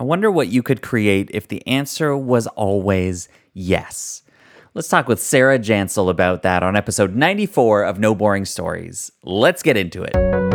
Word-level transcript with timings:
I 0.00 0.04
wonder 0.04 0.30
what 0.30 0.46
you 0.46 0.62
could 0.62 0.80
create 0.80 1.28
if 1.34 1.48
the 1.48 1.66
answer 1.66 2.16
was 2.16 2.46
always 2.48 3.28
yes. 3.52 4.22
Let's 4.72 4.86
talk 4.86 5.08
with 5.08 5.20
Sarah 5.20 5.58
Jansel 5.58 6.08
about 6.08 6.42
that 6.42 6.62
on 6.62 6.76
episode 6.76 7.16
94 7.16 7.82
of 7.82 7.98
No 7.98 8.14
Boring 8.14 8.44
Stories. 8.44 9.10
Let's 9.24 9.60
get 9.60 9.76
into 9.76 10.04
it. 10.04 10.47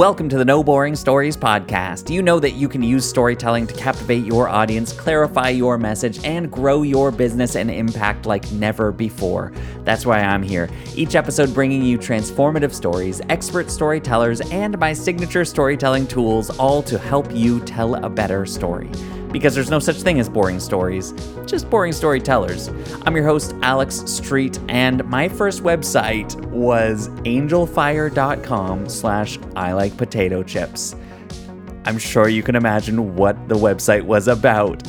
Welcome 0.00 0.30
to 0.30 0.38
the 0.38 0.46
No 0.46 0.64
Boring 0.64 0.96
Stories 0.96 1.36
podcast. 1.36 2.08
You 2.08 2.22
know 2.22 2.40
that 2.40 2.52
you 2.52 2.70
can 2.70 2.82
use 2.82 3.06
storytelling 3.06 3.66
to 3.66 3.74
captivate 3.74 4.24
your 4.24 4.48
audience, 4.48 4.94
clarify 4.94 5.50
your 5.50 5.76
message, 5.76 6.24
and 6.24 6.50
grow 6.50 6.80
your 6.80 7.10
business 7.10 7.54
and 7.54 7.70
impact 7.70 8.24
like 8.24 8.50
never 8.52 8.92
before. 8.92 9.52
That's 9.84 10.06
why 10.06 10.22
I'm 10.22 10.42
here. 10.42 10.70
Each 10.96 11.16
episode 11.16 11.52
bringing 11.52 11.82
you 11.82 11.98
transformative 11.98 12.72
stories, 12.72 13.20
expert 13.28 13.70
storytellers, 13.70 14.40
and 14.50 14.78
my 14.78 14.94
signature 14.94 15.44
storytelling 15.44 16.06
tools, 16.06 16.48
all 16.58 16.82
to 16.84 16.98
help 16.98 17.30
you 17.30 17.60
tell 17.66 17.96
a 18.02 18.08
better 18.08 18.46
story 18.46 18.90
because 19.32 19.54
there's 19.54 19.70
no 19.70 19.78
such 19.78 20.02
thing 20.02 20.20
as 20.20 20.28
boring 20.28 20.60
stories, 20.60 21.12
just 21.46 21.68
boring 21.70 21.92
storytellers. 21.92 22.68
I'm 23.06 23.14
your 23.14 23.24
host, 23.24 23.54
Alex 23.62 23.96
Street, 24.06 24.58
and 24.68 25.04
my 25.04 25.28
first 25.28 25.62
website 25.62 26.34
was 26.46 27.08
angelfire.com 27.24 28.88
slash 28.88 29.38
I 29.56 29.72
like 29.72 29.96
potato 29.96 30.42
chips. 30.42 30.94
I'm 31.84 31.98
sure 31.98 32.28
you 32.28 32.42
can 32.42 32.56
imagine 32.56 33.16
what 33.16 33.48
the 33.48 33.54
website 33.54 34.02
was 34.02 34.28
about. 34.28 34.82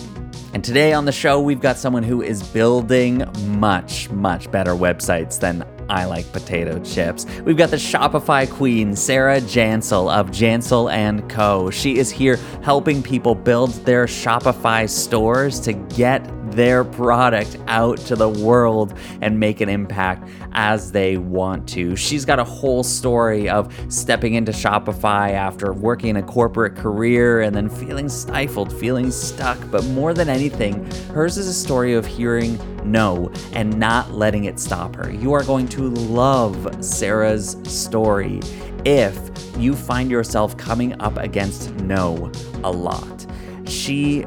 And 0.53 0.64
today 0.64 0.92
on 0.92 1.05
the 1.05 1.14
show, 1.14 1.39
we've 1.39 1.62
got 1.62 1.78
someone 1.78 2.03
who 2.03 2.22
is 2.22 2.44
building 2.44 3.23
much, 3.58 4.09
much 4.09 4.52
better 4.52 4.73
websites 4.73 5.39
than 5.39 5.66
I 5.91 6.05
like 6.05 6.31
potato 6.31 6.80
chips. 6.80 7.26
We've 7.44 7.58
got 7.58 7.70
the 7.70 7.76
Shopify 7.76 8.50
queen, 8.50 8.95
Sarah 8.95 9.41
Jansel 9.41 10.09
of 10.09 10.31
Jansel 10.31 10.89
and 10.89 11.30
Co. 11.30 11.70
She 11.70 11.98
is 11.98 12.09
here 12.09 12.38
helping 12.64 13.03
people 13.03 13.36
build 13.36 13.72
their 13.86 14.06
Shopify 14.06 14.89
stores 14.89 15.59
to 15.59 15.73
get 15.73 16.25
their 16.52 16.83
product 16.83 17.57
out 17.67 17.97
to 17.97 18.16
the 18.16 18.30
world 18.30 18.94
and 19.21 19.39
make 19.39 19.61
an 19.61 19.69
impact 19.69 20.30
as 20.53 20.91
they 20.91 21.17
want 21.17 21.67
to. 21.69 21.95
She's 21.95 22.25
got 22.25 22.39
a 22.39 22.43
whole 22.43 22.83
story 22.83 23.49
of 23.49 23.73
stepping 23.89 24.33
into 24.33 24.52
Shopify 24.52 25.31
after 25.31 25.73
working 25.73 26.17
a 26.17 26.23
corporate 26.23 26.75
career 26.75 27.41
and 27.41 27.55
then 27.55 27.69
feeling 27.69 28.09
stifled, 28.09 28.71
feeling 28.80 29.11
stuck. 29.11 29.58
But 29.71 29.85
more 29.85 30.13
than 30.13 30.30
anything, 30.30 30.83
hers 31.13 31.38
is 31.38 31.47
a 31.47 31.53
story 31.53 31.93
of 31.93 32.05
hearing 32.05 32.59
no 32.83 33.31
and 33.53 33.77
not 33.77 34.11
letting 34.11 34.45
it 34.45 34.59
stop 34.59 34.95
her. 34.95 35.11
You 35.11 35.33
are 35.33 35.43
going 35.43 35.67
to 35.69 35.89
love 35.89 36.83
Sarah's 36.83 37.58
story 37.63 38.39
if 38.86 39.17
you 39.58 39.75
find 39.75 40.09
yourself 40.09 40.58
coming 40.58 40.99
up 41.02 41.17
against 41.17 41.71
no 41.75 42.31
a 42.63 42.71
lot. 42.71 43.25
She 43.65 44.25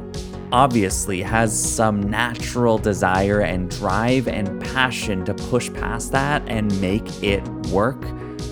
obviously 0.55 1.21
has 1.21 1.53
some 1.75 2.01
natural 2.01 2.79
desire 2.79 3.41
and 3.41 3.69
drive 3.71 4.29
and 4.29 4.63
passion 4.67 5.25
to 5.25 5.35
push 5.35 5.69
past 5.73 6.13
that 6.13 6.41
and 6.47 6.81
make 6.81 7.25
it 7.25 7.43
work 7.73 8.01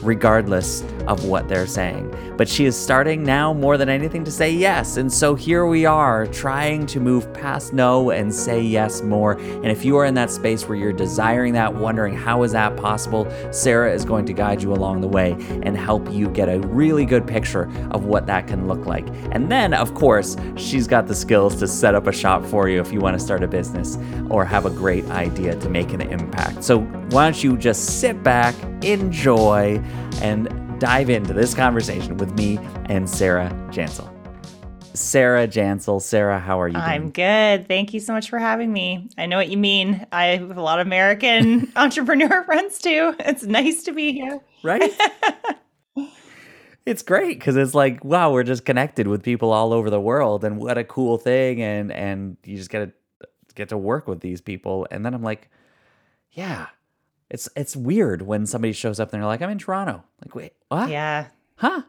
regardless 0.03 0.83
of 1.07 1.25
what 1.25 1.49
they're 1.49 1.67
saying. 1.67 2.15
But 2.37 2.49
she 2.49 2.65
is 2.65 2.77
starting 2.77 3.25
now 3.25 3.53
more 3.53 3.77
than 3.77 3.89
anything 3.89 4.25
to 4.25 4.31
say 4.31 4.51
yes. 4.53 4.97
And 4.97 5.13
so 5.13 5.35
here 5.35 5.67
we 5.67 5.85
are 5.85 6.27
trying 6.27 6.87
to 6.87 7.01
move 7.01 7.33
past 7.33 7.73
no 7.73 8.11
and 8.11 8.33
say 8.35 8.61
yes 8.61 9.03
more. 9.03 9.33
And 9.33 9.67
if 9.67 9.85
you 9.85 9.97
are 9.97 10.05
in 10.05 10.15
that 10.15 10.31
space 10.31 10.69
where 10.69 10.77
you're 10.77 10.93
desiring 10.93 11.53
that, 11.55 11.75
wondering 11.75 12.15
how 12.15 12.43
is 12.43 12.53
that 12.53 12.77
possible, 12.77 13.29
Sarah 13.51 13.93
is 13.93 14.05
going 14.05 14.27
to 14.27 14.33
guide 14.33 14.63
you 14.63 14.73
along 14.73 15.01
the 15.01 15.09
way 15.09 15.33
and 15.63 15.77
help 15.77 16.11
you 16.13 16.29
get 16.29 16.49
a 16.49 16.61
really 16.61 17.05
good 17.05 17.27
picture 17.27 17.71
of 17.91 18.05
what 18.05 18.27
that 18.27 18.47
can 18.47 18.69
look 18.69 18.87
like. 18.87 19.07
And 19.33 19.51
then, 19.51 19.75
of 19.75 19.95
course, 19.95 20.37
she's 20.57 20.87
got 20.87 21.07
the 21.07 21.15
skills 21.15 21.57
to 21.57 21.67
set 21.67 21.95
up 21.95 22.07
a 22.07 22.13
shop 22.13 22.45
for 22.45 22.69
you 22.69 22.81
if 22.81 22.93
you 22.93 23.01
want 23.01 23.19
to 23.19 23.25
start 23.25 23.43
a 23.43 23.49
business 23.49 23.99
or 24.31 24.45
have 24.45 24.67
a 24.67 24.71
great 24.71 25.05
idea 25.07 25.57
to 25.57 25.69
make 25.69 25.93
an 25.93 26.01
impact. 26.01 26.65
So 26.65 26.81
why 27.11 27.25
don't 27.25 27.43
you 27.43 27.57
just 27.57 28.01
sit 28.01 28.23
back, 28.23 28.55
enjoy, 28.83 29.82
and 30.23 30.81
dive 30.81 31.11
into 31.11 31.33
this 31.33 31.55
conversation 31.55 32.17
with 32.17 32.35
me 32.35 32.59
and 32.87 33.09
Sarah 33.09 33.51
Jansel. 33.71 34.13
Sarah 34.95 35.49
Jansel. 35.49 36.01
Sarah, 36.03 36.39
how 36.39 36.61
are 36.61 36.69
you 36.69 36.75
doing? 36.75 36.85
I'm 36.85 37.11
good. 37.11 37.67
Thank 37.67 37.95
you 37.95 38.01
so 38.01 38.13
much 38.13 38.29
for 38.29 38.39
having 38.39 38.73
me. 38.73 39.09
I 39.17 39.27
know 39.27 39.37
what 39.37 39.49
you 39.49 39.57
mean. 39.57 40.07
I 40.13 40.25
have 40.27 40.57
a 40.57 40.63
lot 40.63 40.81
of 40.81 40.87
American 40.87 41.73
entrepreneur 41.77 42.45
friends 42.45 42.79
too. 42.79 43.15
It's 43.21 43.45
nice 43.45 43.85
to 43.85 43.93
be 43.93 44.13
here. 44.13 44.41
Right? 44.63 44.93
it's 46.87 47.03
great 47.03 47.39
because 47.39 47.57
it's 47.57 47.75
like, 47.75 48.05
wow, 48.05 48.33
we're 48.33 48.43
just 48.43 48.65
connected 48.65 49.07
with 49.07 49.23
people 49.23 49.53
all 49.53 49.73
over 49.73 49.91
the 49.91 50.01
world 50.01 50.45
and 50.45 50.59
what 50.59 50.79
a 50.79 50.85
cool 50.85 51.19
thing. 51.19 51.63
And 51.63 51.93
and 51.93 52.37
you 52.45 52.57
just 52.57 52.71
get 52.71 52.87
to 52.87 52.93
get 53.55 53.69
to 53.71 53.79
work 53.79 54.07
with 54.07 54.21
these 54.21 54.41
people. 54.41 54.87
And 54.91 55.05
then 55.05 55.15
I'm 55.15 55.23
like, 55.23 55.51
yeah, 56.33 56.69
it's 57.33 57.49
it's 57.57 57.75
weird 57.75 58.23
when 58.23 58.47
somebody 58.47 58.73
shows 58.73 59.01
up 59.01 59.13
and 59.13 59.21
they're 59.21 59.27
like, 59.27 59.43
"I'm 59.43 59.51
in 59.51 59.59
Toronto." 59.59 60.05
Like, 60.25 60.35
wait, 60.37 60.53
what? 60.69 60.89
Yeah. 60.91 61.27
Huh? 61.57 61.83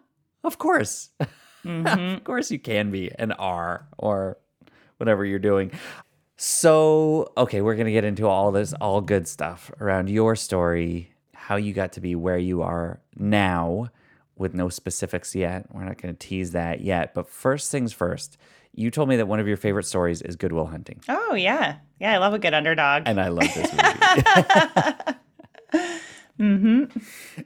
Of 0.44 0.58
course. 0.58 1.10
Mm-hmm. 1.66 2.16
of 2.16 2.24
course 2.26 2.52
you 2.52 2.60
can 2.60 2.92
be 2.92 3.10
an 3.18 3.32
R 3.32 3.88
or 3.98 4.38
whatever 4.98 5.24
you're 5.24 5.40
doing. 5.40 5.72
So, 6.36 7.32
okay, 7.38 7.62
we're 7.62 7.76
going 7.76 7.86
to 7.86 7.94
get 7.94 8.04
into 8.04 8.28
all 8.28 8.52
this 8.52 8.74
all 8.82 9.00
good 9.00 9.30
stuff 9.30 9.72
around 9.80 10.10
your 10.10 10.36
story, 10.36 11.14
how 11.34 11.56
you 11.56 11.72
got 11.72 11.94
to 11.94 12.02
be 12.02 12.16
where 12.16 12.38
you 12.38 12.64
are 12.64 13.00
now 13.16 13.88
with 14.36 14.54
no 14.54 14.68
specifics 14.68 15.36
yet. 15.36 15.68
We're 15.74 15.86
not 15.86 16.02
going 16.02 16.14
to 16.14 16.20
tease 16.28 16.52
that 16.52 16.82
yet, 16.82 17.14
but 17.14 17.30
first 17.30 17.72
things 17.72 17.94
first. 17.94 18.38
You 18.74 18.92
told 18.92 19.08
me 19.08 19.16
that 19.16 19.28
one 19.30 19.40
of 19.40 19.48
your 19.48 19.56
favorite 19.56 19.86
stories 19.86 20.22
is 20.22 20.36
Good 20.36 20.52
Will 20.52 20.66
Hunting. 20.66 21.00
Oh, 21.08 21.34
yeah. 21.34 21.78
Yeah, 22.00 22.14
I 22.14 22.18
love 22.18 22.34
a 22.34 22.40
good 22.40 22.54
underdog. 22.54 23.04
And 23.06 23.22
I 23.22 23.30
love 23.30 23.48
this 23.54 23.72
movie. 25.06 25.18
Mm-hmm. 26.40 27.00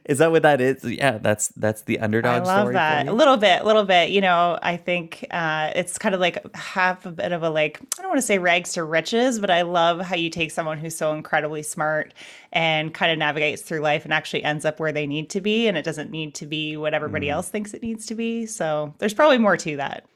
Is 0.06 0.16
that 0.18 0.30
what 0.30 0.42
that 0.42 0.62
is? 0.62 0.82
Yeah, 0.82 1.18
that's 1.18 1.48
that's 1.48 1.82
the 1.82 1.98
underdog. 1.98 2.42
I 2.42 2.62
love 2.62 2.72
that 2.72 3.06
a 3.06 3.12
little 3.12 3.36
bit, 3.36 3.60
a 3.60 3.64
little 3.64 3.84
bit. 3.84 4.10
You 4.10 4.22
know, 4.22 4.58
I 4.62 4.78
think 4.78 5.26
uh, 5.30 5.72
it's 5.76 5.98
kind 5.98 6.14
of 6.14 6.22
like 6.22 6.38
half 6.56 7.04
a 7.04 7.10
bit 7.10 7.32
of 7.32 7.42
a 7.42 7.50
like 7.50 7.80
I 7.98 8.02
don't 8.02 8.08
want 8.08 8.18
to 8.18 8.26
say 8.26 8.38
rags 8.38 8.72
to 8.72 8.84
riches, 8.84 9.40
but 9.40 9.50
I 9.50 9.62
love 9.62 10.00
how 10.00 10.16
you 10.16 10.30
take 10.30 10.50
someone 10.50 10.78
who's 10.78 10.96
so 10.96 11.12
incredibly 11.12 11.62
smart 11.62 12.14
and 12.50 12.94
kind 12.94 13.12
of 13.12 13.18
navigates 13.18 13.60
through 13.60 13.80
life 13.80 14.04
and 14.04 14.12
actually 14.14 14.42
ends 14.42 14.64
up 14.64 14.80
where 14.80 14.92
they 14.92 15.06
need 15.06 15.28
to 15.30 15.42
be, 15.42 15.68
and 15.68 15.76
it 15.76 15.84
doesn't 15.84 16.10
need 16.10 16.34
to 16.36 16.46
be 16.46 16.78
what 16.78 16.94
everybody 16.94 17.26
mm. 17.26 17.32
else 17.32 17.50
thinks 17.50 17.74
it 17.74 17.82
needs 17.82 18.06
to 18.06 18.14
be. 18.14 18.46
So 18.46 18.94
there's 18.98 19.14
probably 19.14 19.38
more 19.38 19.58
to 19.58 19.76
that. 19.76 20.06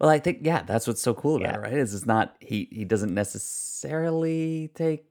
Well, 0.00 0.10
I 0.10 0.18
think 0.18 0.38
yeah, 0.42 0.62
that's 0.64 0.88
what's 0.88 1.02
so 1.02 1.14
cool 1.14 1.36
about 1.36 1.52
yeah. 1.52 1.58
it, 1.58 1.62
right? 1.62 1.72
Is 1.72 1.94
it's 1.94 2.04
not 2.04 2.34
he 2.40 2.68
he 2.72 2.84
doesn't 2.84 3.14
necessarily 3.14 4.70
take 4.74 5.04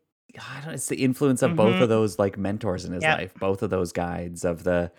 it's 0.68 0.88
the 0.88 1.04
influence 1.04 1.42
of 1.42 1.50
mm-hmm. 1.50 1.58
both 1.58 1.82
of 1.82 1.90
those 1.90 2.20
like 2.20 2.38
mentors 2.38 2.86
in 2.86 2.94
his 2.94 3.04
yep. 3.04 3.18
life, 3.18 3.34
both 3.36 3.62
of 3.62 3.70
those 3.70 3.92
guides 3.92 4.46
of 4.46 4.64
the 4.64 4.92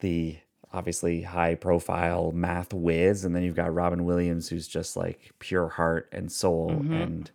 the 0.00 0.36
obviously 0.72 1.22
high 1.22 1.54
profile 1.54 2.32
math 2.32 2.72
whiz, 2.72 3.24
and 3.24 3.34
then 3.34 3.42
you've 3.42 3.56
got 3.56 3.72
Robin 3.72 4.04
Williams, 4.04 4.48
who's 4.48 4.66
just 4.66 4.96
like 4.96 5.32
pure 5.38 5.68
heart 5.68 6.08
and 6.12 6.30
soul, 6.30 6.70
mm-hmm. 6.70 6.92
and 6.92 7.30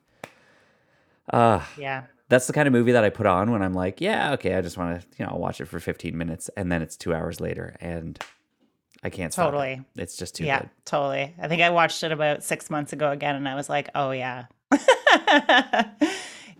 uh 1.31 1.61
yeah. 1.77 2.03
That's 2.29 2.45
the 2.45 2.51
kind 2.51 2.67
of 2.67 2.73
movie 2.73 2.91
that 2.91 3.05
I 3.05 3.09
put 3.09 3.25
on 3.25 3.51
when 3.51 3.61
I'm 3.61 3.73
like, 3.73 4.01
yeah, 4.01 4.33
okay, 4.33 4.55
I 4.55 4.59
just 4.59 4.75
want 4.77 4.99
to, 4.99 5.07
you 5.17 5.25
know, 5.25 5.31
I'll 5.31 5.39
watch 5.39 5.61
it 5.61 5.66
for 5.66 5.79
15 5.79 6.17
minutes, 6.17 6.49
and 6.57 6.69
then 6.69 6.81
it's 6.81 6.97
two 6.97 7.13
hours 7.13 7.39
later, 7.39 7.77
and 7.79 8.19
I 9.01 9.09
can't 9.09 9.31
totally. 9.31 9.81
It. 9.95 10.01
It's 10.01 10.17
just 10.17 10.35
too 10.35 10.43
yeah, 10.43 10.59
good. 10.59 10.69
totally. 10.83 11.33
I 11.41 11.47
think 11.47 11.61
I 11.61 11.69
watched 11.69 12.03
it 12.03 12.11
about 12.11 12.43
six 12.43 12.69
months 12.69 12.91
ago 12.91 13.11
again, 13.11 13.35
and 13.35 13.47
I 13.47 13.55
was 13.55 13.69
like, 13.69 13.89
oh 13.95 14.11
yeah, 14.11 14.47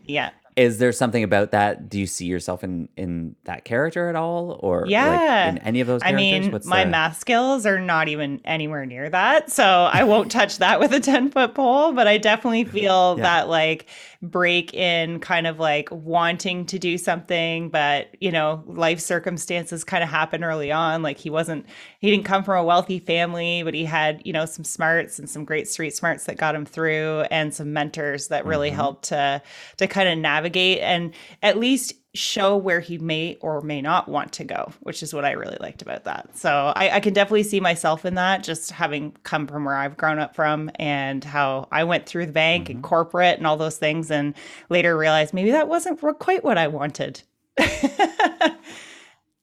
yeah 0.06 0.30
is 0.58 0.80
there 0.80 0.92
something 0.92 1.24
about 1.24 1.52
that 1.52 1.88
do 1.88 2.00
you 2.00 2.08
see 2.08 2.26
yourself 2.26 2.64
in 2.64 2.90
in 2.98 3.36
that 3.44 3.64
character 3.64 4.10
at 4.10 4.16
all 4.16 4.60
or 4.62 4.86
yeah 4.88 5.46
like 5.46 5.50
in 5.56 5.58
any 5.60 5.80
of 5.80 5.88
those 5.88 6.02
characters? 6.02 6.20
i 6.20 6.40
mean 6.40 6.52
What's 6.52 6.66
my 6.66 6.84
the... 6.84 6.90
math 6.90 7.20
skills 7.20 7.66
are 7.68 7.80
not 7.80 8.08
even 8.08 8.42
anywhere 8.44 8.86
near 8.86 9.08
that 9.10 9.52
so 9.52 9.64
i 9.64 10.04
won't 10.04 10.32
touch 10.38 10.58
that 10.58 10.80
with 10.80 10.92
a 10.92 11.00
10 11.00 11.30
foot 11.30 11.54
pole 11.54 11.94
but 11.94 12.08
i 12.08 12.18
definitely 12.18 12.66
feel 12.66 13.16
yeah. 13.18 13.24
that 13.24 13.50
like 13.50 13.86
break 14.22 14.74
in 14.74 15.20
kind 15.20 15.46
of 15.46 15.60
like 15.60 15.90
wanting 15.92 16.66
to 16.66 16.80
do 16.80 16.98
something 16.98 17.70
but 17.70 18.08
you 18.20 18.32
know 18.32 18.64
life 18.66 19.00
circumstances 19.00 19.84
kind 19.84 20.04
of 20.04 20.10
happen 20.10 20.44
early 20.44 20.72
on 20.72 21.04
like 21.04 21.18
he 21.18 21.30
wasn't 21.30 21.66
he 22.00 22.10
didn't 22.10 22.26
come 22.26 22.44
from 22.44 22.58
a 22.58 22.64
wealthy 22.64 23.00
family 23.00 23.62
but 23.64 23.74
he 23.74 23.86
had 23.86 24.22
you 24.26 24.34
know 24.34 24.46
some 24.46 24.64
smarts 24.64 25.20
and 25.20 25.30
some 25.30 25.46
great 25.46 25.68
street 25.68 25.96
smarts 25.96 26.26
that 26.26 26.38
got 26.38 26.56
him 26.56 26.66
through 26.66 27.22
and 27.30 27.54
some 27.54 27.74
mentors 27.74 28.30
that 28.30 28.46
really 28.46 28.70
mm-hmm. 28.70 28.76
helped 28.78 29.06
to 29.06 29.42
to 29.78 29.88
kind 29.88 30.10
of 30.10 30.18
navigate 30.18 30.80
and 30.80 31.14
at 31.44 31.58
least 31.58 31.94
show 32.18 32.58
where 32.58 32.80
he 32.80 32.98
may 32.98 33.38
or 33.42 33.62
may 33.62 33.82
not 33.82 34.08
want 34.10 34.32
to 34.34 34.44
go, 34.44 34.72
which 34.82 35.02
is 35.04 35.14
what 35.14 35.26
I 35.26 35.32
really 35.32 35.58
liked 35.60 35.82
about 35.82 36.04
that. 36.06 36.36
So 36.38 36.74
I, 36.76 36.96
I, 36.96 37.00
can 37.00 37.14
definitely 37.14 37.44
see 37.44 37.60
myself 37.60 38.06
in 38.06 38.16
that, 38.16 38.44
just 38.44 38.72
having 38.72 39.12
come 39.24 39.48
from 39.48 39.66
where 39.66 39.76
I've 39.76 39.98
grown 39.98 40.20
up 40.20 40.36
from 40.36 40.70
and 40.76 41.24
how 41.24 41.68
I 41.72 41.84
went 41.84 42.06
through 42.06 42.26
the 42.26 42.32
bank 42.34 42.66
mm-hmm. 42.66 42.74
and 42.74 42.84
corporate 42.84 43.38
and 43.38 43.48
all 43.48 43.58
those 43.58 43.78
things, 43.78 44.12
and 44.12 44.34
later 44.70 44.98
realized 44.98 45.34
maybe 45.34 45.52
that 45.52 45.68
wasn't 45.68 46.00
quite 46.20 46.44
what 46.44 46.58
I 46.58 46.68
wanted. 46.68 47.22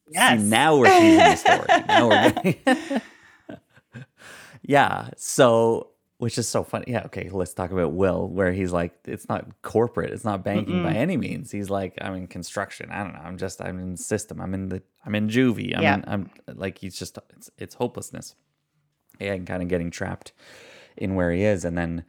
Yes. 0.09 0.39
See, 0.39 0.47
now 0.47 0.77
we're 0.77 0.85
teasing 0.85 1.17
the 1.17 1.35
story. 1.35 1.65
now 1.87 2.09
we're 2.09 3.01
yeah. 4.61 5.09
So, 5.17 5.89
which 6.25 6.39
is 6.39 6.47
so 6.47 6.63
funny. 6.63 6.85
Yeah. 6.87 7.03
Okay. 7.05 7.29
Let's 7.29 7.53
talk 7.53 7.69
about 7.69 7.93
Will, 7.93 8.27
where 8.27 8.51
he's 8.51 8.71
like, 8.71 8.93
it's 9.05 9.29
not 9.29 9.45
corporate, 9.61 10.09
it's 10.11 10.25
not 10.25 10.43
banking 10.43 10.81
by 10.81 10.93
any 10.93 11.17
means. 11.17 11.51
He's 11.51 11.69
like, 11.69 11.93
I'm 12.01 12.15
in 12.15 12.25
construction. 12.25 12.89
I 12.89 13.03
don't 13.03 13.13
know. 13.13 13.19
I'm 13.23 13.37
just, 13.37 13.61
I'm 13.61 13.77
in 13.77 13.95
system. 13.95 14.41
I'm 14.41 14.55
in 14.55 14.69
the, 14.69 14.81
I'm 15.05 15.13
in 15.13 15.29
juvie. 15.29 15.77
I'm, 15.77 15.83
Yeah. 15.83 15.93
in, 15.97 16.03
I'm 16.07 16.29
like, 16.47 16.79
he's 16.79 16.97
just, 16.97 17.19
it's, 17.37 17.51
it's 17.59 17.75
hopelessness. 17.75 18.33
Yeah, 19.19 19.33
and 19.33 19.45
kind 19.45 19.61
of 19.61 19.69
getting 19.69 19.91
trapped 19.91 20.31
in 20.97 21.13
where 21.13 21.31
he 21.31 21.43
is, 21.43 21.63
and 21.63 21.77
then. 21.77 22.05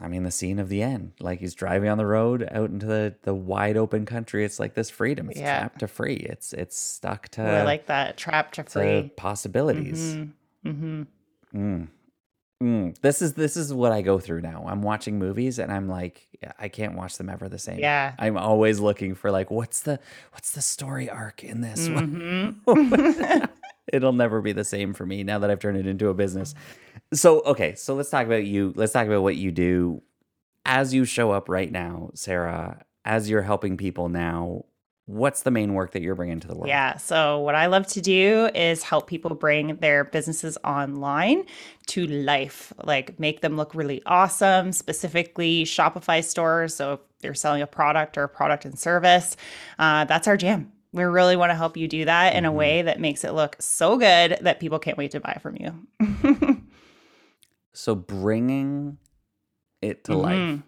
I 0.00 0.08
mean, 0.08 0.22
the 0.24 0.30
scene 0.30 0.58
of 0.58 0.70
the 0.70 0.82
end, 0.82 1.12
like 1.20 1.38
he's 1.38 1.54
driving 1.54 1.90
on 1.90 1.98
the 1.98 2.06
road 2.06 2.48
out 2.50 2.70
into 2.70 2.86
the, 2.86 3.14
the 3.24 3.34
wide 3.34 3.76
open 3.76 4.06
country. 4.06 4.42
It's 4.44 4.58
like 4.58 4.72
this 4.74 4.88
freedom. 4.88 5.28
It's 5.28 5.38
Yeah. 5.38 5.58
trapped 5.60 5.80
to 5.80 5.86
free. 5.86 6.14
It's 6.16 6.52
it's 6.54 6.76
stuck 6.78 7.28
to 7.32 7.42
I 7.42 7.62
like 7.62 7.86
that 7.86 8.16
trapped 8.16 8.54
to 8.54 8.62
to 8.64 8.70
free. 8.70 9.12
possibilities. 9.16 10.16
Mm-hmm. 10.64 11.02
Mm. 11.54 11.88
This 13.00 13.22
is 13.22 13.34
this 13.34 13.56
is 13.56 13.72
what 13.72 13.92
I 13.92 14.02
go 14.02 14.18
through 14.18 14.40
now. 14.40 14.64
I'm 14.68 14.82
watching 14.82 15.18
movies 15.18 15.58
and 15.58 15.72
I'm 15.72 15.88
like, 15.88 16.28
I 16.58 16.68
can't 16.68 16.94
watch 16.94 17.18
them 17.18 17.28
ever 17.28 17.48
the 17.48 17.58
same. 17.58 17.78
Yeah. 17.78 18.14
I'm 18.18 18.36
always 18.36 18.78
looking 18.78 19.14
for 19.14 19.30
like, 19.30 19.50
what's 19.50 19.80
the 19.80 19.98
what's 20.32 20.52
the 20.52 20.62
story 20.62 21.10
arc 21.10 21.42
in 21.44 21.60
this? 21.60 21.88
Mm-hmm. 22.02 23.44
It'll 23.92 24.12
never 24.12 24.40
be 24.40 24.52
the 24.52 24.64
same 24.64 24.94
for 24.94 25.04
me 25.04 25.24
now 25.24 25.40
that 25.40 25.50
I've 25.50 25.58
turned 25.58 25.76
it 25.76 25.86
into 25.86 26.08
a 26.08 26.14
business. 26.14 26.54
So 27.12 27.40
okay, 27.40 27.74
so 27.74 27.94
let's 27.94 28.10
talk 28.10 28.26
about 28.26 28.44
you. 28.44 28.72
Let's 28.76 28.92
talk 28.92 29.06
about 29.06 29.22
what 29.22 29.36
you 29.36 29.50
do 29.50 30.02
as 30.64 30.94
you 30.94 31.04
show 31.04 31.32
up 31.32 31.48
right 31.48 31.70
now, 31.70 32.10
Sarah. 32.14 32.84
As 33.04 33.28
you're 33.28 33.42
helping 33.42 33.76
people 33.76 34.08
now, 34.08 34.64
what's 35.12 35.42
the 35.42 35.50
main 35.50 35.74
work 35.74 35.92
that 35.92 36.02
you're 36.02 36.14
bringing 36.14 36.40
to 36.40 36.48
the 36.48 36.54
world? 36.54 36.68
Yeah. 36.68 36.96
So, 36.96 37.40
what 37.40 37.54
I 37.54 37.66
love 37.66 37.86
to 37.88 38.00
do 38.00 38.48
is 38.54 38.82
help 38.82 39.06
people 39.06 39.34
bring 39.34 39.76
their 39.76 40.04
businesses 40.04 40.56
online 40.64 41.44
to 41.88 42.06
life, 42.06 42.72
like 42.82 43.20
make 43.20 43.40
them 43.42 43.56
look 43.56 43.74
really 43.74 44.02
awesome, 44.06 44.72
specifically 44.72 45.64
Shopify 45.64 46.24
stores. 46.24 46.74
So, 46.74 46.94
if 46.94 47.00
they're 47.20 47.34
selling 47.34 47.62
a 47.62 47.66
product 47.66 48.16
or 48.16 48.24
a 48.24 48.28
product 48.28 48.64
and 48.64 48.78
service, 48.78 49.36
uh, 49.78 50.04
that's 50.06 50.26
our 50.26 50.36
jam. 50.36 50.72
We 50.94 51.04
really 51.04 51.36
want 51.36 51.50
to 51.50 51.54
help 51.56 51.76
you 51.76 51.88
do 51.88 52.04
that 52.04 52.34
in 52.34 52.44
a 52.44 52.52
way 52.52 52.82
that 52.82 53.00
makes 53.00 53.24
it 53.24 53.32
look 53.32 53.56
so 53.60 53.96
good 53.96 54.38
that 54.42 54.60
people 54.60 54.78
can't 54.78 54.98
wait 54.98 55.12
to 55.12 55.20
buy 55.20 55.38
from 55.40 55.56
you. 55.58 56.62
So 57.74 57.94
bringing 57.94 58.98
it 59.80 60.04
to 60.04 60.14
life, 60.14 60.38
Mhm. 60.38 60.62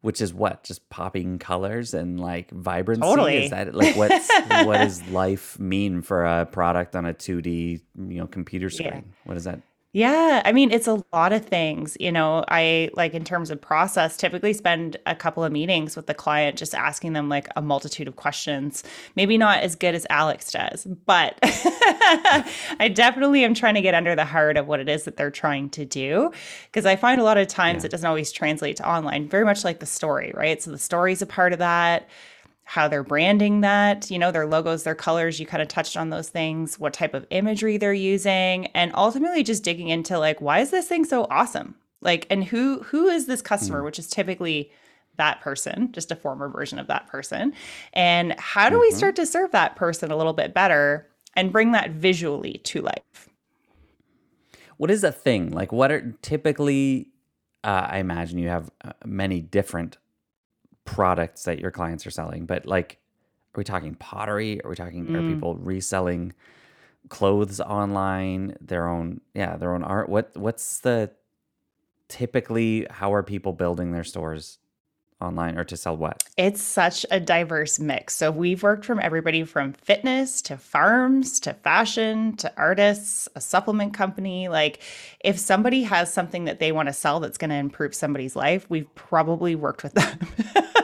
Which 0.00 0.20
is 0.20 0.32
what, 0.32 0.62
just 0.62 0.88
popping 0.90 1.38
colors 1.38 1.94
and 1.94 2.20
like 2.20 2.50
vibrancy. 2.50 3.02
Totally. 3.02 3.44
Is 3.44 3.50
that 3.50 3.74
like 3.74 3.96
what's 3.96 4.28
what 4.48 4.78
does 4.78 5.06
life 5.08 5.58
mean 5.58 6.02
for 6.02 6.24
a 6.24 6.46
product 6.46 6.94
on 6.94 7.04
a 7.04 7.12
two 7.12 7.42
D 7.42 7.80
you 7.96 8.18
know 8.18 8.26
computer 8.26 8.70
screen? 8.70 8.88
Yeah. 8.92 9.00
What 9.24 9.36
is 9.36 9.44
that? 9.44 9.60
Yeah, 9.98 10.42
I 10.44 10.52
mean, 10.52 10.70
it's 10.70 10.86
a 10.86 11.02
lot 11.12 11.32
of 11.32 11.44
things. 11.44 11.96
You 11.98 12.12
know, 12.12 12.44
I 12.46 12.88
like 12.94 13.14
in 13.14 13.24
terms 13.24 13.50
of 13.50 13.60
process, 13.60 14.16
typically 14.16 14.52
spend 14.52 14.96
a 15.06 15.16
couple 15.16 15.42
of 15.42 15.50
meetings 15.50 15.96
with 15.96 16.06
the 16.06 16.14
client 16.14 16.56
just 16.56 16.72
asking 16.72 17.14
them 17.14 17.28
like 17.28 17.48
a 17.56 17.62
multitude 17.62 18.06
of 18.06 18.14
questions. 18.14 18.84
Maybe 19.16 19.36
not 19.36 19.58
as 19.64 19.74
good 19.74 19.96
as 19.96 20.06
Alex 20.08 20.52
does, 20.52 20.84
but 20.84 21.36
I 21.42 22.92
definitely 22.94 23.42
am 23.42 23.54
trying 23.54 23.74
to 23.74 23.80
get 23.80 23.92
under 23.92 24.14
the 24.14 24.24
heart 24.24 24.56
of 24.56 24.68
what 24.68 24.78
it 24.78 24.88
is 24.88 25.02
that 25.02 25.16
they're 25.16 25.32
trying 25.32 25.68
to 25.70 25.84
do. 25.84 26.30
Because 26.66 26.86
I 26.86 26.94
find 26.94 27.20
a 27.20 27.24
lot 27.24 27.36
of 27.36 27.48
times 27.48 27.82
it 27.82 27.90
doesn't 27.90 28.06
always 28.06 28.30
translate 28.30 28.76
to 28.76 28.88
online, 28.88 29.28
very 29.28 29.44
much 29.44 29.64
like 29.64 29.80
the 29.80 29.86
story, 29.86 30.30
right? 30.32 30.62
So 30.62 30.70
the 30.70 30.78
story's 30.78 31.22
a 31.22 31.26
part 31.26 31.52
of 31.52 31.58
that 31.58 32.08
how 32.68 32.86
they're 32.86 33.02
branding 33.02 33.62
that, 33.62 34.10
you 34.10 34.18
know, 34.18 34.30
their 34.30 34.44
logos, 34.44 34.82
their 34.82 34.94
colors, 34.94 35.40
you 35.40 35.46
kind 35.46 35.62
of 35.62 35.68
touched 35.68 35.96
on 35.96 36.10
those 36.10 36.28
things, 36.28 36.78
what 36.78 36.92
type 36.92 37.14
of 37.14 37.26
imagery 37.30 37.78
they're 37.78 37.94
using, 37.94 38.66
and 38.66 38.92
ultimately 38.94 39.42
just 39.42 39.64
digging 39.64 39.88
into 39.88 40.18
like 40.18 40.38
why 40.42 40.58
is 40.58 40.70
this 40.70 40.86
thing 40.86 41.06
so 41.06 41.26
awesome? 41.30 41.74
Like 42.02 42.26
and 42.28 42.44
who 42.44 42.82
who 42.82 43.08
is 43.08 43.24
this 43.24 43.40
customer, 43.40 43.82
which 43.82 43.98
is 43.98 44.06
typically 44.06 44.70
that 45.16 45.40
person, 45.40 45.92
just 45.92 46.12
a 46.12 46.16
former 46.16 46.50
version 46.50 46.78
of 46.78 46.88
that 46.88 47.06
person. 47.06 47.54
And 47.94 48.38
how 48.38 48.68
do 48.68 48.78
we 48.78 48.90
start 48.90 49.16
to 49.16 49.24
serve 49.24 49.50
that 49.52 49.74
person 49.74 50.10
a 50.10 50.16
little 50.16 50.34
bit 50.34 50.52
better 50.52 51.08
and 51.34 51.50
bring 51.50 51.72
that 51.72 51.92
visually 51.92 52.60
to 52.64 52.82
life? 52.82 53.30
What 54.76 54.90
is 54.90 55.02
a 55.04 55.10
thing? 55.10 55.52
Like 55.52 55.72
what 55.72 55.90
are 55.90 56.14
typically? 56.20 57.08
Uh, 57.64 57.86
I 57.88 57.98
imagine 57.98 58.38
you 58.38 58.48
have 58.48 58.70
uh, 58.84 58.92
many 59.06 59.40
different 59.40 59.96
products 60.88 61.44
that 61.44 61.58
your 61.58 61.70
clients 61.70 62.06
are 62.06 62.10
selling, 62.10 62.46
but 62.46 62.66
like, 62.66 62.98
are 63.54 63.58
we 63.58 63.64
talking 63.64 63.94
pottery? 63.94 64.62
Are 64.64 64.70
we 64.70 64.76
talking? 64.76 65.06
Mm. 65.06 65.16
Are 65.16 65.34
people 65.34 65.56
reselling 65.56 66.32
clothes 67.08 67.60
online? 67.60 68.56
Their 68.60 68.88
own, 68.88 69.20
yeah, 69.34 69.56
their 69.56 69.74
own 69.74 69.82
art. 69.82 70.08
What 70.08 70.30
What's 70.34 70.80
the 70.80 71.10
typically? 72.08 72.86
How 72.90 73.12
are 73.12 73.22
people 73.22 73.52
building 73.52 73.92
their 73.92 74.04
stores 74.04 74.58
online 75.20 75.58
or 75.58 75.64
to 75.64 75.76
sell 75.76 75.96
what? 75.96 76.22
It's 76.36 76.62
such 76.62 77.04
a 77.10 77.18
diverse 77.18 77.78
mix. 77.78 78.14
So 78.14 78.30
we've 78.30 78.62
worked 78.62 78.84
from 78.84 79.00
everybody 79.00 79.44
from 79.44 79.72
fitness 79.72 80.40
to 80.42 80.56
farms 80.56 81.40
to 81.40 81.54
fashion 81.54 82.36
to 82.36 82.52
artists, 82.56 83.28
a 83.34 83.40
supplement 83.40 83.94
company. 83.94 84.48
Like 84.48 84.80
if 85.20 85.38
somebody 85.38 85.82
has 85.82 86.12
something 86.12 86.44
that 86.44 86.60
they 86.60 86.72
want 86.72 86.88
to 86.88 86.92
sell 86.92 87.20
that's 87.20 87.38
going 87.38 87.50
to 87.50 87.56
improve 87.56 87.94
somebody's 87.94 88.36
life, 88.36 88.66
we've 88.68 88.92
probably 88.94 89.54
worked 89.54 89.82
with 89.82 89.94
them. 89.94 90.18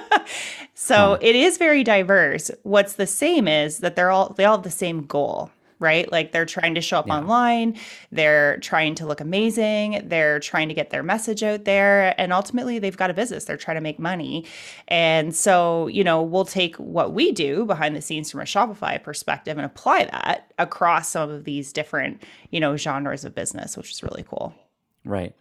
so 0.75 1.19
it 1.21 1.37
is 1.37 1.57
very 1.57 1.85
diverse. 1.85 2.51
What's 2.63 2.95
the 2.95 3.07
same 3.07 3.47
is 3.47 3.79
that 3.79 3.97
they're 3.97 4.11
all 4.11 4.35
they 4.37 4.45
all 4.45 4.57
have 4.57 4.65
the 4.65 4.71
same 4.71 5.07
goal. 5.07 5.51
Right? 5.81 6.11
Like 6.11 6.33
they're 6.33 6.47
trying 6.47 6.77
to 6.77 6.81
show 6.81 6.99
up 6.99 7.11
online, 7.11 7.77
they're 8.13 8.59
trying 8.59 8.95
to 8.97 9.07
look 9.07 9.21
amazing, 9.21 10.03
they're 10.07 10.39
trying 10.39 10.69
to 10.69 10.75
get 10.75 10.91
their 10.91 11.03
message 11.03 11.43
out 11.43 11.65
there, 11.65 12.19
and 12.19 12.33
ultimately 12.33 12.79
they've 12.79 12.97
got 12.97 13.11
a 13.11 13.15
business. 13.15 13.45
They're 13.45 13.57
trying 13.57 13.77
to 13.77 13.81
make 13.81 13.99
money. 13.99 14.47
And 14.89 15.35
so, 15.35 15.89
you 15.89 16.05
know, 16.05 16.23
we'll 16.23 16.45
take 16.45 16.77
what 16.77 17.13
we 17.13 17.33
do 17.33 17.65
behind 17.67 17.97
the 17.97 18.01
scenes 18.01 18.31
from 18.31 18.41
a 18.41 18.45
Shopify 18.45 19.03
perspective 19.03 19.59
and 19.59 19.67
apply 19.67 20.05
that 20.07 20.53
across 20.59 21.09
some 21.09 21.29
of 21.29 21.45
these 21.45 21.73
different, 21.73 22.23
you 22.51 22.61
know, 22.61 22.77
genres 22.77 23.25
of 23.25 23.35
business, 23.35 23.77
which 23.77 23.91
is 23.91 24.03
really 24.03 24.25
cool. 24.27 24.55
Right. 25.05 25.35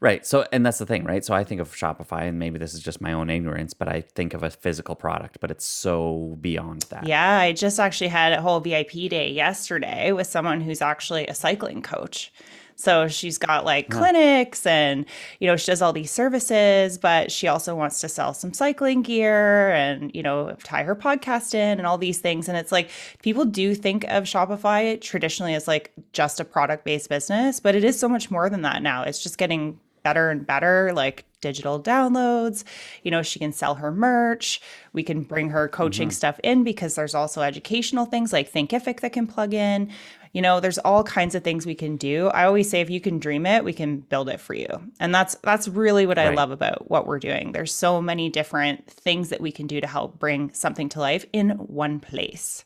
Right. 0.00 0.24
So, 0.24 0.46
and 0.50 0.64
that's 0.64 0.78
the 0.78 0.86
thing, 0.86 1.04
right? 1.04 1.22
So 1.22 1.34
I 1.34 1.44
think 1.44 1.60
of 1.60 1.74
Shopify, 1.74 2.22
and 2.22 2.38
maybe 2.38 2.58
this 2.58 2.72
is 2.72 2.80
just 2.80 3.02
my 3.02 3.12
own 3.12 3.28
ignorance, 3.28 3.74
but 3.74 3.86
I 3.86 4.00
think 4.00 4.32
of 4.32 4.42
a 4.42 4.50
physical 4.50 4.94
product, 4.94 5.38
but 5.40 5.50
it's 5.50 5.66
so 5.66 6.38
beyond 6.40 6.82
that. 6.88 7.06
Yeah, 7.06 7.38
I 7.38 7.52
just 7.52 7.78
actually 7.78 8.08
had 8.08 8.32
a 8.32 8.40
whole 8.40 8.60
VIP 8.60 8.92
day 9.10 9.30
yesterday 9.30 10.12
with 10.12 10.26
someone 10.26 10.62
who's 10.62 10.80
actually 10.80 11.26
a 11.26 11.34
cycling 11.34 11.82
coach. 11.82 12.32
So 12.76 13.08
she's 13.08 13.36
got 13.36 13.66
like 13.66 13.90
clinics 13.90 14.64
and, 14.64 15.04
you 15.38 15.46
know, 15.46 15.56
she 15.56 15.66
does 15.66 15.82
all 15.82 15.92
these 15.92 16.10
services, 16.10 16.96
but 16.96 17.30
she 17.30 17.46
also 17.46 17.76
wants 17.76 18.00
to 18.00 18.08
sell 18.08 18.32
some 18.32 18.54
cycling 18.54 19.02
gear 19.02 19.70
and, 19.72 20.10
you 20.14 20.22
know, 20.22 20.56
tie 20.64 20.84
her 20.84 20.96
podcast 20.96 21.52
in 21.52 21.76
and 21.76 21.86
all 21.86 21.98
these 21.98 22.20
things. 22.20 22.48
And 22.48 22.56
it's 22.56 22.72
like 22.72 22.88
people 23.22 23.44
do 23.44 23.74
think 23.74 24.04
of 24.04 24.24
Shopify 24.24 24.98
traditionally 24.98 25.54
as 25.54 25.68
like 25.68 25.92
just 26.14 26.40
a 26.40 26.44
product 26.44 26.86
based 26.86 27.10
business, 27.10 27.60
but 27.60 27.74
it 27.74 27.84
is 27.84 28.00
so 28.00 28.08
much 28.08 28.30
more 28.30 28.48
than 28.48 28.62
that 28.62 28.82
now. 28.82 29.02
It's 29.02 29.22
just 29.22 29.36
getting 29.36 29.78
better 30.02 30.30
and 30.30 30.46
better, 30.46 30.92
like 30.94 31.24
digital 31.40 31.82
downloads. 31.82 32.64
You 33.02 33.10
know, 33.10 33.22
she 33.22 33.38
can 33.38 33.52
sell 33.52 33.76
her 33.76 33.90
merch. 33.90 34.60
We 34.92 35.02
can 35.02 35.22
bring 35.22 35.50
her 35.50 35.68
coaching 35.68 36.10
stuff 36.10 36.38
in 36.44 36.64
because 36.64 36.94
there's 36.94 37.14
also 37.14 37.40
educational 37.42 38.04
things 38.04 38.32
like 38.32 38.52
Thinkific 38.52 39.00
that 39.00 39.12
can 39.12 39.26
plug 39.26 39.54
in. 39.54 39.90
You 40.32 40.42
know, 40.42 40.60
there's 40.60 40.78
all 40.78 41.02
kinds 41.02 41.34
of 41.34 41.42
things 41.42 41.66
we 41.66 41.74
can 41.74 41.96
do. 41.96 42.28
I 42.28 42.44
always 42.44 42.70
say 42.70 42.80
if 42.80 42.88
you 42.90 43.00
can 43.00 43.18
dream 43.18 43.46
it, 43.46 43.64
we 43.64 43.72
can 43.72 43.98
build 43.98 44.28
it 44.28 44.38
for 44.40 44.54
you. 44.54 44.68
And 45.00 45.12
that's 45.12 45.34
that's 45.42 45.66
really 45.66 46.06
what 46.06 46.18
I 46.18 46.30
love 46.30 46.52
about 46.52 46.88
what 46.88 47.06
we're 47.06 47.18
doing. 47.18 47.50
There's 47.52 47.74
so 47.74 48.00
many 48.00 48.28
different 48.30 48.86
things 48.86 49.30
that 49.30 49.40
we 49.40 49.50
can 49.50 49.66
do 49.66 49.80
to 49.80 49.86
help 49.88 50.18
bring 50.20 50.52
something 50.52 50.88
to 50.90 51.00
life 51.00 51.24
in 51.32 51.50
one 51.50 51.98
place. 51.98 52.64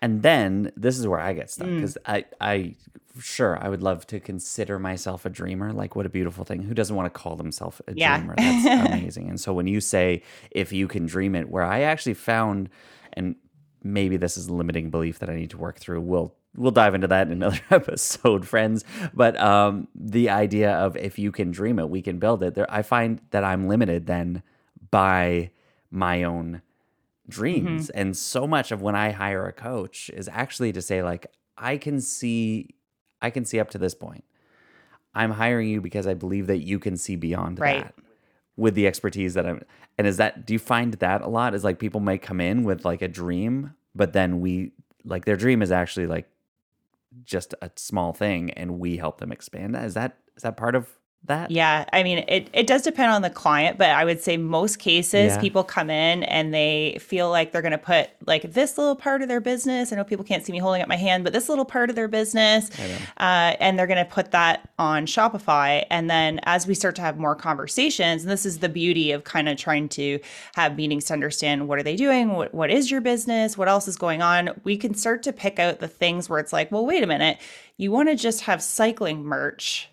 And 0.00 0.22
then 0.22 0.72
this 0.76 0.98
is 0.98 1.06
where 1.06 1.20
I 1.20 1.32
get 1.32 1.48
stuck 1.50 1.68
Mm. 1.68 1.76
because 1.76 1.96
I, 2.04 2.24
I, 2.40 2.74
sure, 3.20 3.58
I 3.62 3.68
would 3.68 3.82
love 3.82 4.06
to 4.08 4.20
consider 4.20 4.78
myself 4.78 5.24
a 5.26 5.30
dreamer. 5.30 5.72
Like, 5.72 5.94
what 5.96 6.06
a 6.06 6.08
beautiful 6.08 6.44
thing. 6.44 6.62
Who 6.62 6.74
doesn't 6.74 6.94
want 6.96 7.06
to 7.12 7.18
call 7.20 7.36
themselves 7.36 7.80
a 7.86 7.92
Yeah. 7.94 8.16
dreamer? 8.18 8.34
That's 8.36 8.64
amazing. 8.92 9.28
And 9.28 9.40
so 9.40 9.52
when 9.52 9.66
you 9.66 9.80
say, 9.80 10.22
if 10.50 10.72
you 10.72 10.88
can 10.88 11.06
dream 11.06 11.34
it, 11.34 11.48
where 11.50 11.64
I 11.64 11.82
actually 11.82 12.14
found, 12.14 12.68
and 13.12 13.36
maybe 13.82 14.16
this 14.16 14.36
is 14.36 14.46
a 14.48 14.52
limiting 14.54 14.90
belief 14.90 15.18
that 15.18 15.28
I 15.30 15.34
need 15.36 15.50
to 15.50 15.58
work 15.58 15.78
through, 15.78 16.00
we'll, 16.00 16.34
we'll 16.56 16.70
dive 16.70 16.94
into 16.94 17.08
that 17.08 17.26
in 17.26 17.32
another 17.34 17.60
episode, 17.70 18.46
friends. 18.46 18.84
But 19.12 19.38
um, 19.40 19.88
the 19.94 20.30
idea 20.30 20.72
of 20.72 20.96
if 20.96 21.18
you 21.18 21.32
can 21.32 21.50
dream 21.50 21.78
it, 21.78 21.90
we 21.90 22.02
can 22.02 22.18
build 22.18 22.42
it. 22.42 22.54
There, 22.54 22.70
I 22.70 22.82
find 22.82 23.20
that 23.30 23.44
I'm 23.44 23.68
limited 23.68 24.06
then 24.06 24.42
by 24.90 25.50
my 25.90 26.22
own 26.22 26.62
dreams 27.28 27.88
and 27.90 28.16
so 28.16 28.46
much 28.46 28.72
of 28.72 28.82
when 28.82 28.96
i 28.96 29.10
hire 29.10 29.46
a 29.46 29.52
coach 29.52 30.10
is 30.10 30.28
actually 30.32 30.72
to 30.72 30.82
say 30.82 31.02
like 31.02 31.26
i 31.56 31.76
can 31.76 32.00
see 32.00 32.74
i 33.22 33.30
can 33.30 33.44
see 33.44 33.58
up 33.60 33.70
to 33.70 33.78
this 33.78 33.94
point. 33.94 34.24
I'm 35.14 35.32
hiring 35.32 35.68
you 35.68 35.80
because 35.80 36.06
i 36.06 36.14
believe 36.14 36.46
that 36.48 36.58
you 36.58 36.78
can 36.78 36.96
see 36.96 37.16
beyond 37.16 37.58
Right. 37.58 37.84
that 37.84 37.94
with 38.56 38.74
the 38.74 38.86
expertise 38.86 39.32
that 39.34 39.46
I'm 39.46 39.62
and 39.96 40.06
is 40.06 40.18
that 40.18 40.44
do 40.46 40.52
you 40.52 40.58
find 40.58 40.92
that 40.94 41.22
a 41.22 41.28
lot? 41.28 41.54
Is 41.54 41.64
like 41.64 41.78
people 41.78 42.00
may 42.00 42.18
come 42.18 42.40
in 42.40 42.64
with 42.64 42.84
like 42.84 43.00
a 43.02 43.08
dream 43.08 43.74
but 43.94 44.12
then 44.12 44.40
we 44.40 44.72
like 45.04 45.24
their 45.24 45.36
dream 45.36 45.62
is 45.62 45.72
actually 45.72 46.06
like 46.06 46.28
just 47.24 47.54
a 47.62 47.70
small 47.76 48.12
thing 48.12 48.50
and 48.52 48.78
we 48.78 48.96
help 48.98 49.18
them 49.18 49.32
expand 49.32 49.74
that? 49.74 49.84
Is 49.84 49.94
that 49.94 50.18
is 50.36 50.42
that 50.42 50.56
part 50.56 50.74
of 50.74 50.88
that? 51.26 51.50
Yeah, 51.50 51.84
I 51.92 52.02
mean, 52.02 52.24
it, 52.26 52.48
it 52.52 52.66
does 52.66 52.82
depend 52.82 53.12
on 53.12 53.22
the 53.22 53.30
client, 53.30 53.78
but 53.78 53.90
I 53.90 54.04
would 54.04 54.20
say 54.20 54.36
most 54.36 54.78
cases 54.78 55.32
yeah. 55.32 55.40
people 55.40 55.62
come 55.62 55.88
in 55.88 56.24
and 56.24 56.52
they 56.52 56.98
feel 57.00 57.30
like 57.30 57.52
they're 57.52 57.62
going 57.62 57.72
to 57.72 57.78
put 57.78 58.10
like 58.26 58.42
this 58.52 58.76
little 58.76 58.96
part 58.96 59.22
of 59.22 59.28
their 59.28 59.40
business. 59.40 59.92
I 59.92 59.96
know 59.96 60.04
people 60.04 60.24
can't 60.24 60.44
see 60.44 60.52
me 60.52 60.58
holding 60.58 60.82
up 60.82 60.88
my 60.88 60.96
hand, 60.96 61.22
but 61.22 61.32
this 61.32 61.48
little 61.48 61.64
part 61.64 61.90
of 61.90 61.96
their 61.96 62.08
business, 62.08 62.70
uh, 63.18 63.54
and 63.60 63.78
they're 63.78 63.86
going 63.86 64.04
to 64.04 64.10
put 64.10 64.32
that 64.32 64.68
on 64.78 65.06
Shopify. 65.06 65.84
And 65.90 66.10
then 66.10 66.40
as 66.42 66.66
we 66.66 66.74
start 66.74 66.96
to 66.96 67.02
have 67.02 67.18
more 67.18 67.36
conversations, 67.36 68.22
and 68.22 68.30
this 68.30 68.44
is 68.44 68.58
the 68.58 68.68
beauty 68.68 69.12
of 69.12 69.22
kind 69.22 69.48
of 69.48 69.56
trying 69.56 69.88
to 69.90 70.18
have 70.56 70.76
meetings 70.76 71.04
to 71.06 71.12
understand 71.12 71.68
what 71.68 71.78
are 71.78 71.84
they 71.84 71.96
doing, 71.96 72.32
what, 72.32 72.52
what 72.52 72.70
is 72.70 72.90
your 72.90 73.00
business, 73.00 73.56
what 73.56 73.68
else 73.68 73.86
is 73.86 73.96
going 73.96 74.22
on, 74.22 74.50
we 74.64 74.76
can 74.76 74.92
start 74.94 75.22
to 75.22 75.32
pick 75.32 75.60
out 75.60 75.78
the 75.78 75.88
things 75.88 76.28
where 76.28 76.40
it's 76.40 76.52
like, 76.52 76.72
well, 76.72 76.84
wait 76.84 77.04
a 77.04 77.06
minute, 77.06 77.38
you 77.76 77.92
want 77.92 78.08
to 78.08 78.16
just 78.16 78.42
have 78.42 78.62
cycling 78.62 79.24
merch 79.24 79.88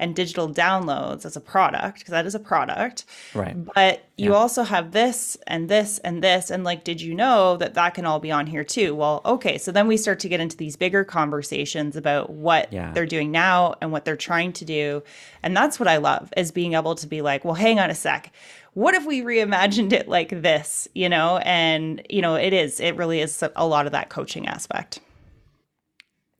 and 0.00 0.16
digital 0.16 0.48
downloads 0.48 1.24
as 1.24 1.36
a 1.36 1.40
product 1.40 2.00
because 2.00 2.10
that 2.10 2.26
is 2.26 2.34
a 2.34 2.40
product. 2.40 3.04
Right. 3.34 3.54
But 3.74 4.04
you 4.16 4.30
yeah. 4.30 4.36
also 4.36 4.64
have 4.64 4.90
this 4.90 5.36
and 5.46 5.68
this 5.68 5.98
and 5.98 6.24
this. 6.24 6.50
And 6.50 6.64
like, 6.64 6.82
did 6.82 7.00
you 7.00 7.14
know 7.14 7.56
that 7.58 7.74
that 7.74 7.94
can 7.94 8.06
all 8.06 8.18
be 8.18 8.32
on 8.32 8.46
here 8.46 8.64
too? 8.64 8.94
Well, 8.94 9.20
okay. 9.24 9.58
So 9.58 9.70
then 9.70 9.86
we 9.86 9.96
start 9.96 10.18
to 10.20 10.28
get 10.28 10.40
into 10.40 10.56
these 10.56 10.74
bigger 10.74 11.04
conversations 11.04 11.94
about 11.94 12.30
what 12.30 12.72
yeah. 12.72 12.92
they're 12.92 13.06
doing 13.06 13.30
now 13.30 13.74
and 13.80 13.92
what 13.92 14.04
they're 14.04 14.16
trying 14.16 14.52
to 14.54 14.64
do. 14.64 15.02
And 15.42 15.56
that's 15.56 15.78
what 15.78 15.88
I 15.88 15.98
love 15.98 16.32
is 16.36 16.50
being 16.50 16.74
able 16.74 16.94
to 16.96 17.06
be 17.06 17.22
like, 17.22 17.44
well, 17.44 17.54
hang 17.54 17.78
on 17.78 17.90
a 17.90 17.94
sec 17.94 18.32
what 18.74 18.94
if 18.94 19.04
we 19.04 19.20
reimagined 19.20 19.92
it 19.92 20.06
like 20.06 20.28
this 20.42 20.86
you 20.94 21.08
know 21.08 21.38
and 21.38 22.06
you 22.08 22.22
know 22.22 22.36
it 22.36 22.52
is 22.52 22.78
it 22.78 22.94
really 22.94 23.20
is 23.20 23.42
a 23.56 23.66
lot 23.66 23.84
of 23.84 23.90
that 23.90 24.10
coaching 24.10 24.46
aspect 24.46 25.00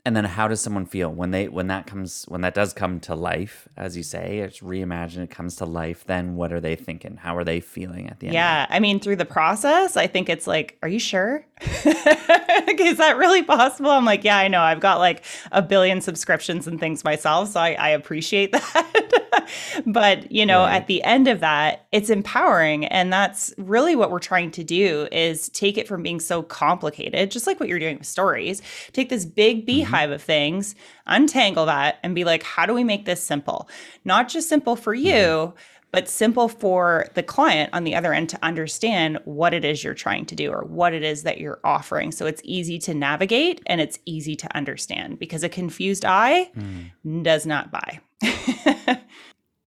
and 0.04 0.16
then 0.16 0.24
how 0.24 0.48
does 0.48 0.60
someone 0.60 0.86
feel 0.86 1.10
when 1.12 1.30
they 1.30 1.48
when 1.48 1.66
that 1.68 1.86
comes 1.86 2.24
when 2.28 2.40
that 2.40 2.54
does 2.54 2.72
come 2.72 3.00
to 3.00 3.14
life 3.14 3.68
as 3.76 3.96
you 3.96 4.02
say 4.02 4.38
it's 4.38 4.60
reimagined 4.60 5.24
it 5.24 5.30
comes 5.30 5.56
to 5.56 5.64
life 5.64 6.04
then 6.06 6.36
what 6.36 6.52
are 6.52 6.60
they 6.60 6.76
thinking? 6.76 7.16
How 7.16 7.36
are 7.36 7.44
they 7.44 7.60
feeling 7.60 8.08
at 8.08 8.20
the 8.20 8.28
end 8.28 8.34
yeah 8.34 8.66
i 8.70 8.80
mean 8.80 9.00
through 9.00 9.16
the 9.16 9.24
process 9.24 9.96
i 9.96 10.06
think 10.06 10.28
it's 10.28 10.46
like 10.46 10.78
are 10.82 10.88
you 10.88 10.98
sure 10.98 11.44
is 12.80 12.98
that 12.98 13.16
really 13.16 13.42
possible 13.42 13.90
i'm 13.90 14.04
like 14.04 14.24
yeah 14.24 14.38
i 14.38 14.48
know 14.48 14.60
i've 14.60 14.80
got 14.80 14.98
like 14.98 15.24
a 15.52 15.62
billion 15.62 16.00
subscriptions 16.00 16.66
and 16.66 16.80
things 16.80 17.04
myself 17.04 17.50
so 17.50 17.60
i, 17.60 17.72
I 17.72 17.88
appreciate 17.90 18.52
that 18.52 19.48
but 19.86 20.30
you 20.30 20.46
know 20.46 20.60
right. 20.60 20.76
at 20.76 20.86
the 20.86 21.02
end 21.02 21.28
of 21.28 21.40
that 21.40 21.86
it's 21.92 22.10
empowering 22.10 22.84
and 22.86 23.12
that's 23.12 23.54
really 23.58 23.96
what 23.96 24.10
we're 24.10 24.18
trying 24.18 24.50
to 24.52 24.64
do 24.64 25.08
is 25.12 25.48
take 25.50 25.78
it 25.78 25.88
from 25.88 26.02
being 26.02 26.20
so 26.20 26.42
complicated 26.42 27.30
just 27.30 27.46
like 27.46 27.58
what 27.60 27.68
you're 27.68 27.78
doing 27.78 27.98
with 27.98 28.06
stories 28.06 28.62
take 28.92 29.08
this 29.08 29.24
big 29.24 29.66
beehive 29.66 30.10
mm-hmm 30.10 30.10
of 30.10 30.22
things, 30.22 30.74
untangle 31.06 31.66
that 31.66 31.98
and 32.02 32.14
be 32.14 32.24
like, 32.24 32.42
how 32.42 32.66
do 32.66 32.74
we 32.74 32.84
make 32.84 33.04
this 33.04 33.22
simple? 33.22 33.68
Not 34.04 34.28
just 34.28 34.48
simple 34.48 34.76
for 34.76 34.94
you, 34.94 35.12
mm-hmm. 35.12 35.58
But 35.92 36.08
simple 36.08 36.48
for 36.48 37.06
the 37.14 37.22
client 37.22 37.70
on 37.72 37.84
the 37.84 37.94
other 37.94 38.12
end 38.12 38.28
to 38.30 38.38
understand 38.42 39.18
what 39.24 39.52
it 39.52 39.64
is 39.64 39.82
you're 39.82 39.94
trying 39.94 40.24
to 40.26 40.34
do 40.34 40.50
or 40.50 40.64
what 40.64 40.94
it 40.94 41.02
is 41.02 41.24
that 41.24 41.38
you're 41.38 41.60
offering. 41.64 42.12
So 42.12 42.26
it's 42.26 42.40
easy 42.44 42.78
to 42.80 42.94
navigate 42.94 43.60
and 43.66 43.80
it's 43.80 43.98
easy 44.06 44.36
to 44.36 44.56
understand 44.56 45.18
because 45.18 45.42
a 45.42 45.48
confused 45.48 46.04
eye 46.04 46.50
mm. 46.56 47.22
does 47.22 47.46
not 47.46 47.70
buy. 47.70 48.00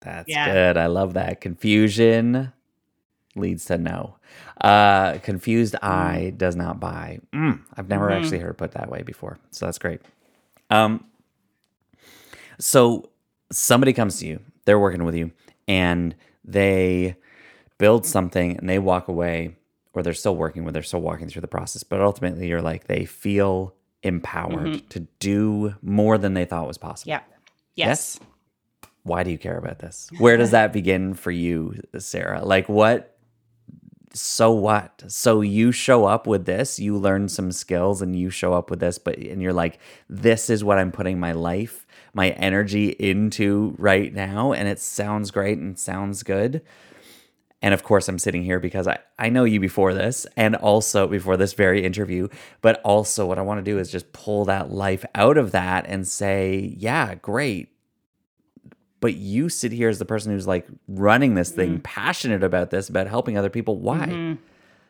That's 0.00 0.28
yeah. 0.28 0.52
good. 0.52 0.76
I 0.76 0.86
love 0.86 1.14
that. 1.14 1.40
Confusion 1.40 2.52
leads 3.34 3.64
to 3.66 3.78
no. 3.78 4.16
Uh, 4.60 5.18
confused 5.18 5.74
mm. 5.74 5.88
eye 5.88 6.32
does 6.36 6.56
not 6.56 6.80
buy. 6.80 7.20
Mm, 7.32 7.60
I've 7.76 7.88
never 7.88 8.08
mm-hmm. 8.08 8.22
actually 8.22 8.38
heard 8.38 8.58
put 8.58 8.72
that 8.72 8.90
way 8.90 9.02
before, 9.02 9.38
so 9.50 9.66
that's 9.66 9.78
great. 9.78 10.00
Um, 10.70 11.04
so 12.58 13.10
somebody 13.50 13.92
comes 13.92 14.18
to 14.18 14.26
you, 14.26 14.40
they're 14.64 14.78
working 14.78 15.04
with 15.04 15.14
you, 15.14 15.32
and 15.68 16.14
they 16.44 17.16
build 17.78 18.06
something 18.06 18.56
and 18.56 18.68
they 18.68 18.78
walk 18.78 19.08
away, 19.08 19.56
or 19.92 20.02
they're 20.02 20.14
still 20.14 20.36
working 20.36 20.64
with, 20.64 20.74
they're 20.74 20.82
still 20.82 21.00
walking 21.00 21.28
through 21.28 21.42
the 21.42 21.48
process, 21.48 21.82
but 21.82 22.00
ultimately 22.00 22.48
you're 22.48 22.62
like 22.62 22.86
they 22.86 23.04
feel 23.04 23.74
empowered 24.02 24.66
mm-hmm. 24.66 24.88
to 24.88 25.00
do 25.18 25.74
more 25.82 26.18
than 26.18 26.34
they 26.34 26.44
thought 26.44 26.66
was 26.66 26.78
possible. 26.78 27.10
Yeah. 27.10 27.20
Yes. 27.74 28.18
yes? 28.18 28.28
Why 29.04 29.22
do 29.22 29.30
you 29.30 29.38
care 29.38 29.58
about 29.58 29.78
this? 29.78 30.10
Where 30.18 30.36
does 30.36 30.52
that 30.52 30.72
begin 30.72 31.14
for 31.14 31.30
you, 31.30 31.74
Sarah? 31.98 32.44
Like 32.44 32.68
what 32.68 33.12
so 34.14 34.52
what? 34.52 35.02
So 35.08 35.40
you 35.40 35.72
show 35.72 36.04
up 36.04 36.26
with 36.26 36.44
this, 36.44 36.78
you 36.78 36.98
learn 36.98 37.28
some 37.28 37.50
skills 37.50 38.02
and 38.02 38.14
you 38.14 38.30
show 38.30 38.52
up 38.52 38.70
with 38.70 38.80
this, 38.80 38.98
but 38.98 39.16
and 39.16 39.40
you're 39.40 39.52
like, 39.52 39.78
this 40.08 40.50
is 40.50 40.62
what 40.62 40.78
I'm 40.78 40.92
putting 40.92 41.18
my 41.18 41.32
life, 41.32 41.86
my 42.14 42.30
energy 42.30 42.88
into 42.88 43.74
right 43.78 44.12
now. 44.12 44.52
And 44.52 44.68
it 44.68 44.78
sounds 44.78 45.30
great 45.30 45.58
and 45.58 45.78
sounds 45.78 46.22
good. 46.22 46.62
And 47.60 47.72
of 47.72 47.84
course, 47.84 48.08
I'm 48.08 48.18
sitting 48.18 48.42
here 48.42 48.58
because 48.58 48.88
I, 48.88 48.98
I 49.18 49.28
know 49.28 49.44
you 49.44 49.60
before 49.60 49.94
this 49.94 50.26
and 50.36 50.56
also 50.56 51.06
before 51.06 51.36
this 51.36 51.52
very 51.52 51.84
interview. 51.84 52.28
But 52.60 52.80
also, 52.82 53.24
what 53.24 53.38
I 53.38 53.42
want 53.42 53.64
to 53.64 53.70
do 53.70 53.78
is 53.78 53.90
just 53.90 54.12
pull 54.12 54.44
that 54.46 54.72
life 54.72 55.04
out 55.14 55.38
of 55.38 55.52
that 55.52 55.86
and 55.86 56.06
say, 56.06 56.74
yeah, 56.76 57.14
great 57.14 57.68
but 59.00 59.14
you 59.14 59.48
sit 59.48 59.72
here 59.72 59.88
as 59.88 59.98
the 59.98 60.04
person 60.04 60.30
who's 60.32 60.46
like 60.46 60.64
running 60.86 61.34
this 61.34 61.50
thing, 61.50 61.70
mm-hmm. 61.70 61.82
passionate 61.82 62.44
about 62.44 62.70
this, 62.70 62.88
about 62.88 63.08
helping 63.08 63.36
other 63.36 63.50
people. 63.50 63.80
Why? 63.80 64.06
Mm-hmm. 64.06 64.40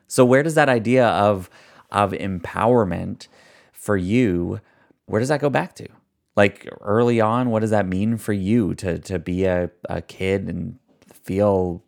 So 0.07 0.23
where 0.23 0.43
does 0.43 0.53
that 0.53 0.69
idea 0.69 1.07
of 1.07 1.49
of 1.91 2.11
empowerment 2.11 3.27
for 3.71 3.97
you, 3.97 4.59
where 5.05 5.19
does 5.19 5.29
that 5.29 5.41
go 5.41 5.49
back 5.49 5.75
to? 5.75 5.87
Like 6.35 6.67
early 6.81 7.21
on, 7.21 7.49
what 7.49 7.59
does 7.59 7.69
that 7.69 7.87
mean 7.87 8.17
for 8.17 8.33
you 8.33 8.73
to 8.75 8.97
to 8.99 9.19
be 9.19 9.45
a, 9.45 9.69
a 9.89 10.01
kid 10.01 10.49
and 10.49 10.79
feel 11.11 11.83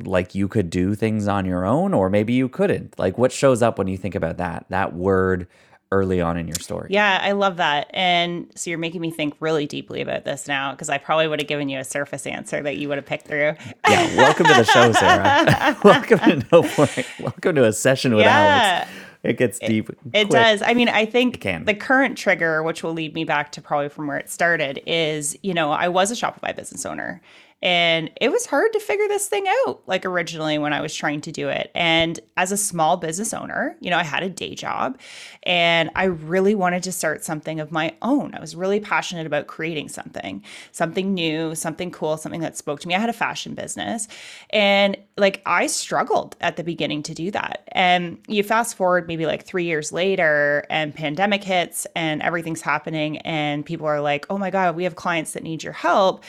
like 0.00 0.34
you 0.34 0.48
could 0.48 0.70
do 0.70 0.94
things 0.94 1.26
on 1.28 1.44
your 1.44 1.66
own 1.66 1.92
or 1.92 2.08
maybe 2.08 2.32
you 2.32 2.48
couldn't? 2.48 2.98
Like 2.98 3.18
what 3.18 3.32
shows 3.32 3.62
up 3.62 3.78
when 3.78 3.88
you 3.88 3.96
think 3.96 4.14
about 4.14 4.38
that? 4.38 4.66
That 4.70 4.94
word 4.94 5.48
early 5.90 6.20
on 6.20 6.36
in 6.36 6.46
your 6.46 6.56
story. 6.56 6.88
Yeah, 6.90 7.18
I 7.22 7.32
love 7.32 7.56
that. 7.56 7.90
And 7.94 8.50
so 8.54 8.70
you're 8.70 8.78
making 8.78 9.00
me 9.00 9.10
think 9.10 9.34
really 9.40 9.66
deeply 9.66 10.00
about 10.00 10.24
this 10.24 10.46
now 10.46 10.72
because 10.72 10.88
I 10.88 10.98
probably 10.98 11.28
would 11.28 11.40
have 11.40 11.48
given 11.48 11.68
you 11.68 11.78
a 11.78 11.84
surface 11.84 12.26
answer 12.26 12.62
that 12.62 12.76
you 12.76 12.88
would 12.88 12.98
have 12.98 13.06
picked 13.06 13.26
through. 13.26 13.54
Yeah, 13.88 14.16
welcome 14.16 14.46
to 14.46 14.54
the 14.54 14.64
show, 14.64 14.92
Sarah. 14.92 15.76
welcome 15.84 16.18
to 16.18 16.46
No 16.52 16.62
Point. 16.62 17.06
Welcome 17.20 17.54
to 17.56 17.64
a 17.64 17.72
session 17.72 18.14
with 18.14 18.24
yeah. 18.24 18.84
Alex. 18.86 18.90
It 19.22 19.36
gets 19.36 19.58
deep. 19.58 19.90
It, 19.90 19.98
it 20.12 20.30
does. 20.30 20.62
I 20.62 20.74
mean, 20.74 20.88
I 20.88 21.04
think 21.04 21.42
the 21.42 21.74
current 21.74 22.16
trigger, 22.16 22.62
which 22.62 22.82
will 22.82 22.92
lead 22.92 23.14
me 23.14 23.24
back 23.24 23.52
to 23.52 23.60
probably 23.60 23.88
from 23.88 24.06
where 24.06 24.16
it 24.16 24.30
started, 24.30 24.80
is 24.86 25.36
you 25.42 25.54
know, 25.54 25.72
I 25.72 25.88
was 25.88 26.10
a 26.10 26.14
Shopify 26.14 26.54
business 26.54 26.86
owner 26.86 27.20
and 27.60 28.10
it 28.20 28.30
was 28.30 28.46
hard 28.46 28.72
to 28.72 28.80
figure 28.80 29.08
this 29.08 29.26
thing 29.26 29.46
out, 29.66 29.82
like 29.86 30.06
originally 30.06 30.58
when 30.58 30.72
I 30.72 30.80
was 30.80 30.94
trying 30.94 31.20
to 31.22 31.32
do 31.32 31.48
it. 31.48 31.72
And 31.74 32.20
as 32.36 32.52
a 32.52 32.56
small 32.56 32.96
business 32.96 33.34
owner, 33.34 33.76
you 33.80 33.90
know, 33.90 33.98
I 33.98 34.04
had 34.04 34.22
a 34.22 34.28
day 34.28 34.54
job 34.54 34.98
and 35.42 35.90
I 35.96 36.04
really 36.04 36.54
wanted 36.54 36.84
to 36.84 36.92
start 36.92 37.24
something 37.24 37.58
of 37.58 37.72
my 37.72 37.94
own. 38.00 38.32
I 38.34 38.40
was 38.40 38.54
really 38.54 38.78
passionate 38.78 39.26
about 39.26 39.48
creating 39.48 39.88
something, 39.88 40.44
something 40.70 41.14
new, 41.14 41.56
something 41.56 41.90
cool, 41.90 42.16
something 42.16 42.42
that 42.42 42.56
spoke 42.56 42.78
to 42.80 42.88
me. 42.88 42.94
I 42.94 43.00
had 43.00 43.10
a 43.10 43.14
fashion 43.14 43.54
business 43.54 44.06
and 44.50 44.96
like 45.16 45.42
I 45.44 45.66
struggled 45.66 46.36
at 46.40 46.56
the 46.56 46.64
beginning 46.64 47.02
to 47.04 47.14
do 47.14 47.32
that. 47.32 47.68
And 47.72 48.18
you 48.28 48.44
fast 48.44 48.76
forward 48.76 49.08
maybe 49.08 49.26
like 49.26 49.44
three 49.44 49.64
years 49.64 49.90
later 49.90 50.64
and 50.70 50.94
pandemic 50.94 51.42
hits 51.42 51.88
and 51.96 52.22
everything's 52.22 52.60
happening 52.60 53.18
and 53.18 53.66
people 53.66 53.86
are 53.86 54.00
like, 54.00 54.26
oh 54.30 54.38
my 54.38 54.50
God, 54.50 54.76
we 54.76 54.84
have 54.84 54.94
clients 54.94 55.32
that 55.32 55.42
need 55.42 55.64
your 55.64 55.72
help 55.72 56.22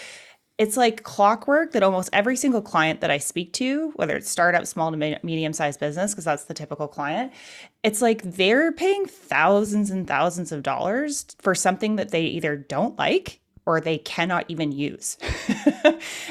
it's 0.60 0.76
like 0.76 1.04
clockwork 1.04 1.72
that 1.72 1.84
almost 1.84 2.10
every 2.12 2.36
single 2.36 2.62
client 2.62 3.00
that 3.00 3.10
I 3.10 3.18
speak 3.18 3.54
to, 3.54 3.92
whether 3.96 4.18
it's 4.18 4.30
startup, 4.30 4.68
small 4.68 4.92
to 4.92 4.98
medium 5.24 5.54
sized 5.54 5.80
business, 5.80 6.12
because 6.12 6.26
that's 6.26 6.44
the 6.44 6.54
typical 6.54 6.90
client, 6.90 7.32
it's 7.82 8.02
like 8.02 8.22
they're 8.24 8.74
paying 8.74 9.06
thousands 9.06 9.90
and 9.90 10.06
thousands 10.06 10.52
of 10.52 10.62
dollars 10.62 11.26
for 11.40 11.56
something 11.56 11.96
that 11.96 12.10
they 12.10 12.24
either 12.26 12.58
don't 12.58 13.00
like 13.00 13.40
or 13.66 13.80
they 13.80 14.00
cannot 14.00 14.44
even 14.50 14.74
use. 14.74 15.18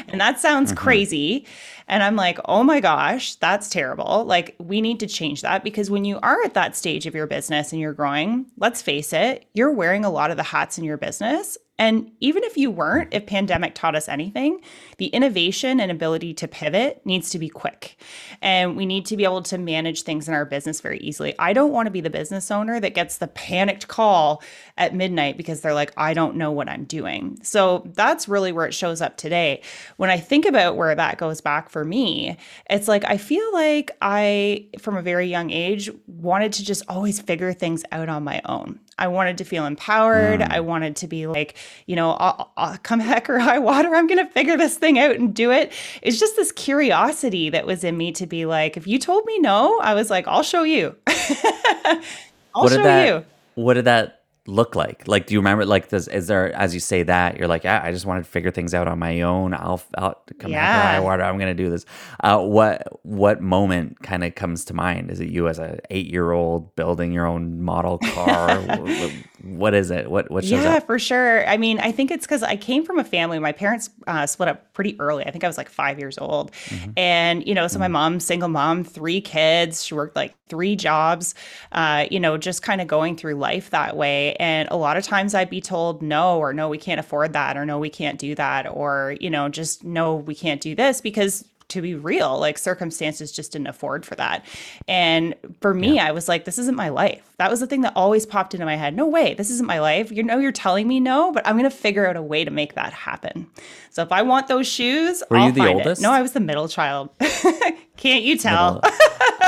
and 0.08 0.20
that 0.20 0.38
sounds 0.38 0.72
mm-hmm. 0.72 0.84
crazy. 0.84 1.46
And 1.86 2.02
I'm 2.02 2.16
like, 2.16 2.38
oh 2.44 2.62
my 2.62 2.80
gosh, 2.80 3.36
that's 3.36 3.70
terrible. 3.70 4.24
Like, 4.26 4.56
we 4.58 4.82
need 4.82 5.00
to 5.00 5.06
change 5.06 5.40
that 5.40 5.64
because 5.64 5.90
when 5.90 6.04
you 6.04 6.18
are 6.22 6.42
at 6.42 6.52
that 6.52 6.76
stage 6.76 7.06
of 7.06 7.14
your 7.14 7.26
business 7.26 7.72
and 7.72 7.80
you're 7.80 7.94
growing, 7.94 8.44
let's 8.58 8.82
face 8.82 9.14
it, 9.14 9.46
you're 9.54 9.72
wearing 9.72 10.04
a 10.04 10.10
lot 10.10 10.30
of 10.30 10.36
the 10.36 10.42
hats 10.42 10.76
in 10.76 10.84
your 10.84 10.98
business 10.98 11.56
And 11.78 12.10
even 12.20 12.42
if 12.42 12.56
you 12.56 12.70
weren't, 12.70 13.14
if 13.14 13.26
pandemic 13.26 13.74
taught 13.74 13.94
us 13.94 14.08
anything, 14.08 14.60
the 14.96 15.06
innovation 15.06 15.78
and 15.78 15.90
ability 15.90 16.34
to 16.34 16.48
pivot 16.48 17.00
needs 17.04 17.30
to 17.30 17.38
be 17.38 17.48
quick. 17.48 17.96
And 18.42 18.76
we 18.76 18.84
need 18.84 19.06
to 19.06 19.16
be 19.16 19.24
able 19.24 19.42
to 19.42 19.58
manage 19.58 20.02
things 20.02 20.26
in 20.26 20.34
our 20.34 20.44
business 20.44 20.80
very 20.80 20.98
easily. 20.98 21.34
I 21.38 21.52
don't 21.52 21.72
want 21.72 21.86
to 21.86 21.90
be 21.90 22.00
the 22.00 22.10
business 22.10 22.50
owner 22.50 22.80
that 22.80 22.94
gets 22.94 23.18
the 23.18 23.28
panicked 23.28 23.86
call 23.86 24.42
at 24.76 24.94
midnight 24.94 25.36
because 25.36 25.60
they're 25.60 25.74
like, 25.74 25.92
I 25.96 26.14
don't 26.14 26.36
know 26.36 26.50
what 26.50 26.68
I'm 26.68 26.84
doing. 26.84 27.38
So 27.42 27.88
that's 27.94 28.28
really 28.28 28.50
where 28.50 28.66
it 28.66 28.74
shows 28.74 29.00
up 29.00 29.16
today. 29.16 29.62
When 29.98 30.10
I 30.10 30.18
think 30.18 30.46
about 30.46 30.76
where 30.76 30.94
that 30.94 31.18
goes 31.18 31.40
back 31.40 31.68
for 31.68 31.84
me, 31.84 32.36
it's 32.68 32.88
like 32.88 33.04
I 33.04 33.18
feel 33.18 33.52
like 33.52 33.92
I, 34.02 34.66
from 34.80 34.96
a 34.96 35.02
very 35.02 35.28
young 35.28 35.50
age, 35.50 35.90
wanted 36.06 36.52
to 36.54 36.64
just 36.64 36.82
always 36.88 37.20
figure 37.20 37.52
things 37.52 37.84
out 37.92 38.08
on 38.08 38.24
my 38.24 38.40
own. 38.44 38.80
I 38.98 39.08
wanted 39.08 39.38
to 39.38 39.44
feel 39.44 39.64
empowered. 39.64 40.40
Mm. 40.40 40.50
I 40.50 40.60
wanted 40.60 40.96
to 40.96 41.06
be 41.06 41.26
like, 41.26 41.56
you 41.86 41.96
know, 41.96 42.12
I'll, 42.12 42.52
I'll 42.56 42.78
come 42.78 43.00
heck 43.08 43.30
or 43.30 43.38
high 43.38 43.58
water, 43.58 43.94
I'm 43.94 44.06
going 44.06 44.24
to 44.24 44.30
figure 44.32 44.56
this 44.56 44.76
thing 44.76 44.98
out 44.98 45.12
and 45.12 45.34
do 45.34 45.50
it. 45.50 45.72
It's 46.02 46.18
just 46.18 46.36
this 46.36 46.52
curiosity 46.52 47.50
that 47.50 47.66
was 47.66 47.84
in 47.84 47.96
me 47.96 48.12
to 48.12 48.26
be 48.26 48.44
like, 48.44 48.76
if 48.76 48.86
you 48.86 48.98
told 48.98 49.24
me 49.24 49.38
no, 49.38 49.78
I 49.80 49.94
was 49.94 50.10
like, 50.10 50.26
I'll 50.26 50.42
show 50.42 50.64
you. 50.64 50.96
I'll 51.06 52.64
what 52.64 52.72
show 52.72 52.82
that, 52.82 53.06
you. 53.06 53.24
What 53.54 53.74
did 53.74 53.84
that 53.84 54.17
look 54.48 54.74
like? 54.74 55.06
Like, 55.06 55.26
do 55.26 55.34
you 55.34 55.40
remember? 55.40 55.66
Like, 55.66 55.88
does 55.88 56.08
is 56.08 56.26
there 56.26 56.52
as 56.54 56.72
you 56.72 56.80
say 56.80 57.02
that 57.02 57.36
you're 57.36 57.46
like, 57.46 57.64
yeah, 57.64 57.80
I 57.84 57.92
just 57.92 58.06
wanted 58.06 58.24
to 58.24 58.30
figure 58.30 58.50
things 58.50 58.72
out 58.72 58.88
on 58.88 58.98
my 58.98 59.20
own. 59.20 59.52
I'll, 59.52 59.80
I'll 59.96 60.20
come 60.38 60.50
yeah. 60.50 60.82
high 60.82 61.00
water. 61.00 61.22
I'm 61.22 61.38
gonna 61.38 61.54
do 61.54 61.68
this. 61.70 61.84
Uh, 62.20 62.42
what 62.42 62.86
what 63.02 63.42
moment 63.42 64.02
kind 64.02 64.24
of 64.24 64.34
comes 64.34 64.64
to 64.66 64.74
mind? 64.74 65.10
Is 65.10 65.20
it 65.20 65.28
you 65.28 65.48
as 65.48 65.58
a 65.58 65.78
eight 65.90 66.06
year 66.06 66.32
old 66.32 66.74
building 66.76 67.12
your 67.12 67.26
own 67.26 67.60
model 67.60 67.98
car? 68.14 68.58
what, 68.60 69.12
what 69.42 69.74
is 69.74 69.90
it? 69.90 70.10
What 70.10 70.30
what 70.30 70.44
shows 70.44 70.64
yeah, 70.64 70.76
up? 70.76 70.86
for 70.86 70.98
sure. 70.98 71.46
I 71.46 71.58
mean, 71.58 71.78
I 71.78 71.92
think 71.92 72.10
it's 72.10 72.26
because 72.26 72.42
I 72.42 72.56
came 72.56 72.84
from 72.84 72.98
a 72.98 73.04
family. 73.04 73.38
My 73.38 73.52
parents 73.52 73.90
uh, 74.06 74.26
split 74.26 74.48
up 74.48 74.72
pretty 74.72 74.98
early. 74.98 75.26
I 75.26 75.30
think 75.30 75.44
I 75.44 75.46
was 75.46 75.58
like 75.58 75.68
five 75.68 75.98
years 75.98 76.16
old, 76.16 76.52
mm-hmm. 76.52 76.92
and 76.96 77.46
you 77.46 77.54
know, 77.54 77.68
so 77.68 77.74
mm-hmm. 77.74 77.80
my 77.82 77.88
mom's 77.88 78.24
single 78.24 78.48
mom, 78.48 78.82
three 78.82 79.20
kids. 79.20 79.84
She 79.84 79.94
worked 79.94 80.16
like 80.16 80.34
three 80.48 80.74
jobs. 80.74 81.34
Uh, 81.72 82.06
you 82.10 82.18
know, 82.18 82.38
just 82.38 82.62
kind 82.62 82.80
of 82.80 82.86
going 82.86 83.14
through 83.14 83.34
life 83.34 83.70
that 83.70 83.96
way 83.96 84.34
and 84.38 84.68
a 84.70 84.76
lot 84.76 84.96
of 84.96 85.04
times 85.04 85.34
I'd 85.34 85.50
be 85.50 85.60
told 85.60 86.00
no, 86.00 86.38
or 86.38 86.52
no, 86.52 86.68
we 86.68 86.78
can't 86.78 87.00
afford 87.00 87.32
that, 87.34 87.56
or 87.56 87.66
no, 87.66 87.78
we 87.78 87.90
can't 87.90 88.18
do 88.18 88.34
that, 88.36 88.66
or, 88.66 89.16
you 89.20 89.30
know, 89.30 89.48
just 89.48 89.84
no, 89.84 90.14
we 90.14 90.34
can't 90.34 90.60
do 90.60 90.74
this 90.74 91.00
because 91.00 91.44
to 91.68 91.82
be 91.82 91.94
real, 91.94 92.38
like 92.38 92.56
circumstances 92.56 93.30
just 93.30 93.52
didn't 93.52 93.66
afford 93.66 94.06
for 94.06 94.14
that. 94.14 94.44
And 94.86 95.34
for 95.60 95.74
me, 95.74 95.96
yeah. 95.96 96.06
I 96.06 96.12
was 96.12 96.26
like, 96.28 96.46
this 96.46 96.58
isn't 96.58 96.76
my 96.76 96.88
life. 96.88 97.22
That 97.36 97.50
was 97.50 97.60
the 97.60 97.66
thing 97.66 97.82
that 97.82 97.92
always 97.94 98.24
popped 98.24 98.54
into 98.54 98.64
my 98.64 98.76
head. 98.76 98.96
No 98.96 99.06
way, 99.06 99.34
this 99.34 99.50
isn't 99.50 99.66
my 99.66 99.78
life. 99.78 100.10
You 100.10 100.22
know, 100.22 100.38
you're 100.38 100.50
telling 100.50 100.88
me 100.88 100.98
no, 100.98 101.30
but 101.30 101.46
I'm 101.46 101.58
going 101.58 101.70
to 101.70 101.76
figure 101.76 102.06
out 102.06 102.16
a 102.16 102.22
way 102.22 102.44
to 102.44 102.50
make 102.50 102.74
that 102.74 102.94
happen. 102.94 103.48
So 103.90 104.02
if 104.02 104.10
I 104.12 104.22
want 104.22 104.48
those 104.48 104.66
shoes, 104.66 105.22
were 105.28 105.36
I'll 105.36 105.48
you 105.48 105.52
the 105.52 105.68
oldest? 105.68 106.00
It. 106.00 106.04
No, 106.04 106.10
I 106.10 106.22
was 106.22 106.32
the 106.32 106.40
middle 106.40 106.68
child. 106.68 107.10
Can't 107.98 108.24
you 108.24 108.38
tell? 108.38 108.80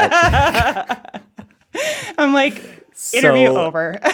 I'm 2.19 2.35
like, 2.35 2.63
Interview 3.13 3.47
so, 3.47 3.57
over. 3.57 3.99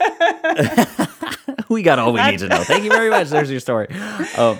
we 1.68 1.82
got 1.82 1.98
all 1.98 2.12
we 2.12 2.22
need 2.22 2.38
to 2.40 2.48
know. 2.48 2.62
Thank 2.64 2.84
you 2.84 2.90
very 2.90 3.10
much. 3.10 3.28
There's 3.28 3.50
your 3.50 3.60
story. 3.60 3.88
Um, 4.36 4.58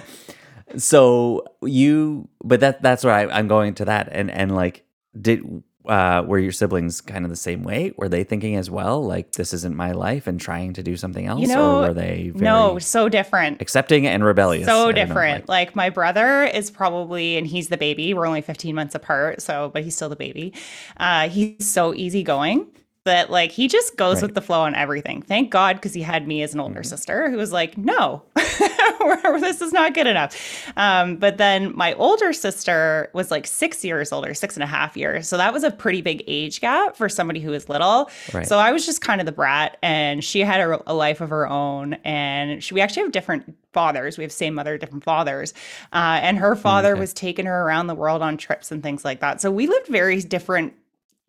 so 0.77 1.45
you, 1.63 2.29
but 2.43 2.61
that 2.61 2.83
that's 2.83 3.05
where 3.05 3.15
I, 3.15 3.27
I'm 3.27 3.49
going 3.49 3.75
to 3.77 3.85
that. 3.87 4.09
And 4.11 4.31
and 4.31 4.55
like, 4.55 4.85
did 5.21 5.63
uh, 5.87 6.23
were 6.27 6.39
your 6.39 6.53
siblings 6.53 7.01
kind 7.01 7.25
of 7.25 7.31
the 7.31 7.37
same 7.37 7.63
way? 7.63 7.93
Were 7.97 8.09
they 8.09 8.23
thinking 8.23 8.57
as 8.57 8.71
well, 8.71 9.05
like 9.05 9.33
this 9.33 9.53
isn't 9.55 9.75
my 9.75 9.93
life, 9.93 10.27
and 10.27 10.41
trying 10.41 10.75
to 10.75 10.83
do 10.83 10.97
something 10.97 11.27
else, 11.27 11.41
you 11.41 11.49
know, 11.49 11.79
or 11.79 11.89
were 11.89 11.95
they 11.95 12.33
no 12.35 12.79
so 12.79 13.09
different, 13.09 13.61
accepting 13.61 14.07
and 14.07 14.23
rebellious? 14.25 14.67
So 14.67 14.93
different. 14.93 15.49
Know, 15.49 15.53
like, 15.53 15.69
like, 15.69 15.77
my 15.77 15.91
brother 15.91 16.45
is 16.45 16.71
probably, 16.71 17.37
and 17.37 17.47
he's 17.47 17.69
the 17.69 17.79
baby. 17.79 18.15
We're 18.15 18.27
only 18.27 18.43
15 18.43 18.75
months 18.75 18.95
apart, 18.95 19.43
so 19.43 19.71
but 19.73 19.83
he's 19.83 19.97
still 19.97 20.09
the 20.09 20.17
baby. 20.17 20.53
Uh, 20.97 21.29
he's 21.29 21.67
so 21.67 21.95
easygoing 21.95 22.67
that 23.05 23.31
like 23.31 23.51
he 23.51 23.67
just 23.67 23.97
goes 23.97 24.17
right. 24.17 24.25
with 24.25 24.35
the 24.35 24.43
flow 24.43 24.61
on 24.61 24.75
everything. 24.75 25.23
Thank 25.23 25.51
God 25.51 25.77
because 25.77 25.95
he 25.95 26.03
had 26.03 26.29
me 26.29 26.43
as 26.43 26.53
an 26.53 26.61
older 26.61 26.81
mm-hmm. 26.81 26.85
sister 26.85 27.31
who 27.31 27.39
was 27.39 27.51
like, 27.51 27.79
no, 27.79 28.23
this 28.37 29.63
is 29.63 29.73
not 29.73 29.95
good 29.95 30.07
enough. 30.07 30.71
Um, 30.77 31.17
but 31.17 31.39
then 31.39 31.75
my 31.75 31.95
older 31.95 32.33
sister 32.35 33.11
was 33.15 33.31
like 33.31 33.47
six 33.47 33.85
years 33.85 34.13
older, 34.13 34.35
six 34.35 34.57
and 34.57 34.63
a 34.63 34.67
half 34.67 34.99
years. 34.99 35.29
So 35.29 35.39
that 35.39 35.53
was 35.53 35.65
a 35.65 35.71
pretty 35.71 36.03
big 36.03 36.23
age 36.27 36.61
gap 36.61 36.95
for 36.95 37.09
somebody 37.09 37.41
who 37.41 37.53
was 37.53 37.71
little. 37.71 38.11
Right. 38.35 38.47
So 38.47 38.59
I 38.59 38.71
was 38.71 38.85
just 38.85 39.01
kind 39.01 39.21
of 39.21 39.27
the 39.27 39.33
brat, 39.33 39.79
and 39.83 40.23
she 40.23 40.41
had 40.41 40.61
a, 40.61 40.91
a 40.91 40.95
life 40.95 41.23
of 41.23 41.31
her 41.31 41.49
own. 41.49 41.95
And 42.05 42.63
she, 42.63 42.75
we 42.75 42.83
actually 42.83 43.05
have 43.05 43.13
different 43.13 43.57
fathers. 43.73 44.19
We 44.19 44.25
have 44.25 44.33
same 44.33 44.55
mother, 44.55 44.77
different 44.77 45.05
fathers. 45.05 45.55
Uh, 45.93 46.21
and 46.23 46.37
her 46.37 46.55
father 46.55 46.93
okay. 46.93 47.01
was 47.01 47.15
taking 47.15 47.47
her 47.47 47.63
around 47.63 47.87
the 47.87 47.95
world 47.95 48.21
on 48.21 48.37
trips 48.37 48.71
and 48.71 48.83
things 48.83 49.05
like 49.05 49.21
that. 49.21 49.41
So 49.41 49.51
we 49.51 49.67
lived 49.67 49.87
very 49.87 50.21
different 50.21 50.75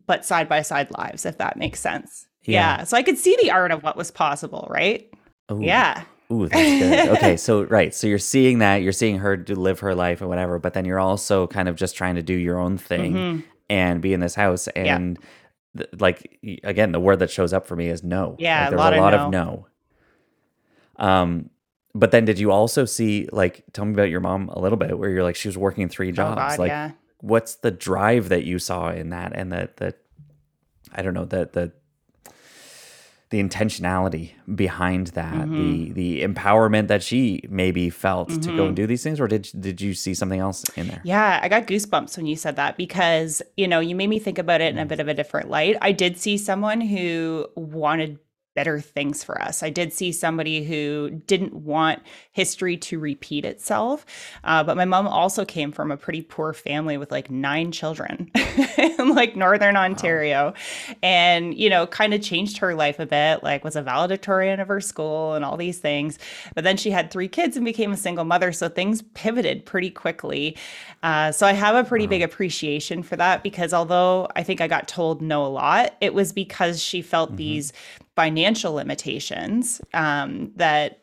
but 0.06 0.24
side 0.24 0.48
by 0.48 0.62
side 0.62 0.90
lives, 0.90 1.26
if 1.26 1.38
that 1.38 1.56
makes 1.56 1.80
sense. 1.80 2.26
Yeah. 2.44 2.78
yeah. 2.78 2.84
So 2.84 2.96
I 2.96 3.02
could 3.02 3.18
see 3.18 3.36
the 3.40 3.50
art 3.50 3.70
of 3.70 3.82
what 3.82 3.96
was 3.96 4.10
possible, 4.10 4.66
right? 4.70 5.08
Ooh. 5.50 5.60
Yeah. 5.62 6.04
Ooh, 6.30 6.48
that's 6.48 6.54
good. 6.54 7.08
okay, 7.16 7.36
so 7.36 7.62
right, 7.68 7.94
so 7.94 8.06
you're 8.06 8.18
seeing 8.18 8.60
that, 8.60 8.76
you're 8.76 8.92
seeing 8.92 9.18
her 9.18 9.36
to 9.36 9.54
live 9.54 9.80
her 9.80 9.94
life 9.94 10.22
or 10.22 10.28
whatever, 10.28 10.58
but 10.58 10.72
then 10.72 10.86
you're 10.86 10.98
also 10.98 11.46
kind 11.46 11.68
of 11.68 11.76
just 11.76 11.94
trying 11.94 12.14
to 12.14 12.22
do 12.22 12.32
your 12.32 12.58
own 12.58 12.78
thing 12.78 13.12
mm-hmm. 13.12 13.40
and 13.68 14.00
be 14.00 14.14
in 14.14 14.20
this 14.20 14.34
house. 14.34 14.66
And 14.68 15.18
yeah. 15.74 15.84
th- 15.84 16.00
like 16.00 16.38
again, 16.64 16.92
the 16.92 17.00
word 17.00 17.18
that 17.18 17.30
shows 17.30 17.52
up 17.52 17.66
for 17.66 17.76
me 17.76 17.88
is 17.88 18.02
no. 18.02 18.36
Yeah, 18.38 18.60
like, 18.60 18.70
there's 18.70 18.80
a 18.80 18.82
lot, 18.82 18.94
a 18.94 19.00
lot 19.00 19.14
of, 19.14 19.30
no. 19.30 19.40
of 19.40 19.66
no. 20.98 21.06
Um, 21.06 21.50
but 21.94 22.12
then 22.12 22.24
did 22.24 22.38
you 22.38 22.50
also 22.50 22.86
see 22.86 23.28
like 23.30 23.64
tell 23.74 23.84
me 23.84 23.92
about 23.92 24.08
your 24.08 24.20
mom 24.20 24.48
a 24.48 24.58
little 24.58 24.78
bit 24.78 24.98
where 24.98 25.10
you're 25.10 25.22
like 25.22 25.36
she 25.36 25.48
was 25.48 25.58
working 25.58 25.90
three 25.90 26.12
jobs? 26.12 26.38
Oh 26.38 26.48
God, 26.48 26.58
like 26.58 26.68
yeah 26.70 26.92
what's 27.22 27.54
the 27.54 27.70
drive 27.70 28.28
that 28.28 28.44
you 28.44 28.58
saw 28.58 28.90
in 28.90 29.08
that 29.10 29.32
and 29.34 29.50
the 29.50 29.70
the 29.76 29.94
I 30.92 31.00
don't 31.00 31.14
know 31.14 31.24
the 31.24 31.48
the 31.50 31.72
the 33.30 33.42
intentionality 33.42 34.32
behind 34.54 35.06
that 35.08 35.32
mm-hmm. 35.32 35.56
the 35.56 35.92
the 35.92 36.22
empowerment 36.22 36.88
that 36.88 37.02
she 37.02 37.42
maybe 37.48 37.88
felt 37.88 38.28
mm-hmm. 38.28 38.40
to 38.40 38.46
go 38.48 38.52
and 38.52 38.60
mm-hmm. 38.60 38.74
do 38.74 38.86
these 38.86 39.02
things 39.02 39.18
or 39.18 39.26
did 39.26 39.48
did 39.58 39.80
you 39.80 39.94
see 39.94 40.12
something 40.12 40.38
else 40.38 40.64
in 40.76 40.88
there 40.88 41.00
yeah 41.02 41.40
i 41.42 41.48
got 41.48 41.66
goosebumps 41.66 42.14
when 42.18 42.26
you 42.26 42.36
said 42.36 42.56
that 42.56 42.76
because 42.76 43.40
you 43.56 43.66
know 43.66 43.80
you 43.80 43.94
made 43.94 44.08
me 44.08 44.18
think 44.18 44.36
about 44.36 44.60
it 44.60 44.74
in 44.74 44.78
a 44.78 44.84
mm. 44.84 44.88
bit 44.88 45.00
of 45.00 45.08
a 45.08 45.14
different 45.14 45.48
light 45.48 45.76
i 45.80 45.92
did 45.92 46.18
see 46.18 46.36
someone 46.36 46.82
who 46.82 47.46
wanted 47.56 48.18
better 48.54 48.80
things 48.80 49.24
for 49.24 49.40
us. 49.40 49.62
I 49.62 49.70
did 49.70 49.92
see 49.92 50.12
somebody 50.12 50.64
who 50.64 51.22
didn't 51.26 51.54
want 51.54 52.02
history 52.32 52.76
to 52.76 52.98
repeat 52.98 53.44
itself. 53.44 54.04
Uh, 54.44 54.62
but 54.62 54.76
my 54.76 54.84
mom 54.84 55.06
also 55.06 55.44
came 55.44 55.72
from 55.72 55.90
a 55.90 55.96
pretty 55.96 56.22
poor 56.22 56.52
family 56.52 56.96
with 56.96 57.10
like 57.10 57.30
nine 57.30 57.72
children 57.72 58.30
in 58.78 59.14
like 59.14 59.36
Northern 59.36 59.76
Ontario. 59.76 60.52
Wow. 60.88 60.94
And, 61.02 61.54
you 61.54 61.70
know, 61.70 61.86
kind 61.86 62.12
of 62.12 62.22
changed 62.22 62.58
her 62.58 62.74
life 62.74 62.98
a 62.98 63.06
bit, 63.06 63.42
like 63.42 63.64
was 63.64 63.76
a 63.76 63.82
valedictorian 63.82 64.60
of 64.60 64.68
her 64.68 64.80
school 64.80 65.34
and 65.34 65.44
all 65.44 65.56
these 65.56 65.78
things. 65.78 66.18
But 66.54 66.64
then 66.64 66.76
she 66.76 66.90
had 66.90 67.10
three 67.10 67.28
kids 67.28 67.56
and 67.56 67.64
became 67.64 67.92
a 67.92 67.96
single 67.96 68.24
mother. 68.24 68.52
So 68.52 68.68
things 68.68 69.02
pivoted 69.14 69.64
pretty 69.64 69.90
quickly. 69.90 70.56
Uh, 71.02 71.32
so 71.32 71.46
I 71.46 71.52
have 71.52 71.74
a 71.74 71.88
pretty 71.88 72.06
wow. 72.06 72.10
big 72.10 72.22
appreciation 72.22 73.02
for 73.02 73.16
that 73.16 73.42
because 73.42 73.72
although 73.72 74.28
I 74.36 74.42
think 74.42 74.60
I 74.60 74.68
got 74.68 74.88
told 74.88 75.22
no 75.22 75.44
a 75.44 75.48
lot, 75.48 75.96
it 76.00 76.12
was 76.12 76.32
because 76.32 76.82
she 76.82 77.02
felt 77.02 77.30
mm-hmm. 77.30 77.36
these 77.36 77.72
financial 78.16 78.74
limitations 78.74 79.80
um, 79.94 80.52
that 80.56 81.00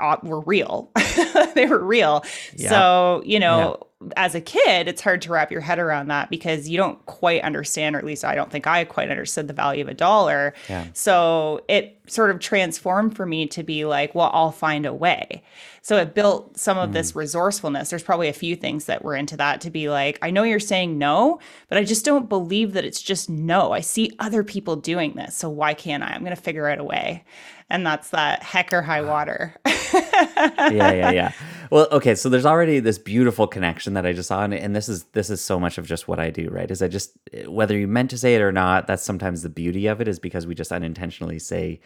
uh, 0.00 0.16
were 0.22 0.40
real. 0.40 0.90
they 1.54 1.66
were 1.66 1.84
real. 1.84 2.24
Yeah. 2.56 2.70
So, 2.70 3.22
you 3.24 3.38
know. 3.38 3.78
As 4.16 4.34
a 4.34 4.40
kid, 4.40 4.88
it's 4.88 5.00
hard 5.00 5.22
to 5.22 5.32
wrap 5.32 5.50
your 5.50 5.60
head 5.60 5.78
around 5.78 6.08
that 6.08 6.30
because 6.30 6.68
you 6.68 6.76
don't 6.76 7.04
quite 7.06 7.42
understand, 7.42 7.96
or 7.96 7.98
at 7.98 8.04
least 8.04 8.24
I 8.24 8.34
don't 8.34 8.50
think 8.50 8.66
I 8.66 8.84
quite 8.84 9.10
understood 9.10 9.48
the 9.48 9.54
value 9.54 9.82
of 9.82 9.88
a 9.88 9.94
dollar. 9.94 10.54
Yeah. 10.68 10.86
So 10.92 11.62
it 11.68 11.98
sort 12.06 12.30
of 12.30 12.38
transformed 12.38 13.16
for 13.16 13.24
me 13.26 13.46
to 13.46 13.62
be 13.62 13.84
like, 13.84 14.14
well, 14.14 14.30
I'll 14.32 14.52
find 14.52 14.84
a 14.86 14.92
way. 14.92 15.42
So 15.80 15.96
it 15.96 16.14
built 16.14 16.58
some 16.58 16.78
of 16.78 16.90
mm. 16.90 16.92
this 16.92 17.16
resourcefulness. 17.16 17.90
There's 17.90 18.02
probably 18.02 18.28
a 18.28 18.34
few 18.34 18.56
things 18.56 18.86
that 18.86 19.02
were 19.02 19.14
into 19.14 19.36
that 19.38 19.60
to 19.62 19.70
be 19.70 19.88
like, 19.88 20.18
I 20.22 20.30
know 20.30 20.42
you're 20.42 20.60
saying 20.60 20.98
no, 20.98 21.40
but 21.68 21.78
I 21.78 21.84
just 21.84 22.04
don't 22.04 22.28
believe 22.28 22.72
that 22.72 22.84
it's 22.84 23.02
just 23.02 23.28
no. 23.30 23.72
I 23.72 23.80
see 23.80 24.12
other 24.18 24.44
people 24.44 24.76
doing 24.76 25.14
this. 25.14 25.34
So 25.34 25.48
why 25.48 25.74
can't 25.74 26.02
I? 26.02 26.08
I'm 26.08 26.24
going 26.24 26.36
to 26.36 26.42
figure 26.42 26.68
out 26.68 26.78
a 26.78 26.84
way 26.84 27.24
and 27.70 27.86
that's 27.86 28.10
that 28.10 28.42
heck 28.42 28.72
or 28.72 28.82
high 28.82 29.02
water. 29.02 29.54
yeah, 29.66 30.70
yeah, 30.70 31.10
yeah. 31.10 31.32
Well, 31.74 31.88
okay, 31.90 32.14
so 32.14 32.28
there's 32.28 32.46
already 32.46 32.78
this 32.78 32.98
beautiful 32.98 33.48
connection 33.48 33.94
that 33.94 34.06
I 34.06 34.12
just 34.12 34.28
saw, 34.28 34.44
and, 34.44 34.54
and 34.54 34.76
this 34.76 34.88
is 34.88 35.02
this 35.06 35.28
is 35.28 35.40
so 35.40 35.58
much 35.58 35.76
of 35.76 35.88
just 35.88 36.06
what 36.06 36.20
I 36.20 36.30
do, 36.30 36.48
right? 36.48 36.70
Is 36.70 36.80
I 36.80 36.86
just 36.86 37.18
whether 37.48 37.76
you 37.76 37.88
meant 37.88 38.10
to 38.10 38.16
say 38.16 38.36
it 38.36 38.42
or 38.42 38.52
not, 38.52 38.86
that's 38.86 39.02
sometimes 39.02 39.42
the 39.42 39.48
beauty 39.48 39.88
of 39.88 40.00
it 40.00 40.06
is 40.06 40.20
because 40.20 40.46
we 40.46 40.54
just 40.54 40.70
unintentionally 40.70 41.40
say 41.40 41.80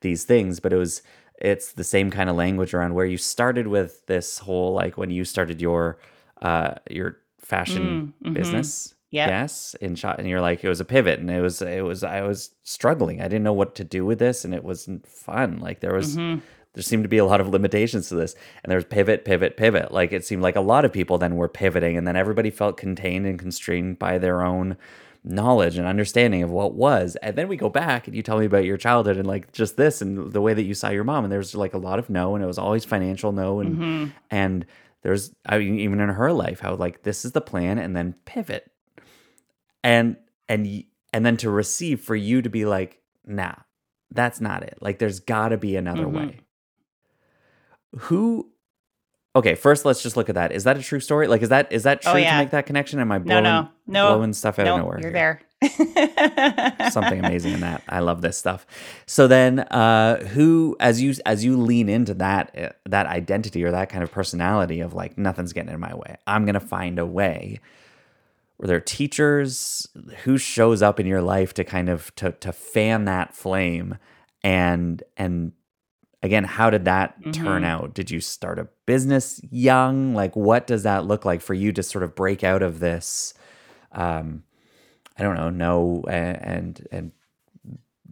these 0.00 0.24
things, 0.24 0.60
but 0.60 0.72
it 0.72 0.78
was 0.78 1.02
it's 1.42 1.72
the 1.72 1.84
same 1.84 2.10
kind 2.10 2.30
of 2.30 2.36
language 2.36 2.72
around 2.72 2.94
where 2.94 3.04
you 3.04 3.18
started 3.18 3.66
with 3.66 4.06
this 4.06 4.38
whole 4.38 4.72
like 4.72 4.96
when 4.96 5.10
you 5.10 5.26
started 5.26 5.60
your 5.60 5.98
uh 6.40 6.76
your 6.88 7.18
fashion 7.38 8.14
mm, 8.22 8.24
mm-hmm. 8.24 8.32
business 8.32 8.94
Yep. 9.10 9.28
Yes, 9.28 9.76
in 9.80 9.94
shot, 9.94 10.18
and 10.18 10.28
you're 10.28 10.40
like, 10.40 10.64
it 10.64 10.68
was 10.68 10.80
a 10.80 10.84
pivot, 10.84 11.20
and 11.20 11.30
it 11.30 11.40
was, 11.40 11.62
it 11.62 11.84
was, 11.84 12.02
I 12.02 12.22
was 12.22 12.50
struggling. 12.64 13.20
I 13.20 13.28
didn't 13.28 13.44
know 13.44 13.52
what 13.52 13.76
to 13.76 13.84
do 13.84 14.04
with 14.04 14.18
this, 14.18 14.44
and 14.44 14.52
it 14.52 14.64
wasn't 14.64 15.06
fun. 15.06 15.60
Like 15.60 15.78
there 15.78 15.94
was, 15.94 16.16
mm-hmm. 16.16 16.40
There 16.74 16.82
seemed 16.82 17.04
to 17.04 17.08
be 17.08 17.18
a 17.18 17.24
lot 17.24 17.40
of 17.40 17.48
limitations 17.48 18.08
to 18.08 18.16
this. 18.16 18.34
And 18.62 18.70
there's 18.70 18.84
pivot 18.84 19.24
pivot 19.24 19.56
pivot. 19.56 19.92
Like 19.92 20.12
it 20.12 20.24
seemed 20.24 20.42
like 20.42 20.56
a 20.56 20.60
lot 20.60 20.84
of 20.84 20.92
people 20.92 21.18
then 21.18 21.36
were 21.36 21.48
pivoting 21.48 21.96
and 21.96 22.06
then 22.06 22.16
everybody 22.16 22.50
felt 22.50 22.76
contained 22.76 23.26
and 23.26 23.38
constrained 23.38 23.98
by 23.98 24.18
their 24.18 24.42
own 24.42 24.76
knowledge 25.22 25.78
and 25.78 25.86
understanding 25.86 26.42
of 26.42 26.50
what 26.50 26.74
was. 26.74 27.16
And 27.22 27.36
then 27.36 27.48
we 27.48 27.56
go 27.56 27.70
back 27.70 28.06
and 28.06 28.14
you 28.14 28.22
tell 28.22 28.38
me 28.38 28.46
about 28.46 28.64
your 28.64 28.76
childhood 28.76 29.16
and 29.16 29.26
like 29.26 29.52
just 29.52 29.76
this 29.76 30.02
and 30.02 30.32
the 30.32 30.40
way 30.40 30.52
that 30.52 30.64
you 30.64 30.74
saw 30.74 30.90
your 30.90 31.04
mom. 31.04 31.24
And 31.24 31.32
there's 31.32 31.54
like 31.54 31.74
a 31.74 31.78
lot 31.78 31.98
of 31.98 32.10
no 32.10 32.34
and 32.34 32.44
it 32.44 32.48
was 32.48 32.58
always 32.58 32.84
financial 32.84 33.32
no 33.32 33.60
and 33.60 33.74
mm-hmm. 33.74 34.06
and 34.30 34.66
there's 35.02 35.32
I 35.46 35.58
mean, 35.58 35.78
even 35.78 36.00
in 36.00 36.08
her 36.08 36.32
life 36.32 36.60
how 36.60 36.74
like 36.74 37.04
this 37.04 37.24
is 37.24 37.32
the 37.32 37.40
plan 37.40 37.78
and 37.78 37.96
then 37.96 38.16
pivot. 38.24 38.70
And 39.84 40.16
and 40.48 40.84
and 41.12 41.24
then 41.24 41.36
to 41.38 41.50
receive 41.50 42.00
for 42.00 42.16
you 42.16 42.42
to 42.42 42.50
be 42.50 42.66
like 42.66 43.00
nah 43.24 43.54
that's 44.10 44.40
not 44.40 44.62
it. 44.62 44.78
Like 44.80 44.98
there's 44.98 45.20
got 45.20 45.48
to 45.48 45.56
be 45.56 45.76
another 45.76 46.04
mm-hmm. 46.04 46.16
way 46.16 46.40
who 47.98 48.50
okay 49.36 49.54
first 49.54 49.84
let's 49.84 50.02
just 50.02 50.16
look 50.16 50.28
at 50.28 50.34
that 50.34 50.52
is 50.52 50.64
that 50.64 50.76
a 50.76 50.82
true 50.82 51.00
story 51.00 51.26
like 51.26 51.42
is 51.42 51.48
that 51.48 51.70
is 51.72 51.82
that 51.82 51.98
oh, 52.06 52.12
true 52.12 52.20
oh, 52.20 52.22
yeah. 52.22 52.32
to 52.32 52.38
make 52.38 52.50
that 52.50 52.66
connection 52.66 53.00
am 53.00 53.10
i 53.10 53.18
blowing, 53.18 53.44
no, 53.44 53.62
no. 53.62 53.68
No. 53.86 54.14
blowing 54.14 54.32
stuff 54.32 54.58
out 54.58 54.66
nope, 54.66 54.78
of 54.78 54.84
nowhere 54.84 55.00
you're 55.00 55.10
here? 55.10 55.40
there 55.60 56.90
something 56.90 57.24
amazing 57.24 57.54
in 57.54 57.60
that 57.60 57.82
i 57.88 58.00
love 58.00 58.20
this 58.20 58.36
stuff 58.36 58.66
so 59.06 59.26
then 59.26 59.60
uh 59.60 60.24
who 60.26 60.76
as 60.78 61.00
you 61.00 61.14
as 61.24 61.44
you 61.44 61.56
lean 61.56 61.88
into 61.88 62.14
that 62.14 62.56
uh, 62.58 62.68
that 62.86 63.06
identity 63.06 63.64
or 63.64 63.70
that 63.70 63.88
kind 63.88 64.04
of 64.04 64.12
personality 64.12 64.80
of 64.80 64.94
like 64.94 65.16
nothing's 65.16 65.52
getting 65.52 65.72
in 65.72 65.80
my 65.80 65.94
way 65.94 66.16
i'm 66.26 66.44
gonna 66.44 66.60
find 66.60 66.98
a 66.98 67.06
way 67.06 67.60
were 68.58 68.66
there 68.66 68.80
teachers 68.80 69.88
who 70.24 70.38
shows 70.38 70.82
up 70.82 71.00
in 71.00 71.06
your 71.06 71.22
life 71.22 71.54
to 71.54 71.64
kind 71.64 71.88
of 71.88 72.14
to 72.14 72.32
to 72.32 72.52
fan 72.52 73.04
that 73.06 73.34
flame 73.34 73.96
and 74.42 75.02
and 75.16 75.52
again, 76.24 76.42
how 76.42 76.70
did 76.70 76.86
that 76.86 77.20
mm-hmm. 77.20 77.30
turn 77.30 77.64
out? 77.64 77.94
Did 77.94 78.10
you 78.10 78.18
start 78.18 78.58
a 78.58 78.66
business 78.86 79.40
young? 79.50 80.14
Like, 80.14 80.34
what 80.34 80.66
does 80.66 80.82
that 80.82 81.04
look 81.04 81.24
like 81.24 81.42
for 81.42 81.52
you 81.52 81.70
to 81.72 81.82
sort 81.82 82.02
of 82.02 82.14
break 82.14 82.42
out 82.42 82.62
of 82.62 82.80
this? 82.80 83.34
Um, 83.92 84.42
I 85.18 85.22
don't 85.22 85.36
know, 85.36 85.50
no, 85.50 86.02
and 86.08 86.88
and, 86.90 87.12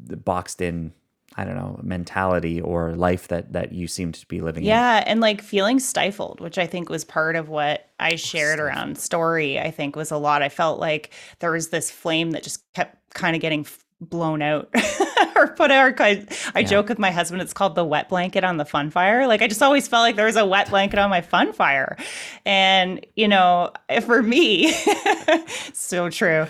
the 0.05 0.17
boxed 0.17 0.61
in 0.61 0.93
I 1.37 1.45
don't 1.45 1.55
know, 1.55 1.79
mentality 1.83 2.61
or 2.61 2.93
life 2.95 3.29
that 3.29 3.55
that 3.55 3.73
you 3.73 3.87
seem 3.87 4.13
to 4.13 4.27
be 4.27 4.43
living 4.43 4.65
yeah, 4.65 4.99
in. 4.99 5.05
and 5.05 5.21
like 5.21 5.41
feeling 5.41 5.81
stifled, 5.81 6.41
which 6.41 6.59
I 6.59 6.67
think 6.67 6.91
was 6.91 7.05
part 7.05 7.37
of 7.37 7.49
what 7.49 7.89
I 7.99 8.17
shared 8.17 8.59
stifled. 8.59 8.67
around 8.67 8.99
story, 8.99 9.59
I 9.59 9.71
think 9.71 9.97
was 9.97 10.11
a 10.11 10.19
lot. 10.19 10.43
I 10.43 10.51
felt 10.51 10.79
like 10.79 11.15
there 11.39 11.53
was 11.53 11.71
this 11.71 11.91
flame 11.91 12.33
that 12.33 12.43
just 12.43 12.63
kept 12.75 13.15
kind 13.15 13.35
of 13.35 13.41
getting 13.41 13.65
blown 14.09 14.43
out 14.43 14.69
or 15.37 15.49
put 15.49 15.71
out. 15.71 16.01
I, 16.01 16.27
I 16.55 16.61
yeah. 16.61 16.67
joke 16.67 16.89
with 16.89 16.99
my 16.99 17.11
husband, 17.11 17.43
it's 17.43 17.53
called 17.53 17.75
the 17.75 17.85
wet 17.85 18.09
blanket 18.09 18.45
on 18.45 18.57
the 18.57 18.65
fun 18.65 18.91
fire. 18.91 19.27
Like 19.27 19.43
I 19.43 19.49
just 19.49 19.63
always 19.63 19.89
felt 19.89 20.03
like 20.03 20.17
there 20.17 20.27
was 20.27 20.37
a 20.37 20.47
wet 20.47 20.71
blanket 20.71 20.99
on 20.99 21.11
my 21.11 21.21
fun 21.21 21.53
fire. 21.53 21.97
And, 22.45 23.05
you 23.17 23.29
know, 23.29 23.73
for 24.03 24.23
me, 24.23 24.73
so 25.73 26.11
true. 26.11 26.47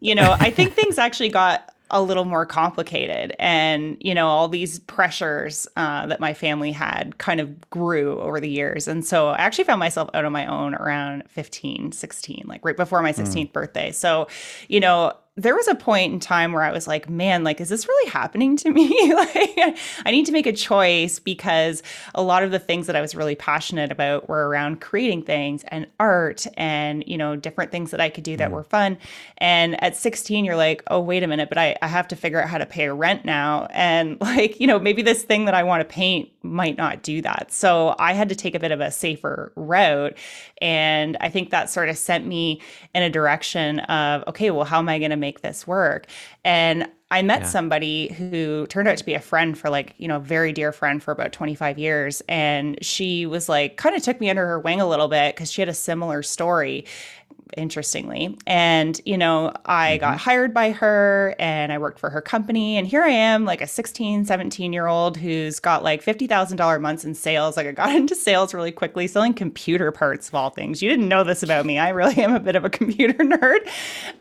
You 0.00 0.14
know, 0.14 0.36
I 0.38 0.50
think 0.50 0.74
things 0.74 0.98
actually 0.98 1.30
got 1.30 1.74
a 1.90 2.02
little 2.02 2.24
more 2.24 2.46
complicated 2.46 3.34
and 3.38 3.96
you 4.00 4.14
know 4.14 4.28
all 4.28 4.48
these 4.48 4.78
pressures 4.80 5.66
uh, 5.76 6.06
that 6.06 6.20
my 6.20 6.32
family 6.32 6.72
had 6.72 7.18
kind 7.18 7.40
of 7.40 7.70
grew 7.70 8.18
over 8.20 8.40
the 8.40 8.48
years 8.48 8.86
and 8.86 9.04
so 9.04 9.28
i 9.28 9.38
actually 9.38 9.64
found 9.64 9.80
myself 9.80 10.08
out 10.14 10.24
on 10.24 10.32
my 10.32 10.46
own 10.46 10.74
around 10.74 11.24
15 11.28 11.92
16 11.92 12.44
like 12.46 12.64
right 12.64 12.76
before 12.76 13.02
my 13.02 13.12
16th 13.12 13.48
mm. 13.48 13.52
birthday 13.52 13.90
so 13.90 14.28
you 14.68 14.80
know 14.80 15.12
there 15.36 15.54
was 15.54 15.68
a 15.68 15.74
point 15.76 16.12
in 16.12 16.18
time 16.18 16.52
where 16.52 16.62
I 16.62 16.72
was 16.72 16.88
like, 16.88 17.08
man, 17.08 17.44
like, 17.44 17.60
is 17.60 17.68
this 17.68 17.86
really 17.86 18.10
happening 18.10 18.56
to 18.58 18.70
me? 18.70 19.14
like, 19.14 19.78
I 20.04 20.10
need 20.10 20.26
to 20.26 20.32
make 20.32 20.46
a 20.46 20.52
choice 20.52 21.18
because 21.18 21.82
a 22.14 22.22
lot 22.22 22.42
of 22.42 22.50
the 22.50 22.58
things 22.58 22.88
that 22.88 22.96
I 22.96 23.00
was 23.00 23.14
really 23.14 23.36
passionate 23.36 23.92
about 23.92 24.28
were 24.28 24.48
around 24.48 24.80
creating 24.80 25.22
things 25.22 25.64
and 25.68 25.86
art 26.00 26.46
and, 26.56 27.04
you 27.06 27.16
know, 27.16 27.36
different 27.36 27.70
things 27.70 27.92
that 27.92 28.00
I 28.00 28.08
could 28.08 28.24
do 28.24 28.36
that 28.38 28.50
mm. 28.50 28.54
were 28.54 28.64
fun. 28.64 28.98
And 29.38 29.82
at 29.82 29.96
16, 29.96 30.44
you're 30.44 30.56
like, 30.56 30.82
oh, 30.88 31.00
wait 31.00 31.22
a 31.22 31.28
minute, 31.28 31.48
but 31.48 31.58
I, 31.58 31.76
I 31.80 31.86
have 31.86 32.08
to 32.08 32.16
figure 32.16 32.42
out 32.42 32.48
how 32.48 32.58
to 32.58 32.66
pay 32.66 32.88
rent 32.88 33.24
now. 33.24 33.68
And 33.70 34.20
like, 34.20 34.58
you 34.60 34.66
know, 34.66 34.80
maybe 34.80 35.02
this 35.02 35.22
thing 35.22 35.44
that 35.44 35.54
I 35.54 35.62
want 35.62 35.80
to 35.80 35.84
paint 35.84 36.30
might 36.42 36.76
not 36.76 37.02
do 37.02 37.20
that. 37.22 37.52
So 37.52 37.94
I 37.98 38.12
had 38.12 38.28
to 38.30 38.34
take 38.34 38.54
a 38.54 38.60
bit 38.60 38.72
of 38.72 38.80
a 38.80 38.90
safer 38.90 39.52
route. 39.56 40.16
And 40.60 41.16
I 41.20 41.28
think 41.28 41.50
that 41.50 41.70
sort 41.70 41.88
of 41.88 41.98
sent 41.98 42.26
me 42.26 42.60
in 42.94 43.02
a 43.02 43.10
direction 43.10 43.80
of, 43.80 44.24
okay, 44.28 44.50
well, 44.50 44.64
how 44.64 44.78
am 44.78 44.88
I 44.88 44.98
going 44.98 45.10
to 45.10 45.16
make 45.16 45.40
this 45.40 45.66
work? 45.66 46.06
And 46.44 46.88
I 47.12 47.22
met 47.22 47.42
yeah. 47.42 47.48
somebody 47.48 48.12
who 48.12 48.66
turned 48.68 48.86
out 48.86 48.96
to 48.98 49.04
be 49.04 49.14
a 49.14 49.20
friend 49.20 49.58
for 49.58 49.68
like, 49.68 49.94
you 49.98 50.06
know, 50.06 50.16
a 50.16 50.20
very 50.20 50.52
dear 50.52 50.70
friend 50.70 51.02
for 51.02 51.10
about 51.10 51.32
25 51.32 51.76
years. 51.76 52.22
And 52.28 52.78
she 52.84 53.26
was 53.26 53.48
like, 53.48 53.76
kind 53.76 53.96
of 53.96 54.02
took 54.02 54.20
me 54.20 54.30
under 54.30 54.46
her 54.46 54.60
wing 54.60 54.80
a 54.80 54.88
little 54.88 55.08
bit 55.08 55.34
because 55.34 55.50
she 55.50 55.60
had 55.60 55.68
a 55.68 55.74
similar 55.74 56.22
story 56.22 56.84
interestingly. 57.56 58.36
And, 58.46 59.00
you 59.04 59.18
know, 59.18 59.52
I 59.66 59.92
mm-hmm. 59.92 60.00
got 60.00 60.18
hired 60.18 60.54
by 60.54 60.72
her 60.72 61.34
and 61.38 61.72
I 61.72 61.78
worked 61.78 61.98
for 61.98 62.10
her 62.10 62.20
company. 62.20 62.76
And 62.76 62.86
here 62.86 63.02
I 63.02 63.10
am, 63.10 63.44
like 63.44 63.60
a 63.60 63.66
16, 63.66 64.24
17 64.24 64.72
year 64.72 64.86
old 64.86 65.16
who's 65.16 65.60
got 65.60 65.82
like 65.82 66.04
$50,000 66.04 66.80
months 66.80 67.04
in 67.04 67.14
sales. 67.14 67.56
Like 67.56 67.66
I 67.66 67.72
got 67.72 67.94
into 67.94 68.14
sales 68.14 68.54
really 68.54 68.72
quickly, 68.72 69.06
selling 69.06 69.34
computer 69.34 69.90
parts 69.92 70.28
of 70.28 70.34
all 70.34 70.50
things. 70.50 70.82
You 70.82 70.88
didn't 70.88 71.08
know 71.08 71.24
this 71.24 71.42
about 71.42 71.66
me. 71.66 71.78
I 71.78 71.90
really 71.90 72.16
am 72.18 72.34
a 72.34 72.40
bit 72.40 72.56
of 72.56 72.64
a 72.64 72.70
computer 72.70 73.14
nerd. 73.24 73.68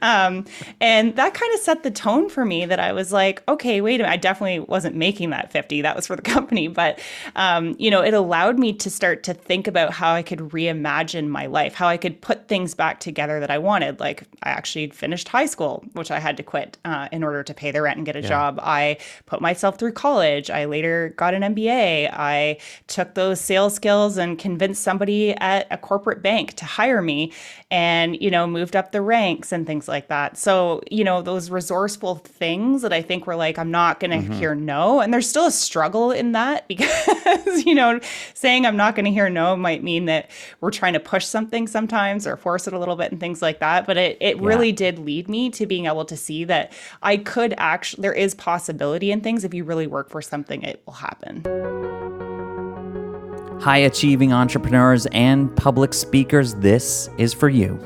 Um, 0.01 0.45
and 0.81 1.15
that 1.15 1.33
kind 1.33 1.53
of 1.53 1.59
set 1.59 1.83
the 1.83 1.91
tone 1.91 2.29
for 2.29 2.45
me 2.45 2.65
that 2.65 2.79
I 2.79 2.93
was 2.93 3.11
like, 3.11 3.43
okay, 3.47 3.81
wait 3.81 3.99
a 3.99 4.03
minute. 4.03 4.13
I 4.13 4.17
definitely 4.17 4.59
wasn't 4.59 4.95
making 4.95 5.29
that 5.31 5.51
50. 5.51 5.81
That 5.81 5.95
was 5.95 6.07
for 6.07 6.15
the 6.15 6.21
company. 6.29 6.67
But, 6.67 6.99
um, 7.35 7.75
you 7.77 7.91
know, 7.91 8.01
it 8.01 8.13
allowed 8.13 8.57
me 8.57 8.73
to 8.73 8.89
start 8.89 9.23
to 9.23 9.33
think 9.33 9.67
about 9.67 9.93
how 9.93 10.13
I 10.13 10.23
could 10.23 10.39
reimagine 10.39 11.27
my 11.27 11.45
life, 11.45 11.73
how 11.73 11.87
I 11.87 11.97
could 11.97 12.21
put 12.21 12.47
things 12.47 12.73
back 12.73 12.99
together 12.99 13.18
together 13.19 13.41
that 13.41 13.51
I 13.51 13.57
wanted. 13.57 13.99
Like 13.99 14.23
I 14.43 14.49
actually 14.51 14.87
finished 14.91 15.27
high 15.27 15.45
school, 15.45 15.83
which 15.91 16.09
I 16.09 16.19
had 16.19 16.37
to 16.37 16.43
quit 16.43 16.77
uh, 16.85 17.09
in 17.11 17.21
order 17.21 17.43
to 17.43 17.53
pay 17.53 17.69
the 17.69 17.81
rent 17.81 17.97
and 17.97 18.05
get 18.05 18.15
a 18.15 18.21
yeah. 18.21 18.29
job. 18.29 18.61
I 18.63 18.97
put 19.25 19.41
myself 19.41 19.77
through 19.77 19.91
college. 19.91 20.49
I 20.49 20.63
later 20.63 21.13
got 21.17 21.33
an 21.33 21.41
MBA. 21.53 22.13
I 22.13 22.59
took 22.87 23.15
those 23.15 23.41
sales 23.41 23.75
skills 23.75 24.17
and 24.17 24.39
convinced 24.39 24.81
somebody 24.81 25.33
at 25.33 25.67
a 25.69 25.77
corporate 25.77 26.21
bank 26.21 26.53
to 26.53 26.65
hire 26.65 27.01
me 27.01 27.33
and, 27.69 28.19
you 28.21 28.31
know, 28.31 28.47
moved 28.47 28.77
up 28.77 28.93
the 28.93 29.01
ranks 29.01 29.51
and 29.51 29.67
things 29.67 29.89
like 29.89 30.07
that. 30.07 30.37
So, 30.37 30.81
you 30.89 31.03
know, 31.03 31.21
those 31.21 31.49
resourceful 31.49 32.15
things 32.15 32.83
that 32.83 32.93
I 32.93 33.01
think 33.01 33.27
were 33.27 33.35
like, 33.35 33.59
I'm 33.59 33.69
not 33.69 33.99
going 33.99 34.11
to 34.11 34.17
mm-hmm. 34.17 34.39
hear 34.39 34.55
no. 34.55 35.01
And 35.01 35.13
there's 35.13 35.27
still 35.27 35.45
a 35.45 35.51
struggle 35.51 36.11
in 36.11 36.31
that 36.31 36.67
because, 36.69 37.65
you 37.65 37.75
know, 37.75 37.99
saying 38.33 38.65
I'm 38.65 38.77
not 38.77 38.95
going 38.95 39.05
to 39.05 39.11
hear 39.11 39.29
no 39.29 39.57
might 39.57 39.83
mean 39.83 40.05
that 40.05 40.31
we're 40.61 40.71
trying 40.71 40.93
to 40.93 41.01
push 41.01 41.25
something 41.25 41.67
sometimes 41.67 42.25
or 42.25 42.37
force 42.37 42.65
it 42.65 42.73
a 42.73 42.79
little 42.79 42.95
bit 42.95 43.08
and 43.11 43.19
things 43.19 43.41
like 43.41 43.59
that. 43.59 43.85
But 43.85 43.97
it, 43.97 44.17
it 44.19 44.37
yeah. 44.37 44.45
really 44.45 44.71
did 44.71 44.99
lead 44.99 45.29
me 45.29 45.49
to 45.51 45.65
being 45.65 45.85
able 45.85 46.05
to 46.05 46.17
see 46.17 46.43
that 46.45 46.71
I 47.01 47.17
could 47.17 47.53
actually, 47.57 48.01
there 48.01 48.13
is 48.13 48.35
possibility 48.35 49.11
in 49.11 49.21
things. 49.21 49.43
If 49.43 49.53
you 49.53 49.63
really 49.63 49.87
work 49.87 50.09
for 50.09 50.21
something, 50.21 50.63
it 50.63 50.81
will 50.85 50.93
happen. 50.93 51.43
High 53.61 53.79
achieving 53.79 54.31
entrepreneurs 54.31 55.05
and 55.07 55.53
public 55.55 55.93
speakers, 55.93 56.55
this 56.55 57.09
is 57.17 57.33
for 57.33 57.49
you. 57.49 57.77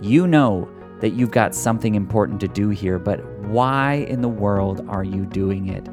You 0.00 0.26
know 0.28 0.70
that 1.00 1.10
you've 1.10 1.32
got 1.32 1.54
something 1.54 1.94
important 1.94 2.40
to 2.40 2.48
do 2.48 2.68
here, 2.68 2.98
but 2.98 3.24
why 3.40 4.06
in 4.08 4.20
the 4.20 4.28
world 4.28 4.86
are 4.88 5.02
you 5.02 5.26
doing 5.26 5.68
it? 5.68 5.88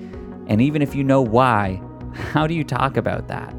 And 0.48 0.62
even 0.62 0.82
if 0.82 0.94
you 0.94 1.04
know 1.04 1.22
why, 1.22 1.82
how 2.14 2.46
do 2.46 2.54
you 2.54 2.64
talk 2.64 2.98
about 2.98 3.28
that? 3.30 3.57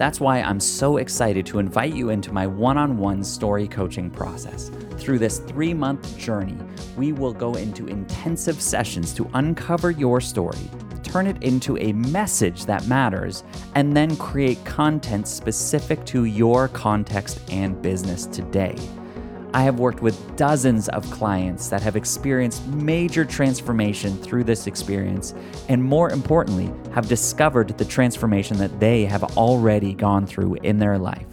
That's 0.00 0.18
why 0.18 0.40
I'm 0.40 0.60
so 0.60 0.96
excited 0.96 1.44
to 1.44 1.58
invite 1.58 1.92
you 1.94 2.08
into 2.08 2.32
my 2.32 2.46
one 2.46 2.78
on 2.78 2.96
one 2.96 3.22
story 3.22 3.68
coaching 3.68 4.10
process. 4.10 4.70
Through 4.96 5.18
this 5.18 5.40
three 5.40 5.74
month 5.74 6.16
journey, 6.16 6.56
we 6.96 7.12
will 7.12 7.34
go 7.34 7.52
into 7.56 7.86
intensive 7.86 8.62
sessions 8.62 9.12
to 9.12 9.30
uncover 9.34 9.90
your 9.90 10.22
story, 10.22 10.70
turn 11.02 11.26
it 11.26 11.42
into 11.42 11.76
a 11.76 11.92
message 11.92 12.64
that 12.64 12.86
matters, 12.86 13.44
and 13.74 13.94
then 13.94 14.16
create 14.16 14.64
content 14.64 15.28
specific 15.28 16.02
to 16.06 16.24
your 16.24 16.68
context 16.68 17.42
and 17.50 17.82
business 17.82 18.24
today. 18.24 18.78
I 19.52 19.62
have 19.62 19.80
worked 19.80 20.00
with 20.00 20.36
dozens 20.36 20.88
of 20.90 21.10
clients 21.10 21.68
that 21.70 21.82
have 21.82 21.96
experienced 21.96 22.64
major 22.68 23.24
transformation 23.24 24.16
through 24.18 24.44
this 24.44 24.68
experience, 24.68 25.34
and 25.68 25.82
more 25.82 26.10
importantly, 26.10 26.72
have 26.92 27.08
discovered 27.08 27.76
the 27.76 27.84
transformation 27.84 28.58
that 28.58 28.78
they 28.78 29.04
have 29.06 29.24
already 29.36 29.92
gone 29.92 30.24
through 30.24 30.54
in 30.62 30.78
their 30.78 30.98
life. 30.98 31.26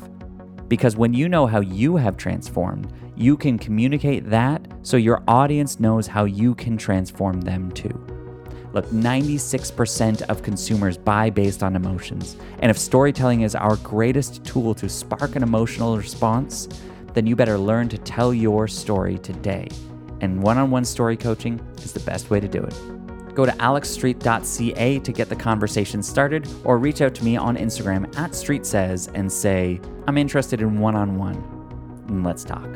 Because 0.67 0.97
when 0.97 1.13
you 1.13 1.29
know 1.29 1.45
how 1.45 1.59
you 1.59 1.95
have 1.95 2.17
transformed, 2.17 2.91
you 3.15 3.37
can 3.37 3.59
communicate 3.59 4.27
that 4.31 4.65
so 4.81 4.97
your 4.97 5.21
audience 5.27 5.79
knows 5.79 6.07
how 6.07 6.25
you 6.25 6.55
can 6.55 6.75
transform 6.75 7.41
them 7.41 7.71
too. 7.71 8.03
Look, 8.73 8.85
96% 8.87 10.23
of 10.23 10.43
consumers 10.43 10.97
buy 10.97 11.29
based 11.29 11.63
on 11.63 11.75
emotions. 11.75 12.35
And 12.59 12.69
if 12.69 12.77
storytelling 12.77 13.41
is 13.41 13.55
our 13.55 13.75
greatest 13.77 14.43
tool 14.43 14.73
to 14.75 14.89
spark 14.89 15.35
an 15.35 15.43
emotional 15.43 15.97
response, 15.97 16.67
then 17.17 17.25
you 17.25 17.35
better 17.35 17.57
learn 17.57 17.89
to 17.89 17.97
tell 17.97 18.31
your 18.31 18.67
story 18.67 19.17
today. 19.17 19.67
And 20.21 20.43
one 20.43 20.59
on 20.59 20.69
one 20.69 20.85
story 20.85 21.17
coaching 21.17 21.59
is 21.77 21.91
the 21.91 21.99
best 22.01 22.29
way 22.29 22.39
to 22.39 22.47
do 22.47 22.61
it. 22.61 22.75
Go 23.33 23.43
to 23.43 23.51
alexstreet.ca 23.53 24.99
to 24.99 25.11
get 25.11 25.27
the 25.27 25.35
conversation 25.35 26.03
started 26.03 26.47
or 26.63 26.77
reach 26.77 27.01
out 27.01 27.15
to 27.15 27.25
me 27.25 27.35
on 27.35 27.57
Instagram 27.57 28.05
at 28.19 28.33
streetsays 28.33 29.09
and 29.15 29.31
say, 29.31 29.81
I'm 30.07 30.15
interested 30.15 30.61
in 30.61 30.79
one 30.79 30.95
on 30.95 31.17
one. 31.17 32.23
Let's 32.23 32.43
talk. 32.43 32.69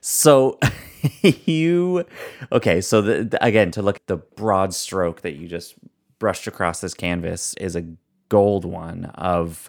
So 0.00 0.58
you 1.22 2.06
okay, 2.50 2.80
so 2.80 3.02
the, 3.02 3.24
the, 3.24 3.44
again 3.44 3.70
to 3.72 3.82
look 3.82 3.96
at 3.96 4.06
the 4.06 4.16
broad 4.16 4.72
stroke 4.72 5.20
that 5.20 5.34
you 5.34 5.46
just 5.46 5.74
brushed 6.18 6.46
across 6.46 6.80
this 6.80 6.94
canvas 6.94 7.52
is 7.60 7.76
a 7.76 7.84
gold 8.30 8.64
one 8.64 9.04
of 9.16 9.68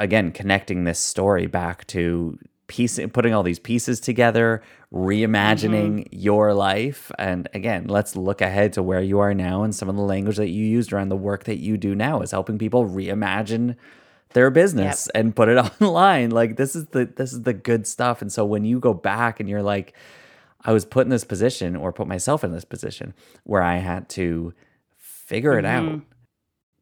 again 0.00 0.32
connecting 0.32 0.82
this 0.84 0.98
story 0.98 1.46
back 1.46 1.86
to 1.86 2.36
piece 2.66 3.00
putting 3.12 3.32
all 3.32 3.42
these 3.42 3.58
pieces 3.58 3.98
together, 3.98 4.62
reimagining 4.92 6.00
mm-hmm. 6.00 6.18
your 6.18 6.52
life 6.52 7.10
and 7.18 7.48
again, 7.54 7.86
let's 7.86 8.14
look 8.14 8.40
ahead 8.40 8.72
to 8.74 8.82
where 8.82 9.00
you 9.00 9.20
are 9.20 9.34
now 9.34 9.62
and 9.62 9.74
some 9.74 9.88
of 9.88 9.96
the 9.96 10.02
language 10.02 10.36
that 10.36 10.50
you 10.50 10.64
used 10.64 10.92
around 10.92 11.08
the 11.08 11.16
work 11.16 11.44
that 11.44 11.58
you 11.58 11.76
do 11.76 11.94
now 11.94 12.20
is 12.20 12.30
helping 12.30 12.58
people 12.58 12.84
reimagine 12.84 13.74
their 14.34 14.50
business 14.50 15.08
yep. 15.14 15.20
and 15.20 15.34
put 15.34 15.48
it 15.48 15.56
online. 15.80 16.30
Like 16.30 16.56
this 16.56 16.76
is 16.76 16.86
the 16.88 17.06
this 17.06 17.32
is 17.32 17.42
the 17.42 17.54
good 17.54 17.86
stuff. 17.86 18.22
And 18.22 18.32
so 18.32 18.44
when 18.44 18.64
you 18.64 18.78
go 18.78 18.94
back 18.94 19.40
and 19.40 19.48
you're 19.48 19.62
like, 19.62 19.94
I 20.62 20.72
was 20.72 20.84
put 20.84 21.06
in 21.06 21.10
this 21.10 21.24
position 21.24 21.76
or 21.76 21.92
put 21.92 22.06
myself 22.06 22.44
in 22.44 22.52
this 22.52 22.64
position 22.64 23.14
where 23.44 23.62
I 23.62 23.76
had 23.76 24.08
to 24.10 24.52
figure 24.98 25.54
mm-hmm. 25.54 25.66
it 25.66 25.68
out. 25.68 26.02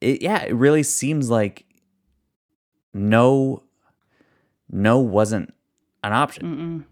It 0.01 0.23
yeah, 0.23 0.45
it 0.45 0.55
really 0.55 0.83
seems 0.83 1.31
like 1.31 1.65
no 2.93 3.63
no 4.71 4.99
wasn't 4.99 5.53
an 6.03 6.13
option. 6.13 6.47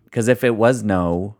Because 0.05 0.29
if 0.29 0.45
it 0.45 0.57
was 0.57 0.83
no, 0.83 1.37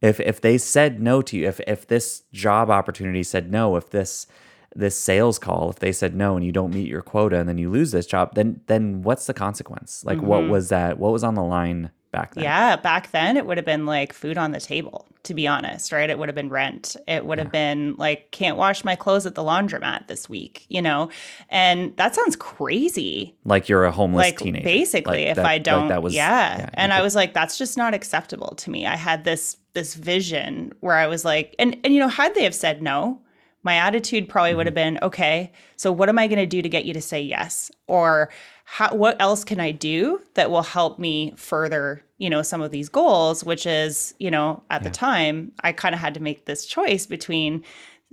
if 0.00 0.20
if 0.20 0.40
they 0.40 0.58
said 0.58 1.00
no 1.00 1.22
to 1.22 1.36
you, 1.36 1.48
if 1.48 1.60
if 1.66 1.86
this 1.86 2.22
job 2.32 2.70
opportunity 2.70 3.22
said 3.22 3.50
no, 3.50 3.76
if 3.76 3.90
this 3.90 4.26
this 4.74 4.98
sales 4.98 5.38
call, 5.38 5.70
if 5.70 5.78
they 5.80 5.92
said 5.92 6.14
no 6.14 6.36
and 6.36 6.44
you 6.44 6.52
don't 6.52 6.74
meet 6.74 6.88
your 6.88 7.02
quota 7.02 7.38
and 7.38 7.48
then 7.48 7.58
you 7.58 7.70
lose 7.70 7.90
this 7.90 8.06
job, 8.06 8.34
then 8.34 8.60
then 8.66 9.02
what's 9.02 9.26
the 9.26 9.34
consequence? 9.34 10.04
Like 10.04 10.18
mm-hmm. 10.18 10.26
what 10.26 10.48
was 10.48 10.68
that? 10.68 10.98
What 10.98 11.12
was 11.12 11.24
on 11.24 11.34
the 11.34 11.42
line 11.42 11.90
back 12.10 12.34
then? 12.34 12.44
Yeah, 12.44 12.76
back 12.76 13.10
then 13.10 13.36
it 13.36 13.46
would 13.46 13.56
have 13.58 13.66
been 13.66 13.86
like 13.86 14.12
food 14.12 14.38
on 14.38 14.52
the 14.52 14.60
table, 14.60 15.06
to 15.24 15.34
be 15.34 15.46
honest, 15.46 15.92
right? 15.92 16.08
It 16.08 16.18
would 16.18 16.28
have 16.28 16.36
been 16.36 16.48
rent. 16.48 16.96
It 17.06 17.24
would 17.26 17.38
have 17.38 17.52
been 17.52 17.94
like 17.96 18.30
can't 18.30 18.56
wash 18.56 18.84
my 18.84 18.96
clothes 18.96 19.26
at 19.26 19.34
the 19.34 19.42
laundromat 19.42 20.06
this 20.08 20.28
week, 20.28 20.66
you 20.68 20.80
know? 20.82 21.10
And 21.48 21.96
that 21.96 22.14
sounds 22.14 22.36
crazy. 22.36 23.36
Like 23.44 23.68
you're 23.68 23.84
a 23.84 23.92
homeless 23.92 24.26
like, 24.26 24.38
teenager. 24.38 24.64
Basically, 24.64 25.24
like 25.24 25.28
if 25.28 25.36
that, 25.36 25.46
I 25.46 25.58
don't 25.58 25.82
like 25.82 25.88
that 25.90 26.02
was 26.02 26.14
Yeah. 26.14 26.58
yeah 26.58 26.70
and 26.74 26.92
I 26.92 27.02
was 27.02 27.14
like 27.14 27.34
that's 27.34 27.58
just 27.58 27.76
not 27.76 27.94
acceptable 27.94 28.54
to 28.56 28.70
me. 28.70 28.86
I 28.86 28.96
had 28.96 29.24
this 29.24 29.56
this 29.74 29.94
vision 29.94 30.72
where 30.80 30.96
I 30.96 31.06
was 31.06 31.24
like 31.24 31.54
and 31.58 31.76
and 31.84 31.94
you 31.94 32.00
know, 32.00 32.08
had 32.08 32.34
they 32.34 32.44
have 32.44 32.54
said 32.54 32.82
no, 32.82 33.20
my 33.62 33.74
attitude 33.74 34.28
probably 34.28 34.54
would 34.54 34.66
have 34.66 34.74
mm-hmm. 34.74 34.94
been 34.94 35.04
okay 35.04 35.52
so 35.76 35.90
what 35.92 36.08
am 36.08 36.18
i 36.18 36.26
going 36.26 36.38
to 36.38 36.46
do 36.46 36.62
to 36.62 36.68
get 36.68 36.84
you 36.84 36.94
to 36.94 37.00
say 37.00 37.20
yes 37.20 37.70
or 37.86 38.30
how, 38.64 38.94
what 38.94 39.20
else 39.20 39.44
can 39.44 39.60
i 39.60 39.70
do 39.70 40.20
that 40.34 40.50
will 40.50 40.62
help 40.62 40.98
me 40.98 41.32
further 41.36 42.02
you 42.18 42.30
know 42.30 42.42
some 42.42 42.60
of 42.60 42.70
these 42.70 42.88
goals 42.88 43.44
which 43.44 43.66
is 43.66 44.14
you 44.18 44.30
know 44.30 44.62
at 44.70 44.82
yeah. 44.82 44.88
the 44.88 44.94
time 44.94 45.52
i 45.62 45.72
kind 45.72 45.94
of 45.94 46.00
had 46.00 46.14
to 46.14 46.20
make 46.20 46.44
this 46.44 46.66
choice 46.66 47.06
between 47.06 47.64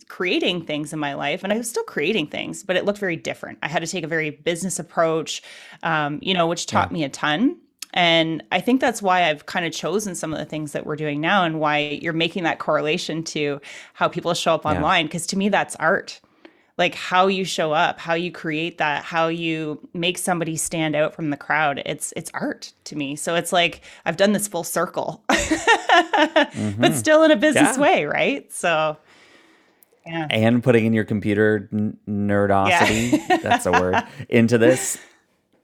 creating 0.09 0.65
things 0.65 0.91
in 0.91 0.99
my 0.99 1.13
life 1.13 1.43
and 1.43 1.53
i 1.53 1.57
was 1.57 1.69
still 1.69 1.83
creating 1.83 2.27
things 2.27 2.63
but 2.63 2.75
it 2.75 2.85
looked 2.85 2.99
very 2.99 3.15
different 3.15 3.57
i 3.63 3.67
had 3.67 3.79
to 3.81 3.87
take 3.87 4.03
a 4.03 4.07
very 4.07 4.29
business 4.29 4.77
approach 4.77 5.41
um, 5.83 6.19
you 6.21 6.33
know 6.33 6.47
which 6.47 6.65
taught 6.65 6.91
yeah. 6.91 6.93
me 6.93 7.03
a 7.03 7.09
ton 7.09 7.57
and 7.95 8.43
I 8.51 8.59
think 8.59 8.81
that's 8.81 9.01
why 9.01 9.29
I've 9.29 9.45
kind 9.45 9.65
of 9.65 9.71
chosen 9.71 10.15
some 10.15 10.33
of 10.33 10.37
the 10.37 10.45
things 10.45 10.73
that 10.73 10.85
we're 10.85 10.97
doing 10.97 11.21
now 11.21 11.45
and 11.45 11.61
why 11.61 11.97
you're 12.01 12.13
making 12.13 12.43
that 12.43 12.59
correlation 12.59 13.23
to 13.23 13.61
how 13.93 14.09
people 14.09 14.33
show 14.33 14.53
up 14.53 14.65
online. 14.65 15.05
Because 15.05 15.25
to 15.27 15.37
me, 15.37 15.47
that's 15.47 15.77
art. 15.77 16.19
Like 16.77 16.93
how 16.93 17.27
you 17.27 17.45
show 17.45 17.71
up, 17.71 18.01
how 18.01 18.15
you 18.15 18.33
create 18.33 18.79
that, 18.79 19.05
how 19.05 19.29
you 19.29 19.79
make 19.93 20.17
somebody 20.17 20.57
stand 20.57 20.93
out 20.93 21.15
from 21.15 21.29
the 21.29 21.37
crowd. 21.37 21.81
It's 21.85 22.13
it's 22.17 22.29
art 22.33 22.73
to 22.83 22.97
me. 22.97 23.15
So 23.15 23.35
it's 23.35 23.53
like 23.53 23.79
I've 24.03 24.17
done 24.17 24.33
this 24.33 24.49
full 24.49 24.65
circle, 24.65 25.23
mm-hmm. 25.29 26.81
but 26.81 26.93
still 26.93 27.23
in 27.23 27.31
a 27.31 27.37
business 27.37 27.77
yeah. 27.77 27.81
way, 27.81 28.05
right? 28.05 28.51
So 28.51 28.97
yeah. 30.05 30.27
And 30.29 30.61
putting 30.61 30.85
in 30.85 30.91
your 30.91 31.05
computer 31.05 31.69
n- 31.71 31.97
nerdosity, 32.07 33.13
yeah. 33.13 33.37
that's 33.37 33.65
a 33.65 33.71
word, 33.71 34.03
into 34.29 34.57
this. 34.57 34.99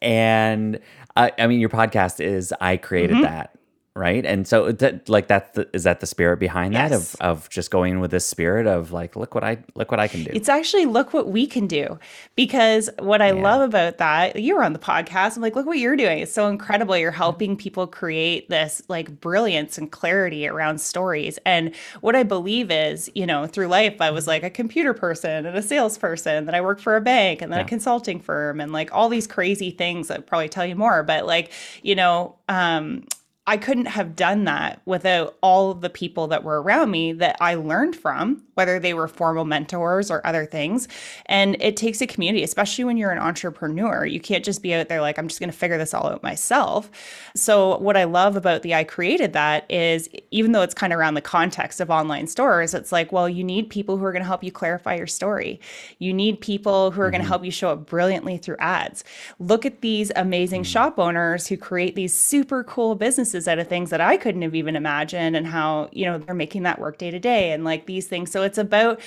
And 0.01 0.79
I, 1.15 1.31
I 1.37 1.47
mean, 1.47 1.59
your 1.59 1.69
podcast 1.69 2.19
is 2.19 2.53
I 2.61 2.77
created 2.77 3.17
mm-hmm. 3.17 3.23
that 3.23 3.55
right? 3.93 4.25
And 4.25 4.47
so 4.47 4.71
that 4.71 5.09
like 5.09 5.27
that's 5.27 5.51
the, 5.51 5.67
is 5.73 5.83
that 5.83 5.99
the 5.99 6.07
spirit 6.07 6.37
behind 6.37 6.73
yes. 6.73 6.89
that 6.89 6.95
of 6.95 7.15
of 7.41 7.49
just 7.49 7.71
going 7.71 7.99
with 7.99 8.11
this 8.11 8.25
spirit 8.25 8.65
of 8.65 8.93
like 8.93 9.17
look 9.17 9.35
what 9.35 9.43
i 9.43 9.57
look 9.75 9.91
what 9.91 9.99
i 9.99 10.07
can 10.07 10.23
do. 10.23 10.31
It's 10.33 10.47
actually 10.47 10.85
look 10.85 11.13
what 11.13 11.27
we 11.27 11.45
can 11.45 11.67
do. 11.67 11.99
Because 12.35 12.89
what 12.99 13.21
i 13.21 13.33
yeah. 13.33 13.41
love 13.41 13.61
about 13.61 13.97
that 13.97 14.37
you 14.37 14.55
were 14.55 14.63
on 14.63 14.71
the 14.71 14.79
podcast 14.79 15.35
i'm 15.35 15.41
like 15.41 15.55
look 15.55 15.65
what 15.65 15.77
you're 15.77 15.97
doing. 15.97 16.19
It's 16.19 16.33
so 16.33 16.47
incredible. 16.47 16.97
You're 16.97 17.11
helping 17.11 17.57
people 17.57 17.85
create 17.85 18.49
this 18.49 18.81
like 18.87 19.19
brilliance 19.19 19.77
and 19.77 19.91
clarity 19.91 20.47
around 20.47 20.79
stories. 20.79 21.37
And 21.45 21.75
what 21.99 22.15
i 22.15 22.23
believe 22.23 22.71
is 22.71 23.11
you 23.13 23.25
know 23.25 23.45
through 23.45 23.67
life 23.67 23.99
i 23.99 24.09
was 24.09 24.25
like 24.25 24.43
a 24.43 24.49
computer 24.49 24.93
person 24.93 25.45
and 25.45 25.57
a 25.57 25.61
salesperson 25.61 26.45
then 26.45 26.55
i 26.55 26.61
worked 26.61 26.81
for 26.81 26.95
a 26.95 27.01
bank 27.01 27.41
and 27.41 27.51
then 27.51 27.59
yeah. 27.59 27.65
a 27.65 27.67
consulting 27.67 28.21
firm 28.21 28.61
and 28.61 28.71
like 28.71 28.93
all 28.93 29.09
these 29.09 29.27
crazy 29.27 29.71
things 29.71 30.07
that 30.07 30.27
probably 30.27 30.49
tell 30.49 30.65
you 30.65 30.75
more. 30.75 31.03
But 31.03 31.25
like 31.25 31.51
you 31.81 31.95
know 31.95 32.35
um 32.47 33.03
I 33.47 33.57
couldn't 33.57 33.87
have 33.87 34.15
done 34.15 34.43
that 34.43 34.83
without 34.85 35.35
all 35.41 35.73
the 35.73 35.89
people 35.89 36.27
that 36.27 36.43
were 36.43 36.61
around 36.61 36.91
me 36.91 37.11
that 37.13 37.37
I 37.41 37.55
learned 37.55 37.95
from, 37.95 38.43
whether 38.53 38.79
they 38.79 38.93
were 38.93 39.07
formal 39.07 39.45
mentors 39.45 40.11
or 40.11 40.25
other 40.27 40.45
things. 40.45 40.87
And 41.25 41.57
it 41.59 41.75
takes 41.75 42.01
a 42.01 42.07
community, 42.07 42.43
especially 42.43 42.83
when 42.83 42.97
you're 42.97 43.09
an 43.09 43.17
entrepreneur. 43.17 44.05
You 44.05 44.19
can't 44.19 44.45
just 44.45 44.61
be 44.61 44.75
out 44.75 44.89
there 44.89 45.01
like, 45.01 45.17
I'm 45.17 45.27
just 45.27 45.39
going 45.39 45.51
to 45.51 45.57
figure 45.57 45.79
this 45.79 45.91
all 45.91 46.05
out 46.05 46.21
myself. 46.21 46.91
So, 47.35 47.79
what 47.79 47.97
I 47.97 48.03
love 48.03 48.35
about 48.35 48.61
the 48.61 48.75
I 48.75 48.83
created 48.83 49.33
that 49.33 49.65
is 49.71 50.07
even 50.29 50.51
though 50.51 50.61
it's 50.61 50.75
kind 50.75 50.93
of 50.93 50.99
around 50.99 51.15
the 51.15 51.21
context 51.21 51.81
of 51.81 51.89
online 51.89 52.27
stores, 52.27 52.75
it's 52.75 52.91
like, 52.91 53.11
well, 53.11 53.27
you 53.27 53.43
need 53.43 53.71
people 53.71 53.97
who 53.97 54.05
are 54.05 54.11
going 54.11 54.21
to 54.21 54.27
help 54.27 54.43
you 54.43 54.51
clarify 54.51 54.93
your 54.93 55.07
story. 55.07 55.59
You 55.97 56.13
need 56.13 56.41
people 56.41 56.91
who 56.91 57.01
are 57.01 57.05
mm-hmm. 57.05 57.13
going 57.13 57.21
to 57.23 57.27
help 57.27 57.43
you 57.43 57.51
show 57.51 57.71
up 57.71 57.87
brilliantly 57.87 58.37
through 58.37 58.57
ads. 58.59 59.03
Look 59.39 59.65
at 59.65 59.81
these 59.81 60.11
amazing 60.15 60.61
mm-hmm. 60.61 60.71
shop 60.71 60.99
owners 60.99 61.47
who 61.47 61.57
create 61.57 61.95
these 61.95 62.13
super 62.13 62.63
cool 62.63 62.93
businesses 62.93 63.30
businesses 63.31 63.47
out 63.47 63.59
of 63.59 63.67
things 63.67 63.89
that 63.89 64.01
I 64.01 64.17
couldn't 64.17 64.41
have 64.41 64.55
even 64.55 64.75
imagined 64.75 65.35
and 65.35 65.47
how, 65.47 65.89
you 65.91 66.05
know, 66.05 66.17
they're 66.17 66.35
making 66.35 66.63
that 66.63 66.79
work 66.79 66.97
day 66.97 67.11
to 67.11 67.19
day 67.19 67.51
and 67.51 67.63
like 67.63 67.85
these 67.85 68.07
things. 68.07 68.31
So 68.31 68.43
it's 68.43 68.57
about 68.57 68.99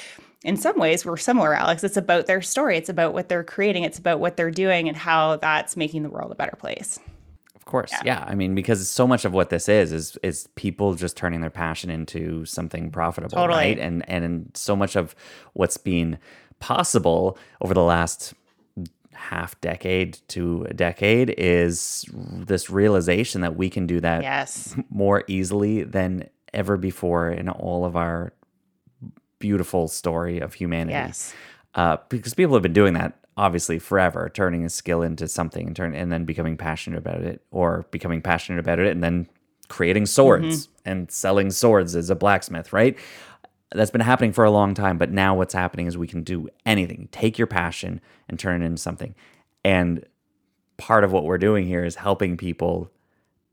in 0.44 0.56
some 0.56 0.78
ways 0.78 1.06
we're 1.06 1.16
similar 1.16 1.54
alex 1.54 1.82
it's 1.82 1.96
about 1.96 2.26
their 2.26 2.42
story 2.42 2.76
it's 2.76 2.90
about 2.90 3.14
what 3.14 3.30
they're 3.30 3.42
creating 3.42 3.82
it's 3.82 3.98
about 3.98 4.20
what 4.20 4.36
they're 4.36 4.50
doing 4.50 4.88
and 4.88 4.96
how 4.96 5.36
that's 5.36 5.74
making 5.74 6.02
the 6.02 6.10
world 6.10 6.30
a 6.30 6.34
better 6.34 6.54
place 6.54 7.00
of 7.54 7.64
course 7.64 7.90
yeah. 7.92 8.18
yeah. 8.20 8.24
i 8.28 8.34
mean 8.34 8.54
because 8.54 8.86
so 8.86 9.06
much 9.06 9.24
of 9.24 9.32
what 9.32 9.48
this 9.48 9.70
is 9.70 9.90
is 9.90 10.18
is 10.22 10.46
people 10.54 10.94
just 10.96 11.16
turning 11.16 11.40
their 11.40 11.48
passion 11.48 11.88
into 11.88 12.44
something 12.44 12.90
profitable 12.90 13.38
totally. 13.38 13.58
right 13.58 13.78
and 13.78 14.06
and 14.06 14.50
so 14.52 14.76
much 14.76 14.96
of 14.96 15.14
what's 15.54 15.78
been 15.78 16.18
possible 16.58 17.38
over 17.62 17.72
the 17.72 17.82
last 17.82 18.34
half 19.30 19.58
decade 19.60 20.18
to 20.28 20.66
a 20.68 20.74
decade 20.74 21.34
is 21.38 22.04
this 22.12 22.68
realization 22.68 23.40
that 23.40 23.56
we 23.56 23.70
can 23.70 23.86
do 23.86 24.00
that 24.00 24.22
yes. 24.22 24.76
more 24.90 25.24
easily 25.28 25.82
than 25.82 26.28
ever 26.52 26.76
before 26.76 27.30
in 27.30 27.48
all 27.48 27.84
of 27.84 27.96
our 27.96 28.32
beautiful 29.38 29.88
story 29.88 30.38
of 30.40 30.54
humanity. 30.54 30.92
Yes. 30.92 31.34
Uh, 31.74 31.96
because 32.08 32.34
people 32.34 32.54
have 32.54 32.62
been 32.62 32.72
doing 32.72 32.94
that 32.94 33.18
obviously 33.36 33.78
forever, 33.78 34.30
turning 34.32 34.64
a 34.64 34.70
skill 34.70 35.02
into 35.02 35.26
something 35.26 35.66
and 35.66 35.76
turn 35.76 35.94
and 35.94 36.12
then 36.12 36.24
becoming 36.24 36.56
passionate 36.56 36.98
about 36.98 37.20
it, 37.20 37.42
or 37.50 37.84
becoming 37.90 38.22
passionate 38.22 38.60
about 38.60 38.78
it 38.78 38.86
and 38.86 39.02
then 39.02 39.28
creating 39.68 40.06
swords 40.06 40.66
mm-hmm. 40.66 40.88
and 40.90 41.10
selling 41.10 41.50
swords 41.50 41.96
as 41.96 42.10
a 42.10 42.14
blacksmith, 42.14 42.72
right? 42.72 42.96
That's 43.74 43.90
been 43.90 44.00
happening 44.00 44.32
for 44.32 44.44
a 44.44 44.50
long 44.50 44.74
time, 44.74 44.98
but 44.98 45.10
now 45.10 45.34
what's 45.34 45.54
happening 45.54 45.86
is 45.86 45.98
we 45.98 46.06
can 46.06 46.22
do 46.22 46.48
anything. 46.64 47.08
Take 47.12 47.38
your 47.38 47.46
passion 47.46 48.00
and 48.28 48.38
turn 48.38 48.62
it 48.62 48.64
into 48.64 48.80
something. 48.80 49.14
And 49.64 50.04
part 50.76 51.04
of 51.04 51.12
what 51.12 51.24
we're 51.24 51.38
doing 51.38 51.66
here 51.66 51.84
is 51.84 51.96
helping 51.96 52.36
people 52.36 52.90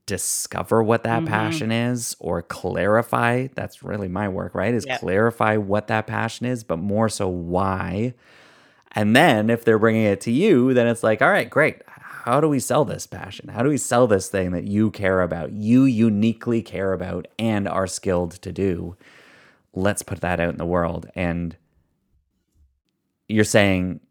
discover 0.06 0.84
what 0.84 1.04
that 1.04 1.20
mm-hmm. 1.20 1.34
passion 1.34 1.72
is 1.72 2.16
or 2.20 2.42
clarify. 2.42 3.48
That's 3.56 3.84
really 3.84 4.08
my 4.08 4.28
work, 4.28 4.56
right? 4.56 4.74
Is 4.74 4.86
yep. 4.86 5.00
clarify 5.00 5.58
what 5.58 5.88
that 5.88 6.08
passion 6.08 6.46
is, 6.46 6.64
but 6.64 6.78
more 6.78 7.10
so 7.10 7.28
why. 7.28 8.14
And 8.94 9.16
then 9.16 9.50
if 9.50 9.64
they're 9.64 9.80
bringing 9.80 10.04
it 10.04 10.22
to 10.22 10.32
you, 10.32 10.74
then 10.74 10.88
it's 10.88 11.04
like, 11.04 11.22
all 11.22 11.30
right, 11.30 11.50
great. 11.50 11.82
How 11.88 12.42
do 12.42 12.50
we 12.50 12.60
sell 12.60 12.86
this 12.86 13.08
passion? 13.08 13.48
How 13.48 13.64
do 13.64 13.70
we 13.70 13.78
sell 13.78 14.06
this 14.06 14.28
thing 14.28 14.52
that 14.52 14.66
you 14.66 14.92
care 14.92 15.22
about, 15.22 15.54
you 15.54 15.86
uniquely 15.86 16.62
care 16.62 16.94
about, 16.94 17.28
and 17.40 17.68
are 17.68 17.88
skilled 17.88 18.34
to 18.34 18.52
do? 18.52 18.96
Let's 19.74 20.04
put 20.04 20.22
that 20.22 20.40
out 20.40 20.50
in 20.50 20.58
the 20.58 20.66
world. 20.66 21.08
And 21.16 21.56
you're 23.28 23.44
saying 23.44 24.02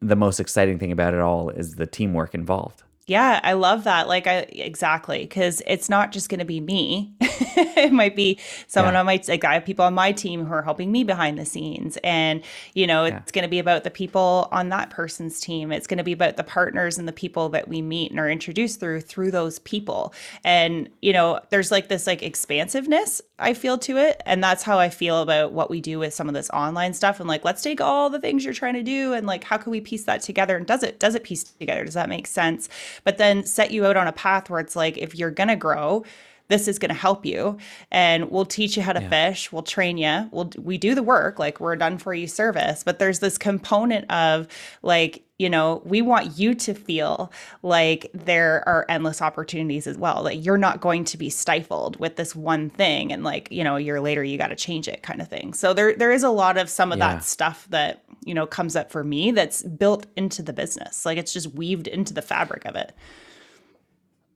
the 0.00 0.16
most 0.16 0.40
exciting 0.40 0.78
thing 0.78 0.92
about 0.92 1.14
it 1.14 1.20
all 1.20 1.50
is 1.50 1.74
the 1.74 1.86
teamwork 1.86 2.34
involved. 2.34 2.82
Yeah, 3.06 3.38
I 3.44 3.52
love 3.52 3.84
that. 3.84 4.08
Like 4.08 4.26
I 4.26 4.38
exactly 4.50 5.26
cuz 5.28 5.62
it's 5.66 5.88
not 5.88 6.10
just 6.10 6.28
going 6.28 6.40
to 6.40 6.44
be 6.44 6.60
me. 6.60 7.14
it 7.20 7.92
might 7.92 8.16
be 8.16 8.38
someone 8.66 8.94
yeah. 8.94 9.00
on 9.00 9.06
my 9.06 9.22
like 9.28 9.44
I 9.44 9.54
have 9.54 9.64
people 9.64 9.84
on 9.84 9.94
my 9.94 10.10
team 10.10 10.44
who 10.44 10.52
are 10.52 10.62
helping 10.62 10.90
me 10.90 11.04
behind 11.04 11.38
the 11.38 11.44
scenes. 11.44 11.98
And, 12.02 12.42
you 12.74 12.86
know, 12.86 13.04
yeah. 13.04 13.18
it's 13.18 13.30
gonna 13.30 13.48
be 13.48 13.60
about 13.60 13.84
the 13.84 13.90
people 13.90 14.48
on 14.50 14.70
that 14.70 14.90
person's 14.90 15.38
team. 15.40 15.70
It's 15.70 15.86
gonna 15.86 16.02
be 16.02 16.12
about 16.12 16.36
the 16.36 16.42
partners 16.44 16.98
and 16.98 17.06
the 17.06 17.12
people 17.12 17.48
that 17.50 17.68
we 17.68 17.80
meet 17.80 18.10
and 18.10 18.18
are 18.18 18.28
introduced 18.28 18.80
through 18.80 19.02
through 19.02 19.30
those 19.30 19.60
people. 19.60 20.12
And, 20.42 20.88
you 21.00 21.12
know, 21.12 21.40
there's 21.50 21.70
like 21.70 21.88
this 21.88 22.08
like 22.08 22.22
expansiveness 22.22 23.22
I 23.38 23.52
feel 23.52 23.76
to 23.78 23.98
it. 23.98 24.22
And 24.24 24.42
that's 24.42 24.62
how 24.62 24.78
I 24.78 24.88
feel 24.88 25.20
about 25.20 25.52
what 25.52 25.68
we 25.68 25.80
do 25.80 25.98
with 25.98 26.14
some 26.14 26.28
of 26.28 26.34
this 26.34 26.48
online 26.50 26.94
stuff. 26.94 27.20
And 27.20 27.28
like, 27.28 27.44
let's 27.44 27.62
take 27.62 27.80
all 27.80 28.08
the 28.08 28.20
things 28.20 28.44
you're 28.44 28.54
trying 28.54 28.74
to 28.74 28.82
do 28.82 29.12
and 29.12 29.26
like 29.26 29.44
how 29.44 29.58
can 29.58 29.70
we 29.70 29.80
piece 29.80 30.04
that 30.04 30.22
together? 30.22 30.56
And 30.56 30.66
does 30.66 30.82
it 30.82 30.98
does 30.98 31.14
it 31.14 31.22
piece 31.22 31.44
together? 31.44 31.84
Does 31.84 31.94
that 31.94 32.08
make 32.08 32.26
sense? 32.26 32.68
But 33.04 33.18
then 33.18 33.44
set 33.44 33.70
you 33.70 33.86
out 33.86 33.96
on 33.96 34.06
a 34.06 34.12
path 34.12 34.50
where 34.50 34.60
it's 34.60 34.76
like 34.76 34.96
if 34.98 35.14
you're 35.14 35.30
gonna 35.30 35.56
grow, 35.56 36.04
this 36.48 36.68
is 36.68 36.78
going 36.78 36.88
to 36.88 36.94
help 36.94 37.26
you 37.26 37.58
and 37.90 38.30
we'll 38.30 38.44
teach 38.44 38.76
you 38.76 38.82
how 38.82 38.92
to 38.92 39.00
yeah. 39.02 39.08
fish 39.08 39.52
we'll 39.52 39.62
train 39.62 39.98
you 39.98 40.28
we'll 40.32 40.50
we 40.58 40.78
do 40.78 40.94
the 40.94 41.02
work 41.02 41.38
like 41.38 41.60
we're 41.60 41.76
done 41.76 41.98
for 41.98 42.14
you 42.14 42.26
service 42.26 42.82
but 42.84 42.98
there's 42.98 43.20
this 43.20 43.38
component 43.38 44.10
of 44.10 44.46
like 44.82 45.22
you 45.38 45.50
know 45.50 45.82
we 45.84 46.00
want 46.00 46.38
you 46.38 46.54
to 46.54 46.74
feel 46.74 47.30
like 47.62 48.10
there 48.14 48.66
are 48.66 48.86
endless 48.88 49.20
opportunities 49.20 49.86
as 49.86 49.98
well 49.98 50.22
like 50.22 50.44
you're 50.44 50.56
not 50.56 50.80
going 50.80 51.04
to 51.04 51.16
be 51.16 51.28
stifled 51.28 51.98
with 51.98 52.16
this 52.16 52.34
one 52.34 52.70
thing 52.70 53.12
and 53.12 53.24
like 53.24 53.50
you 53.50 53.62
know 53.62 53.76
a 53.76 53.80
year 53.80 54.00
later 54.00 54.24
you 54.24 54.38
got 54.38 54.48
to 54.48 54.56
change 54.56 54.88
it 54.88 55.02
kind 55.02 55.20
of 55.20 55.28
thing 55.28 55.52
so 55.52 55.74
there 55.74 55.94
there 55.94 56.12
is 56.12 56.22
a 56.22 56.30
lot 56.30 56.56
of 56.56 56.68
some 56.68 56.92
of 56.92 56.98
yeah. 56.98 57.14
that 57.14 57.24
stuff 57.24 57.66
that 57.70 58.02
you 58.24 58.34
know 58.34 58.46
comes 58.46 58.76
up 58.76 58.90
for 58.90 59.04
me 59.04 59.30
that's 59.30 59.62
built 59.62 60.06
into 60.16 60.42
the 60.42 60.52
business 60.52 61.04
like 61.04 61.18
it's 61.18 61.32
just 61.32 61.52
weaved 61.54 61.86
into 61.86 62.14
the 62.14 62.22
fabric 62.22 62.64
of 62.64 62.74
it 62.74 62.92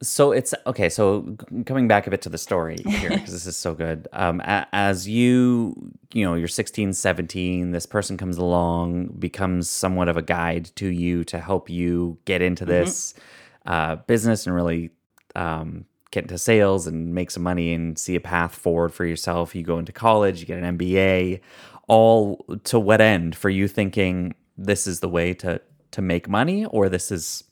so 0.03 0.33
it's 0.33 0.55
okay 0.67 0.89
so 0.89 1.37
coming 1.67 1.87
back 1.87 2.07
a 2.07 2.11
bit 2.11 2.23
to 2.23 2.29
the 2.29 2.39
story 2.39 2.79
here 2.87 3.11
because 3.11 3.33
this 3.33 3.47
is 3.47 3.57
so 3.57 3.75
good 3.75 4.09
um, 4.13 4.41
as 4.45 5.07
you 5.07 5.75
you 6.13 6.25
know 6.25 6.35
you're 6.35 6.49
16 6.49 6.93
17 6.93 7.71
this 7.71 7.87
person 7.87 8.17
comes 8.17 8.39
along 8.39 9.07
becomes 9.19 9.69
somewhat 9.69 10.09
of 10.09 10.17
a 10.17 10.23
guide 10.23 10.71
to 10.77 10.89
you 10.89 11.25
to 11.25 11.39
help 11.39 11.69
you 11.69 12.19
get 12.25 12.41
into 12.41 12.65
mm-hmm. 12.65 12.73
this 12.73 13.13
mm-hmm. 13.13 13.73
uh, 13.73 13.97
business 13.97 14.47
and 14.47 14.55
really 14.55 14.91
um, 15.37 15.85
get 16.11 16.25
into 16.25 16.39
sales 16.39 16.87
and 16.87 17.15
make 17.15 17.31
some 17.31 17.43
money 17.43 17.73
and 17.75 17.99
see 17.99 18.17
a 18.17 18.21
path 18.21 18.55
forward 18.55 18.93
for 18.93 19.05
yourself 19.05 19.55
you 19.55 19.63
go 19.63 19.79
into 19.79 19.93
college 19.93 20.41
you 20.41 20.47
get 20.47 20.63
an 20.63 20.79
mba 20.79 21.41
all 21.89 22.45
to 22.65 22.79
what 22.79 23.01
end 23.01 23.37
for 23.37 23.51
you 23.51 23.69
thinking 23.69 24.35
this 24.57 24.87
is 24.87 25.01
the 25.01 25.09
way 25.09 25.35
to 25.35 25.61
to 25.91 26.01
make 26.01 26.29
money 26.29 26.65
or 26.67 26.89
this 26.89 27.11
is 27.11 27.45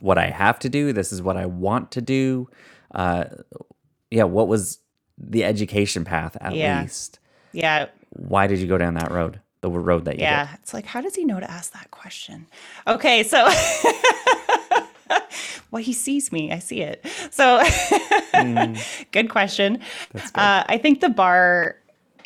what 0.00 0.18
I 0.18 0.26
have 0.30 0.58
to 0.60 0.68
do. 0.68 0.92
This 0.92 1.12
is 1.12 1.22
what 1.22 1.36
I 1.36 1.46
want 1.46 1.90
to 1.92 2.00
do. 2.00 2.48
Uh, 2.94 3.24
yeah, 4.10 4.24
what 4.24 4.48
was 4.48 4.78
the 5.16 5.44
education 5.44 6.04
path 6.04 6.36
at 6.40 6.54
yeah. 6.54 6.82
least? 6.82 7.18
Yeah. 7.52 7.86
Why 8.10 8.46
did 8.46 8.58
you 8.58 8.66
go 8.66 8.78
down 8.78 8.94
that 8.94 9.10
road? 9.10 9.40
The 9.60 9.70
road 9.70 10.04
that 10.04 10.16
you 10.16 10.22
yeah, 10.22 10.46
did? 10.46 10.60
it's 10.60 10.72
like 10.72 10.86
how 10.86 11.00
does 11.00 11.16
he 11.16 11.24
know 11.24 11.40
to 11.40 11.50
ask 11.50 11.72
that 11.72 11.90
question? 11.90 12.46
Okay, 12.86 13.24
so 13.24 13.38
well, 15.70 15.82
he 15.82 15.92
sees 15.92 16.30
me. 16.30 16.52
I 16.52 16.60
see 16.60 16.80
it. 16.80 17.04
So, 17.30 17.60
mm. 17.62 19.10
good 19.12 19.28
question. 19.28 19.80
Uh, 20.14 20.62
I 20.66 20.78
think 20.78 21.00
the 21.00 21.08
bar 21.08 21.76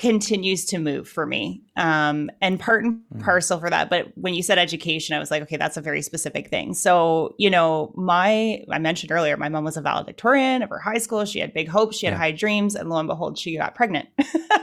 continues 0.03 0.65
to 0.65 0.81
move 0.81 1.09
for 1.09 1.25
me. 1.27 1.63
Um, 1.77 2.29
and 2.41 2.59
part 2.59 2.83
and 2.83 3.03
mm. 3.15 3.23
parcel 3.23 3.61
for 3.61 3.71
that. 3.71 3.89
But 3.89 4.09
when 4.17 4.35
you 4.35 4.43
said 4.43 4.59
education, 4.59 5.15
I 5.15 5.21
was 5.21 5.31
like, 5.31 5.43
okay, 5.45 5.57
that's 5.57 5.77
a 5.77 5.81
very 5.81 6.03
specific 6.03 6.49
thing. 6.49 6.75
So, 6.75 7.37
you 7.39 7.49
know, 7.49 7.93
my, 7.95 8.65
I 8.69 8.81
mentioned 8.81 9.13
earlier, 9.13 9.37
my 9.37 9.49
mom 9.49 9.63
was 9.63 9.77
a 9.77 9.81
valedictorian 9.81 10.63
of 10.63 10.71
her 10.71 10.81
high 10.81 10.99
school. 10.99 11.25
She 11.25 11.39
had 11.39 11.55
big 11.55 11.69
hopes, 11.69 11.99
she 11.99 12.07
had 12.07 12.15
yeah. 12.15 12.19
high 12.19 12.33
dreams. 12.33 12.75
And 12.75 12.91
lo 12.91 12.99
and 12.99 13.07
behold, 13.07 13.39
she 13.39 13.57
got 13.57 13.77
pregnant. 13.77 14.09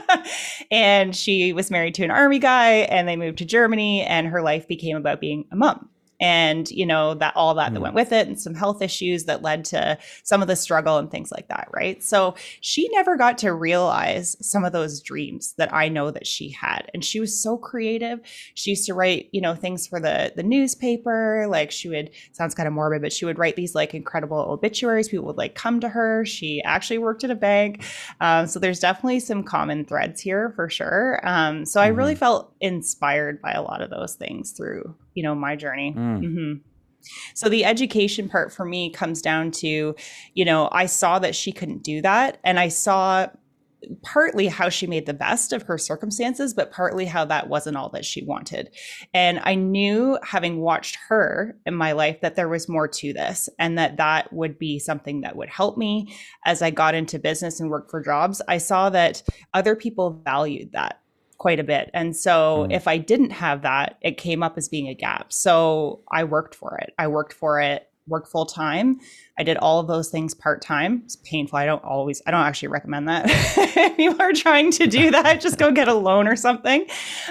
and 0.70 1.16
she 1.16 1.54
was 1.54 1.70
married 1.70 1.94
to 1.94 2.04
an 2.04 2.10
army 2.10 2.38
guy 2.38 2.72
and 2.72 3.08
they 3.08 3.16
moved 3.16 3.38
to 3.38 3.46
Germany 3.46 4.02
and 4.02 4.26
her 4.26 4.42
life 4.42 4.68
became 4.68 4.98
about 4.98 5.20
being 5.20 5.46
a 5.50 5.56
mom 5.56 5.89
and 6.20 6.70
you 6.70 6.84
know 6.84 7.14
that 7.14 7.34
all 7.34 7.54
that 7.54 7.70
mm. 7.70 7.74
that 7.74 7.80
went 7.80 7.94
with 7.94 8.12
it 8.12 8.28
and 8.28 8.40
some 8.40 8.54
health 8.54 8.82
issues 8.82 9.24
that 9.24 9.42
led 9.42 9.64
to 9.64 9.98
some 10.22 10.42
of 10.42 10.48
the 10.48 10.56
struggle 10.56 10.98
and 10.98 11.10
things 11.10 11.32
like 11.32 11.48
that 11.48 11.68
right 11.72 12.02
so 12.02 12.34
she 12.60 12.88
never 12.92 13.16
got 13.16 13.38
to 13.38 13.52
realize 13.52 14.36
some 14.46 14.64
of 14.64 14.72
those 14.72 15.00
dreams 15.00 15.54
that 15.56 15.72
i 15.72 15.88
know 15.88 16.10
that 16.10 16.26
she 16.26 16.50
had 16.50 16.90
and 16.92 17.04
she 17.04 17.20
was 17.20 17.40
so 17.42 17.56
creative 17.56 18.20
she 18.54 18.70
used 18.70 18.86
to 18.86 18.94
write 18.94 19.28
you 19.32 19.40
know 19.40 19.54
things 19.54 19.86
for 19.86 20.00
the 20.00 20.32
the 20.36 20.42
newspaper 20.42 21.46
like 21.48 21.70
she 21.70 21.88
would 21.88 22.10
sounds 22.32 22.54
kind 22.54 22.66
of 22.66 22.72
morbid 22.72 23.02
but 23.02 23.12
she 23.12 23.24
would 23.24 23.38
write 23.38 23.56
these 23.56 23.74
like 23.74 23.94
incredible 23.94 24.38
obituaries 24.38 25.08
people 25.08 25.26
would 25.26 25.36
like 25.36 25.54
come 25.54 25.80
to 25.80 25.88
her 25.88 26.24
she 26.24 26.62
actually 26.62 26.98
worked 26.98 27.24
at 27.24 27.30
a 27.30 27.34
bank 27.34 27.84
um, 28.20 28.46
so 28.46 28.58
there's 28.58 28.80
definitely 28.80 29.20
some 29.20 29.42
common 29.42 29.84
threads 29.84 30.20
here 30.20 30.52
for 30.54 30.68
sure 30.68 31.20
um, 31.26 31.64
so 31.64 31.80
mm-hmm. 31.80 31.86
i 31.86 31.88
really 31.88 32.12
mm-hmm. 32.12 32.20
felt 32.20 32.52
inspired 32.60 33.40
by 33.40 33.52
a 33.52 33.62
lot 33.62 33.80
of 33.80 33.90
those 33.90 34.14
things 34.14 34.52
through 34.52 34.94
you 35.14 35.22
know 35.22 35.34
my 35.34 35.56
journey 35.56 35.94
mm. 35.96 36.20
mm-hmm. 36.20 36.52
so 37.34 37.48
the 37.48 37.64
education 37.64 38.28
part 38.28 38.52
for 38.52 38.64
me 38.64 38.90
comes 38.90 39.22
down 39.22 39.50
to 39.50 39.94
you 40.34 40.44
know 40.44 40.68
i 40.72 40.86
saw 40.86 41.18
that 41.18 41.34
she 41.34 41.52
couldn't 41.52 41.82
do 41.82 42.00
that 42.02 42.38
and 42.44 42.58
i 42.58 42.68
saw 42.68 43.26
partly 44.02 44.46
how 44.46 44.68
she 44.68 44.86
made 44.86 45.06
the 45.06 45.14
best 45.14 45.52
of 45.52 45.62
her 45.62 45.78
circumstances, 45.78 46.54
but 46.54 46.70
partly 46.70 47.06
how 47.06 47.24
that 47.24 47.48
wasn't 47.48 47.76
all 47.76 47.88
that 47.90 48.04
she 48.04 48.24
wanted. 48.24 48.70
And 49.14 49.40
I 49.42 49.54
knew, 49.54 50.18
having 50.22 50.60
watched 50.60 50.98
her 51.08 51.56
in 51.66 51.74
my 51.74 51.92
life, 51.92 52.20
that 52.20 52.36
there 52.36 52.48
was 52.48 52.68
more 52.68 52.88
to 52.88 53.12
this 53.12 53.48
and 53.58 53.78
that 53.78 53.96
that 53.96 54.32
would 54.32 54.58
be 54.58 54.78
something 54.78 55.22
that 55.22 55.36
would 55.36 55.48
help 55.48 55.76
me 55.76 56.14
as 56.44 56.62
I 56.62 56.70
got 56.70 56.94
into 56.94 57.18
business 57.18 57.60
and 57.60 57.70
worked 57.70 57.90
for 57.90 58.02
jobs. 58.02 58.42
I 58.48 58.58
saw 58.58 58.90
that 58.90 59.22
other 59.54 59.76
people 59.76 60.20
valued 60.24 60.72
that 60.72 60.99
quite 61.40 61.58
a 61.58 61.64
bit. 61.64 61.90
And 61.94 62.14
so 62.14 62.66
mm. 62.68 62.72
if 62.72 62.86
I 62.86 62.98
didn't 62.98 63.30
have 63.30 63.62
that, 63.62 63.96
it 64.02 64.18
came 64.18 64.42
up 64.42 64.58
as 64.58 64.68
being 64.68 64.88
a 64.88 64.94
gap. 64.94 65.32
So 65.32 66.02
I 66.12 66.24
worked 66.24 66.54
for 66.54 66.76
it. 66.76 66.92
I 66.98 67.08
worked 67.08 67.32
for 67.32 67.62
it, 67.62 67.88
worked 68.06 68.28
full 68.28 68.44
time. 68.44 69.00
I 69.38 69.42
did 69.42 69.56
all 69.56 69.80
of 69.80 69.86
those 69.86 70.10
things 70.10 70.34
part 70.34 70.60
time. 70.60 71.00
It's 71.06 71.16
painful. 71.16 71.58
I 71.58 71.64
don't 71.64 71.82
always, 71.82 72.20
I 72.26 72.30
don't 72.30 72.42
actually 72.42 72.68
recommend 72.68 73.08
that. 73.08 73.24
if 73.56 73.98
you 73.98 74.18
are 74.18 74.34
trying 74.34 74.70
to 74.72 74.86
do 74.86 75.10
that, 75.12 75.40
just 75.40 75.56
go 75.56 75.72
get 75.72 75.88
a 75.88 75.94
loan 75.94 76.28
or 76.28 76.36
something. 76.36 76.86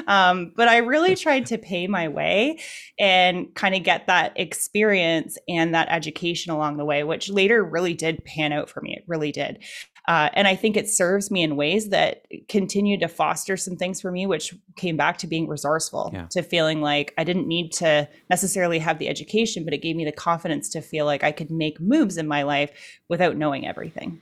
Um, 0.07 0.53
but 0.55 0.67
I 0.67 0.77
really 0.77 1.15
tried 1.15 1.45
to 1.45 1.59
pay 1.59 1.85
my 1.85 2.07
way 2.07 2.57
and 2.97 3.53
kind 3.53 3.75
of 3.75 3.83
get 3.83 4.07
that 4.07 4.33
experience 4.37 5.37
and 5.47 5.75
that 5.75 5.87
education 5.91 6.51
along 6.51 6.77
the 6.77 6.85
way, 6.85 7.03
which 7.03 7.29
later 7.29 7.63
really 7.63 7.93
did 7.93 8.25
pan 8.25 8.53
out 8.53 8.71
for 8.71 8.81
me. 8.81 8.95
It 8.97 9.03
really 9.05 9.31
did. 9.31 9.63
Uh, 10.09 10.27
and 10.33 10.47
I 10.47 10.55
think 10.55 10.75
it 10.75 10.89
serves 10.89 11.29
me 11.29 11.43
in 11.43 11.55
ways 11.55 11.89
that 11.89 12.25
continue 12.47 12.97
to 12.97 13.07
foster 13.07 13.55
some 13.55 13.75
things 13.75 14.01
for 14.01 14.11
me, 14.11 14.25
which 14.25 14.55
came 14.75 14.97
back 14.97 15.19
to 15.19 15.27
being 15.27 15.47
resourceful, 15.47 16.09
yeah. 16.11 16.25
to 16.31 16.41
feeling 16.41 16.81
like 16.81 17.13
I 17.19 17.23
didn't 17.23 17.47
need 17.47 17.71
to 17.73 18.09
necessarily 18.27 18.79
have 18.79 18.97
the 18.97 19.07
education, 19.07 19.63
but 19.63 19.71
it 19.71 19.83
gave 19.83 19.95
me 19.95 20.05
the 20.05 20.11
confidence 20.11 20.67
to 20.69 20.81
feel 20.81 21.05
like 21.05 21.23
I 21.23 21.31
could 21.31 21.51
make 21.51 21.79
moves 21.79 22.17
in 22.17 22.27
my 22.27 22.41
life 22.41 22.71
without 23.07 23.37
knowing 23.37 23.67
everything. 23.67 24.19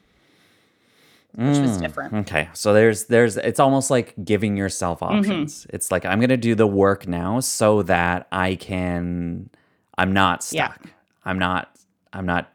Which 1.35 1.55
mm, 1.55 1.61
was 1.61 1.77
different. 1.77 2.13
Okay. 2.15 2.49
So 2.51 2.73
there's 2.73 3.05
there's 3.05 3.37
it's 3.37 3.59
almost 3.59 3.89
like 3.89 4.13
giving 4.25 4.57
yourself 4.57 4.99
mm-hmm. 4.99 5.19
options. 5.19 5.61
Mm-hmm. 5.61 5.75
It's 5.77 5.89
like 5.89 6.05
I'm 6.05 6.19
gonna 6.19 6.35
do 6.35 6.53
the 6.53 6.67
work 6.67 7.07
now 7.07 7.39
so 7.39 7.81
that 7.83 8.27
I 8.33 8.55
can 8.55 9.49
I'm 9.97 10.11
not 10.11 10.43
stuck. 10.43 10.81
Yeah. 10.83 10.91
I'm 11.23 11.39
not 11.39 11.73
I'm 12.11 12.25
not 12.25 12.51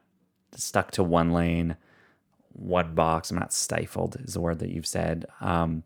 stuck 0.55 0.91
to 0.93 1.03
one 1.03 1.33
lane 1.33 1.79
one 2.53 2.95
box. 2.95 3.31
I'm 3.31 3.39
not 3.39 3.53
stifled 3.53 4.17
is 4.21 4.35
the 4.35 4.41
word 4.41 4.59
that 4.61 4.71
you've 4.71 4.87
said 4.87 5.27
um, 5.41 5.83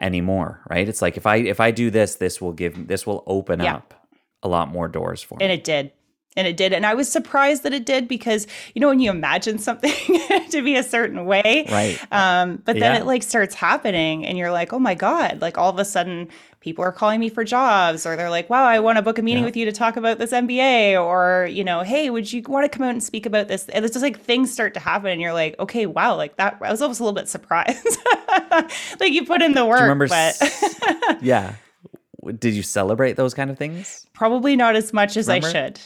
anymore, 0.00 0.62
right? 0.68 0.88
It's 0.88 1.02
like 1.02 1.16
if 1.16 1.26
I 1.26 1.36
if 1.36 1.60
I 1.60 1.70
do 1.70 1.90
this, 1.90 2.16
this 2.16 2.40
will 2.40 2.52
give 2.52 2.88
this 2.88 3.06
will 3.06 3.24
open 3.26 3.60
yeah. 3.60 3.76
up 3.76 4.08
a 4.42 4.48
lot 4.48 4.68
more 4.68 4.88
doors 4.88 5.22
for 5.22 5.36
me. 5.36 5.44
And 5.44 5.52
it 5.52 5.64
did. 5.64 5.92
And 6.36 6.46
it 6.46 6.56
did. 6.56 6.72
And 6.74 6.84
I 6.84 6.94
was 6.94 7.10
surprised 7.10 7.62
that 7.62 7.72
it 7.72 7.86
did 7.86 8.06
because, 8.06 8.46
you 8.74 8.80
know, 8.80 8.88
when 8.88 9.00
you 9.00 9.10
imagine 9.10 9.58
something 9.58 9.90
to 10.50 10.62
be 10.62 10.76
a 10.76 10.82
certain 10.82 11.24
way, 11.24 11.66
right. 11.70 11.98
Um, 12.12 12.56
but 12.64 12.74
then 12.74 12.94
yeah. 12.94 13.00
it 13.00 13.06
like 13.06 13.22
starts 13.22 13.54
happening 13.54 14.26
and 14.26 14.36
you're 14.36 14.52
like, 14.52 14.72
oh 14.74 14.78
my 14.78 14.94
God, 14.94 15.40
like 15.40 15.56
all 15.56 15.70
of 15.70 15.78
a 15.78 15.84
sudden 15.84 16.28
people 16.60 16.84
are 16.84 16.92
calling 16.92 17.20
me 17.20 17.30
for 17.30 17.42
jobs 17.42 18.04
or 18.04 18.16
they're 18.16 18.28
like, 18.28 18.50
wow, 18.50 18.64
I 18.64 18.80
want 18.80 18.96
to 18.96 19.02
book 19.02 19.18
a 19.18 19.22
meeting 19.22 19.44
yeah. 19.44 19.46
with 19.46 19.56
you 19.56 19.64
to 19.64 19.72
talk 19.72 19.96
about 19.96 20.18
this 20.18 20.32
MBA 20.32 21.02
or, 21.02 21.48
you 21.50 21.64
know, 21.64 21.80
hey, 21.80 22.10
would 22.10 22.30
you 22.30 22.42
want 22.46 22.70
to 22.70 22.76
come 22.76 22.84
out 22.84 22.90
and 22.90 23.02
speak 23.02 23.24
about 23.24 23.48
this? 23.48 23.68
And 23.70 23.84
it's 23.84 23.94
just 23.94 24.02
like 24.02 24.20
things 24.20 24.52
start 24.52 24.74
to 24.74 24.80
happen 24.80 25.10
and 25.10 25.20
you're 25.20 25.32
like, 25.32 25.58
okay, 25.58 25.86
wow, 25.86 26.16
like 26.16 26.36
that, 26.36 26.58
I 26.60 26.70
was 26.70 26.82
almost 26.82 27.00
a 27.00 27.04
little 27.04 27.14
bit 27.14 27.28
surprised. 27.28 27.98
like 29.00 29.12
you 29.12 29.24
put 29.24 29.40
in 29.40 29.54
the 29.54 29.64
work, 29.64 29.80
remember, 29.80 30.08
but 30.08 30.36
yeah. 31.22 31.54
Did 32.38 32.54
you 32.54 32.62
celebrate 32.62 33.12
those 33.14 33.34
kind 33.34 33.50
of 33.50 33.56
things? 33.56 34.04
Probably 34.12 34.56
not 34.56 34.74
as 34.74 34.92
much 34.92 35.16
as 35.16 35.28
remember? 35.28 35.46
I 35.46 35.52
should 35.52 35.80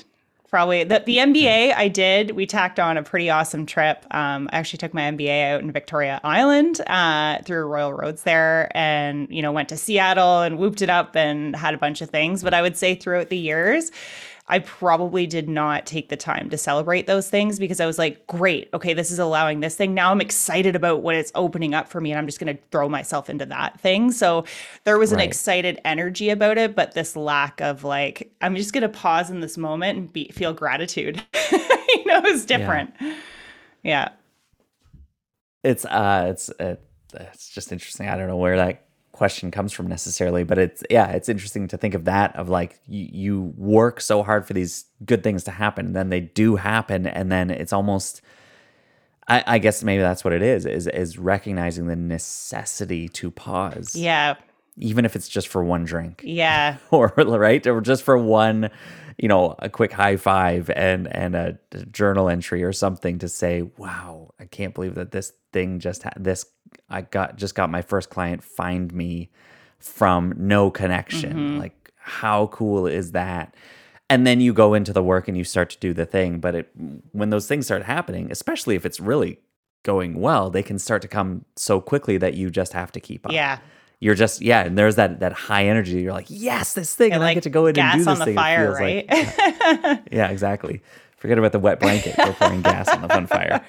probably 0.51 0.84
the, 0.84 1.03
the 1.07 1.18
MBA 1.18 1.74
I 1.74 1.88
did. 1.88 2.32
We 2.32 2.44
tacked 2.44 2.80
on 2.80 2.96
a 2.96 3.03
pretty 3.03 3.30
awesome 3.30 3.66
trip. 3.66 4.05
Um, 4.11 4.48
I 4.53 4.59
actually 4.59 4.78
took 4.78 4.92
my 4.92 5.03
MBA 5.03 5.55
out 5.55 5.61
in 5.61 5.70
Victoria 5.70 6.20
Island 6.24 6.80
uh, 6.88 7.38
through 7.44 7.66
Royal 7.66 7.92
Roads 7.92 8.24
there, 8.24 8.70
and 8.76 9.28
you 9.30 9.42
know 9.42 9.53
went 9.53 9.68
to 9.70 9.76
Seattle 9.76 10.42
and 10.42 10.59
whooped 10.59 10.82
it 10.82 10.90
up 10.90 11.16
and 11.16 11.55
had 11.55 11.74
a 11.74 11.78
bunch 11.78 12.03
of 12.03 12.11
things. 12.11 12.42
But 12.42 12.53
I 12.53 12.62
would 12.62 12.76
say 12.76 12.94
throughout 12.96 13.28
the 13.28 13.38
years. 13.38 13.92
I 14.51 14.59
probably 14.59 15.28
did 15.28 15.48
not 15.48 15.86
take 15.86 16.09
the 16.09 16.16
time 16.16 16.51
to 16.51 16.59
celebrate 16.59 17.07
those 17.07 17.30
things 17.30 17.61
because 17.61 17.78
I 17.78 17.86
was 17.86 17.98
like, 17.98 18.26
great, 18.26 18.68
okay, 18.74 18.94
this 18.94 19.12
is 19.12 19.20
allowing 19.20 19.61
this 19.61 19.76
thing. 19.76 19.94
Now 19.94 20.11
I'm 20.11 20.20
excited 20.20 20.74
about 20.74 21.03
what 21.03 21.14
it's 21.14 21.30
opening 21.36 21.72
up 21.72 21.88
for 21.88 22.01
me, 22.01 22.11
and 22.11 22.18
I'm 22.18 22.26
just 22.26 22.40
going 22.40 22.55
to 22.57 22.62
throw 22.72 22.88
myself 22.88 23.30
into 23.30 23.46
that 23.46 23.78
thing. 23.80 24.11
So 24.11 24.44
there 24.82 24.98
was 24.98 25.12
right. 25.12 25.22
an 25.22 25.28
excited 25.28 25.80
energy 25.84 26.30
about 26.30 26.59
it, 26.59 26.74
but 26.74 26.94
this 26.94 27.14
lack 27.14 27.61
of 27.61 27.84
like, 27.84 28.32
I'm 28.40 28.57
just 28.57 28.72
going 28.72 28.82
to 28.82 28.88
pause 28.88 29.30
in 29.30 29.38
this 29.38 29.57
moment 29.57 29.98
and 29.98 30.12
be, 30.12 30.28
feel 30.30 30.53
gratitude. 30.53 31.22
you 31.53 32.05
know, 32.07 32.20
it's 32.24 32.44
different. 32.44 32.92
Yeah. 33.01 33.14
yeah. 33.84 34.09
It's 35.62 35.84
uh, 35.84 36.26
it's 36.30 36.48
it, 36.59 36.82
it's 37.14 37.51
just 37.51 37.70
interesting. 37.70 38.09
I 38.09 38.16
don't 38.16 38.28
know 38.28 38.36
where 38.36 38.57
that 38.57 38.86
question 39.20 39.50
comes 39.50 39.70
from 39.70 39.86
necessarily, 39.86 40.44
but 40.44 40.56
it's 40.56 40.82
yeah, 40.88 41.10
it's 41.10 41.28
interesting 41.28 41.68
to 41.68 41.76
think 41.76 41.92
of 41.92 42.06
that 42.06 42.34
of 42.36 42.48
like 42.48 42.80
you, 42.86 43.06
you 43.12 43.52
work 43.54 44.00
so 44.00 44.22
hard 44.22 44.46
for 44.46 44.54
these 44.54 44.86
good 45.04 45.22
things 45.22 45.44
to 45.44 45.50
happen, 45.50 45.84
and 45.84 45.94
then 45.94 46.08
they 46.08 46.20
do 46.20 46.56
happen, 46.56 47.06
and 47.06 47.30
then 47.30 47.50
it's 47.50 47.70
almost 47.70 48.22
I, 49.28 49.44
I 49.46 49.58
guess 49.58 49.84
maybe 49.84 50.00
that's 50.00 50.24
what 50.24 50.32
it 50.32 50.40
is, 50.40 50.64
is 50.64 50.86
is 50.86 51.18
recognizing 51.18 51.86
the 51.86 51.96
necessity 51.96 53.10
to 53.10 53.30
pause. 53.30 53.94
Yeah. 53.94 54.36
Even 54.78 55.04
if 55.04 55.14
it's 55.14 55.28
just 55.28 55.48
for 55.48 55.62
one 55.62 55.84
drink. 55.84 56.22
Yeah. 56.24 56.78
or 56.90 57.12
right. 57.14 57.66
Or 57.66 57.82
just 57.82 58.02
for 58.02 58.16
one, 58.16 58.70
you 59.18 59.28
know, 59.28 59.54
a 59.58 59.68
quick 59.68 59.92
high 59.92 60.16
five 60.16 60.70
and 60.70 61.14
and 61.14 61.34
a, 61.34 61.58
a 61.72 61.84
journal 61.84 62.30
entry 62.30 62.64
or 62.64 62.72
something 62.72 63.18
to 63.18 63.28
say, 63.28 63.68
wow, 63.76 64.32
I 64.40 64.46
can't 64.46 64.74
believe 64.74 64.94
that 64.94 65.10
this 65.10 65.34
thing 65.52 65.78
just 65.78 66.04
had 66.04 66.14
this 66.16 66.46
I 66.88 67.02
got 67.02 67.36
just 67.36 67.54
got 67.54 67.70
my 67.70 67.82
first 67.82 68.10
client 68.10 68.42
find 68.42 68.92
me 68.92 69.30
from 69.78 70.34
no 70.36 70.70
connection. 70.70 71.32
Mm-hmm. 71.32 71.58
Like 71.58 71.92
how 71.96 72.48
cool 72.48 72.86
is 72.86 73.12
that? 73.12 73.54
And 74.08 74.26
then 74.26 74.40
you 74.40 74.52
go 74.52 74.74
into 74.74 74.92
the 74.92 75.02
work 75.02 75.28
and 75.28 75.36
you 75.36 75.44
start 75.44 75.70
to 75.70 75.78
do 75.78 75.94
the 75.94 76.04
thing, 76.04 76.40
but 76.40 76.54
it 76.54 76.70
when 77.12 77.30
those 77.30 77.46
things 77.46 77.66
start 77.66 77.84
happening, 77.84 78.30
especially 78.30 78.74
if 78.74 78.84
it's 78.84 78.98
really 78.98 79.38
going 79.82 80.20
well, 80.20 80.50
they 80.50 80.62
can 80.62 80.78
start 80.78 81.02
to 81.02 81.08
come 81.08 81.44
so 81.56 81.80
quickly 81.80 82.18
that 82.18 82.34
you 82.34 82.50
just 82.50 82.72
have 82.72 82.92
to 82.92 83.00
keep 83.00 83.24
up. 83.24 83.32
Yeah. 83.32 83.58
You're 84.00 84.14
just 84.14 84.40
yeah, 84.40 84.62
and 84.62 84.78
there's 84.78 84.96
that 84.96 85.20
that 85.20 85.32
high 85.34 85.66
energy. 85.66 86.00
You're 86.00 86.14
like, 86.14 86.26
yes, 86.28 86.72
this 86.72 86.94
thing, 86.94 87.12
and, 87.12 87.16
and 87.16 87.22
like 87.22 87.32
I 87.32 87.34
get 87.34 87.42
to 87.42 87.50
go 87.50 87.66
in 87.66 87.78
and 87.78 87.92
do 87.92 87.98
this 87.98 88.06
on 88.08 88.16
thing. 88.16 88.34
The 88.34 88.40
fire, 88.40 88.72
right? 88.72 89.06
Like, 89.06 90.02
yeah, 90.10 90.28
exactly. 90.30 90.82
Forget 91.18 91.36
about 91.36 91.52
the 91.52 91.58
wet 91.58 91.80
blanket. 91.80 92.16
Go 92.16 92.32
pouring 92.32 92.62
gas 92.62 92.88
on 92.88 93.02
the 93.02 93.08
fun 93.08 93.26
fire. 93.26 93.62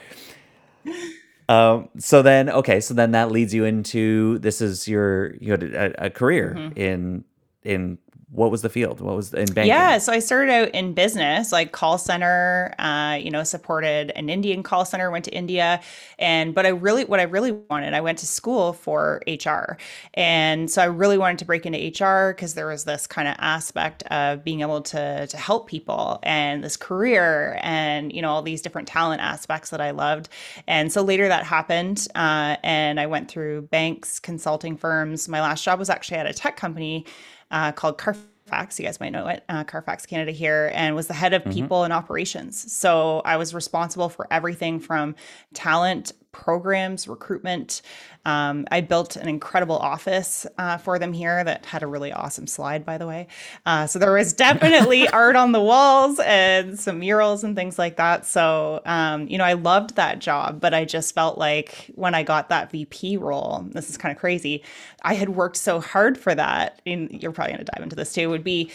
Um, 1.51 1.89
so 1.97 2.21
then, 2.21 2.49
okay, 2.49 2.79
so 2.79 2.93
then 2.93 3.11
that 3.11 3.29
leads 3.29 3.53
you 3.53 3.65
into 3.65 4.39
this 4.39 4.61
is 4.61 4.87
your 4.87 5.35
you 5.35 5.51
had 5.51 5.63
a, 5.63 6.05
a 6.05 6.09
career 6.09 6.55
mm-hmm. 6.57 6.79
in 6.79 7.23
in 7.63 7.97
what 8.32 8.49
was 8.49 8.61
the 8.61 8.69
field? 8.69 9.01
What 9.01 9.15
was 9.17 9.34
in 9.34 9.45
banking? 9.47 9.67
Yeah, 9.67 9.97
so 9.97 10.13
I 10.13 10.19
started 10.19 10.51
out 10.53 10.69
in 10.69 10.93
business, 10.93 11.51
like 11.51 11.73
call 11.73 11.97
center. 11.97 12.73
Uh, 12.79 13.19
you 13.21 13.29
know, 13.29 13.43
supported 13.43 14.11
an 14.11 14.29
Indian 14.29 14.63
call 14.63 14.86
center. 14.86 15.11
Went 15.11 15.25
to 15.25 15.32
India, 15.32 15.82
and 16.17 16.55
but 16.55 16.65
I 16.65 16.69
really, 16.69 17.03
what 17.03 17.19
I 17.19 17.23
really 17.23 17.51
wanted, 17.51 17.93
I 17.93 17.99
went 17.99 18.19
to 18.19 18.25
school 18.25 18.71
for 18.71 19.21
HR, 19.27 19.75
and 20.13 20.71
so 20.71 20.82
I 20.82 20.86
really 20.86 21.17
wanted 21.17 21.39
to 21.39 21.45
break 21.45 21.65
into 21.65 21.77
HR 21.77 22.34
because 22.34 22.53
there 22.53 22.67
was 22.67 22.86
this 22.86 23.05
kind 23.05 23.27
of 23.27 23.36
aspect 23.38 24.03
of 24.03 24.45
being 24.45 24.61
able 24.61 24.82
to 24.82 25.27
to 25.27 25.38
help 25.38 25.67
people 25.67 26.19
and 26.23 26.63
this 26.63 26.77
career, 26.77 27.59
and 27.61 28.13
you 28.13 28.21
know 28.21 28.29
all 28.29 28.41
these 28.41 28.61
different 28.61 28.88
talent 28.88 29.21
aspects 29.21 29.71
that 29.71 29.82
I 29.82 29.91
loved. 29.91 30.29
And 30.67 30.89
so 30.89 31.01
later 31.01 31.27
that 31.27 31.43
happened, 31.43 32.07
uh, 32.15 32.55
and 32.63 32.97
I 32.97 33.07
went 33.07 33.29
through 33.29 33.63
banks, 33.63 34.19
consulting 34.19 34.77
firms. 34.77 35.27
My 35.27 35.41
last 35.41 35.65
job 35.65 35.79
was 35.79 35.89
actually 35.89 36.17
at 36.17 36.27
a 36.27 36.34
tech 36.34 36.55
company 36.55 37.05
uh, 37.51 37.71
called 37.71 37.97
Carfax. 37.97 38.79
You 38.79 38.85
guys 38.85 38.99
might 38.99 39.11
know 39.11 39.27
it, 39.27 39.43
uh, 39.49 39.63
Carfax 39.63 40.05
Canada 40.05 40.31
here, 40.31 40.71
and 40.73 40.95
was 40.95 41.07
the 41.07 41.13
head 41.13 41.33
of 41.33 41.43
mm-hmm. 41.43 41.51
people 41.51 41.83
and 41.83 41.93
operations. 41.93 42.71
So 42.71 43.21
I 43.25 43.37
was 43.37 43.53
responsible 43.53 44.09
for 44.09 44.27
everything 44.31 44.79
from 44.79 45.15
talent 45.53 46.13
programs, 46.32 47.07
recruitment. 47.07 47.82
Um, 48.25 48.67
I 48.71 48.82
built 48.82 49.15
an 49.15 49.27
incredible 49.27 49.77
office 49.77 50.45
uh, 50.57 50.77
for 50.77 50.99
them 50.99 51.13
here 51.13 51.43
that 51.43 51.65
had 51.65 51.84
a 51.84 51.88
really 51.88 52.11
awesome 52.11 52.47
slide, 52.47 52.86
by 52.86 52.97
the 52.97 53.07
way. 53.07 53.27
Uh, 53.65 53.88
so 53.88 53.99
there 53.99 54.13
was 54.13 54.34
definitely 54.41 55.07
art 55.09 55.36
on 55.36 55.51
the 55.51 55.61
walls 55.61 56.19
and 56.25 56.79
some 56.79 56.99
murals 56.99 57.43
and 57.43 57.55
things 57.55 57.79
like 57.79 57.97
that. 57.97 58.25
So, 58.25 58.82
um, 58.86 59.27
you 59.27 59.38
know, 59.38 59.43
I 59.43 59.53
loved 59.53 59.95
that 59.95 60.19
job, 60.19 60.59
but 60.61 60.73
I 60.73 60.86
just 60.86 61.13
felt 61.15 61.38
like 61.38 61.91
when 61.95 62.15
I 62.15 62.23
got 62.23 62.49
that 62.49 62.71
VP 62.71 63.17
role, 63.17 63.65
this 63.71 63.89
is 63.89 63.97
kind 63.97 64.15
of 64.15 64.19
crazy, 64.19 64.63
I 65.03 65.15
had 65.15 65.29
worked 65.29 65.57
so 65.57 65.79
hard 65.79 66.17
for 66.17 66.34
that. 66.36 66.82
And 66.86 67.21
you're 67.21 67.32
probably 67.32 67.53
going 67.53 67.65
to 67.65 67.71
dive 67.71 67.84
into 67.84 67.95
this 67.95 68.13
too, 68.13 68.29
would 68.29 68.43
be 68.43 68.71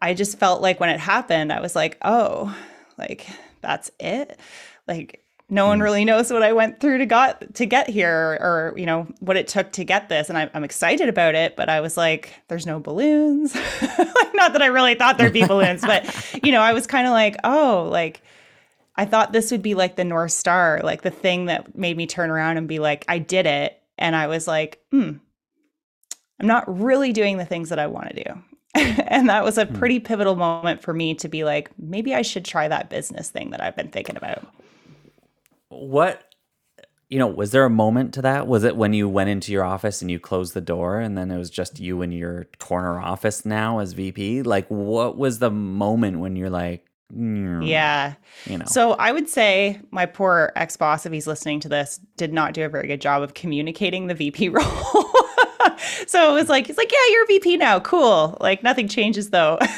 I 0.00 0.14
just 0.14 0.38
felt 0.38 0.62
like 0.62 0.80
when 0.80 0.90
it 0.90 1.00
happened, 1.00 1.52
I 1.52 1.60
was 1.60 1.74
like, 1.74 1.98
oh, 2.02 2.56
like 2.96 3.26
that's 3.60 3.90
it. 3.98 4.38
Like, 4.86 5.24
no 5.50 5.66
one 5.66 5.78
hmm. 5.78 5.84
really 5.84 6.04
knows 6.04 6.30
what 6.30 6.42
I 6.42 6.52
went 6.52 6.80
through 6.80 6.98
to 6.98 7.06
got 7.06 7.54
to 7.54 7.66
get 7.66 7.88
here 7.88 8.38
or 8.40 8.74
you 8.76 8.86
know 8.86 9.06
what 9.20 9.36
it 9.36 9.48
took 9.48 9.72
to 9.72 9.84
get 9.84 10.08
this. 10.08 10.28
And 10.28 10.36
I, 10.36 10.50
am 10.54 10.64
excited 10.64 11.08
about 11.08 11.34
it 11.34 11.56
but 11.56 11.68
I 11.68 11.80
was 11.80 11.96
like 11.96 12.34
there's 12.48 12.66
no 12.66 12.80
balloons. 12.80 13.54
Not 14.34 14.52
that 14.52 14.62
I 14.62 14.66
really 14.66 14.94
thought 14.94 15.18
there'd 15.18 15.32
be 15.32 15.46
balloons 15.46 15.82
but 15.82 16.04
you 16.42 16.52
know 16.52 16.60
I 16.60 16.72
was 16.72 16.86
kind 16.86 17.06
of 17.06 17.12
like 17.12 17.36
oh 17.44 17.88
like 17.90 18.22
I 18.96 19.04
thought 19.04 19.32
this 19.32 19.50
would 19.52 19.62
be 19.62 19.74
like 19.74 19.96
the 19.96 20.04
North 20.04 20.32
Star 20.32 20.80
like 20.82 21.02
the 21.02 21.10
thing 21.10 21.46
that 21.46 21.76
made 21.76 21.96
me 21.96 22.06
turn 22.06 22.30
around 22.30 22.58
and 22.58 22.68
be 22.68 22.78
like 22.78 23.04
I 23.08 23.18
did 23.18 23.46
it. 23.46 23.80
And 23.96 24.14
I 24.14 24.26
was 24.26 24.46
like 24.46 24.82
hmm 24.90 25.12
I'm 26.40 26.46
not 26.46 26.80
really 26.80 27.12
doing 27.12 27.36
the 27.36 27.44
things 27.44 27.70
that 27.70 27.80
I 27.80 27.86
want 27.86 28.08
to 28.10 28.24
do. 28.24 28.42
And 29.08 29.30
that 29.30 29.42
was 29.42 29.56
a 29.56 29.64
hmm. 29.64 29.74
pretty 29.74 29.98
pivotal 29.98 30.36
moment 30.36 30.82
for 30.82 30.92
me 30.92 31.14
to 31.14 31.28
be 31.28 31.42
like 31.42 31.70
maybe 31.78 32.14
I 32.14 32.20
should 32.22 32.44
try 32.44 32.68
that 32.68 32.90
business 32.90 33.30
thing 33.30 33.50
that 33.50 33.60
I've 33.62 33.74
been 33.74 33.88
thinking 33.88 34.16
about 34.16 34.46
what 35.68 36.24
you 37.08 37.18
know, 37.18 37.26
was 37.26 37.52
there 37.52 37.64
a 37.64 37.70
moment 37.70 38.12
to 38.14 38.22
that? 38.22 38.46
Was 38.46 38.64
it 38.64 38.76
when 38.76 38.92
you 38.92 39.08
went 39.08 39.30
into 39.30 39.50
your 39.50 39.64
office 39.64 40.02
and 40.02 40.10
you 40.10 40.20
closed 40.20 40.52
the 40.52 40.60
door 40.60 41.00
and 41.00 41.16
then 41.16 41.30
it 41.30 41.38
was 41.38 41.48
just 41.48 41.80
you 41.80 42.02
in 42.02 42.12
your 42.12 42.46
corner 42.58 43.00
office 43.00 43.46
now 43.46 43.78
as 43.78 43.94
VP? 43.94 44.42
Like 44.42 44.68
what 44.68 45.16
was 45.16 45.38
the 45.38 45.50
moment 45.50 46.18
when 46.18 46.36
you're 46.36 46.50
like, 46.50 46.84
mm, 47.14 47.66
yeah. 47.66 48.14
You 48.44 48.58
know. 48.58 48.66
So 48.66 48.92
I 48.92 49.12
would 49.12 49.28
say 49.28 49.80
my 49.90 50.04
poor 50.04 50.52
ex-boss 50.54 51.06
if 51.06 51.12
he's 51.12 51.26
listening 51.26 51.60
to 51.60 51.68
this 51.70 51.98
did 52.18 52.34
not 52.34 52.52
do 52.52 52.62
a 52.64 52.68
very 52.68 52.86
good 52.86 53.00
job 53.00 53.22
of 53.22 53.32
communicating 53.32 54.08
the 54.08 54.14
VP 54.14 54.48
role. 54.50 54.64
so 56.06 56.30
it 56.30 56.34
was 56.34 56.50
like 56.50 56.66
he's 56.66 56.76
like, 56.76 56.92
"Yeah, 56.92 57.12
you're 57.12 57.26
VP 57.26 57.56
now. 57.56 57.80
Cool. 57.80 58.36
Like 58.40 58.62
nothing 58.62 58.86
changes 58.86 59.30
though." 59.30 59.58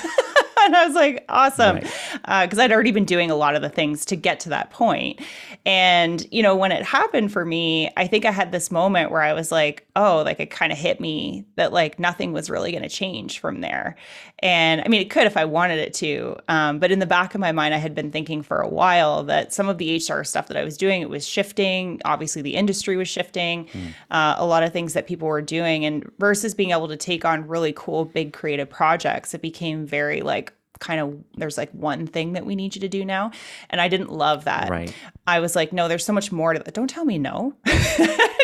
and 0.65 0.77
I 0.77 0.87
was 0.87 0.95
like, 0.95 1.25
awesome. 1.29 1.77
Because 1.77 1.93
right. 2.27 2.59
uh, 2.59 2.63
I'd 2.63 2.73
already 2.73 2.93
been 2.93 3.05
doing 3.05 3.31
a 3.31 3.35
lot 3.35 3.55
of 3.55 3.63
the 3.63 3.69
things 3.69 4.05
to 4.07 4.17
get 4.17 4.41
to 4.41 4.49
that 4.51 4.71
point. 4.71 5.21
And, 5.67 6.27
you 6.31 6.43
know, 6.43 6.57
when 6.57 6.73
it 6.73 6.83
happened 6.83 7.33
for 7.33 7.45
me, 7.45 7.91
I 7.97 8.07
think 8.07 8.25
I 8.25 8.31
had 8.31 8.53
this 8.53 8.71
moment 8.71 9.11
where 9.11 9.23
I 9.23 9.33
was 9.33 9.53
like, 9.53 9.87
oh, 9.97 10.23
like 10.25 10.41
it 10.41 10.51
kind 10.51 10.73
of 10.73 10.79
hit 10.79 11.01
me 11.01 11.45
that 11.57 11.73
like 11.73 11.99
nothing 11.99 12.33
was 12.33 12.49
really 12.49 12.71
going 12.73 12.83
to 12.83 12.89
change 12.89 13.39
from 13.39 13.61
there. 13.61 13.97
And 14.43 14.83
I 14.85 14.89
mean, 14.89 15.01
it 15.01 15.11
could 15.11 15.27
if 15.27 15.37
I 15.37 15.45
wanted 15.45 15.79
it 15.79 15.93
to. 15.95 16.37
Um, 16.49 16.79
but 16.79 16.91
in 16.91 16.99
the 16.99 17.07
back 17.07 17.35
of 17.35 17.41
my 17.41 17.53
mind, 17.53 17.75
I 17.75 17.77
had 17.77 17.95
been 17.95 18.11
thinking 18.11 18.43
for 18.43 18.61
a 18.61 18.69
while 18.69 19.23
that 19.25 19.53
some 19.53 19.69
of 19.69 19.79
the 19.79 19.97
HR 19.97 20.25
stuff 20.25 20.49
that 20.49 20.57
I 20.57 20.65
was 20.65 20.77
doing, 20.77 21.03
it 21.03 21.11
was 21.11 21.27
shifting. 21.27 22.01
Obviously, 22.05 22.41
the 22.41 22.55
industry 22.55 22.97
was 22.97 23.09
shifting. 23.09 23.67
Mm. 23.67 23.95
Uh, 24.11 24.35
a 24.39 24.47
lot 24.47 24.63
of 24.63 24.73
things 24.73 24.95
that 24.95 25.07
people 25.07 25.29
were 25.29 25.43
doing. 25.43 25.85
And 25.85 26.11
versus 26.19 26.55
being 26.55 26.71
able 26.71 26.89
to 26.89 26.97
take 26.97 27.25
on 27.25 27.47
really 27.47 27.75
cool, 27.77 28.07
big 28.07 28.33
creative 28.33 28.71
projects, 28.71 29.35
it 29.35 29.43
became 29.43 29.87
very 29.87 30.23
like, 30.23 30.55
kind 30.81 31.01
of 31.01 31.17
there's 31.37 31.57
like 31.57 31.71
one 31.71 32.07
thing 32.07 32.33
that 32.33 32.45
we 32.45 32.57
need 32.57 32.75
you 32.75 32.81
to 32.81 32.89
do 32.89 33.05
now. 33.05 33.31
And 33.69 33.81
i 33.81 33.89
didn't 33.89 34.11
love 34.11 34.45
that. 34.45 34.69
Right. 34.69 34.93
I 35.27 35.41
was 35.41 35.55
like 35.55 35.73
no 35.73 35.87
there's 35.87 36.05
so 36.05 36.13
much 36.13 36.33
more 36.33 36.53
to 36.53 36.59
that 36.59 36.75
don't 36.75 36.91
tell 36.91 37.05
me 37.05 37.19
no. 37.19 37.55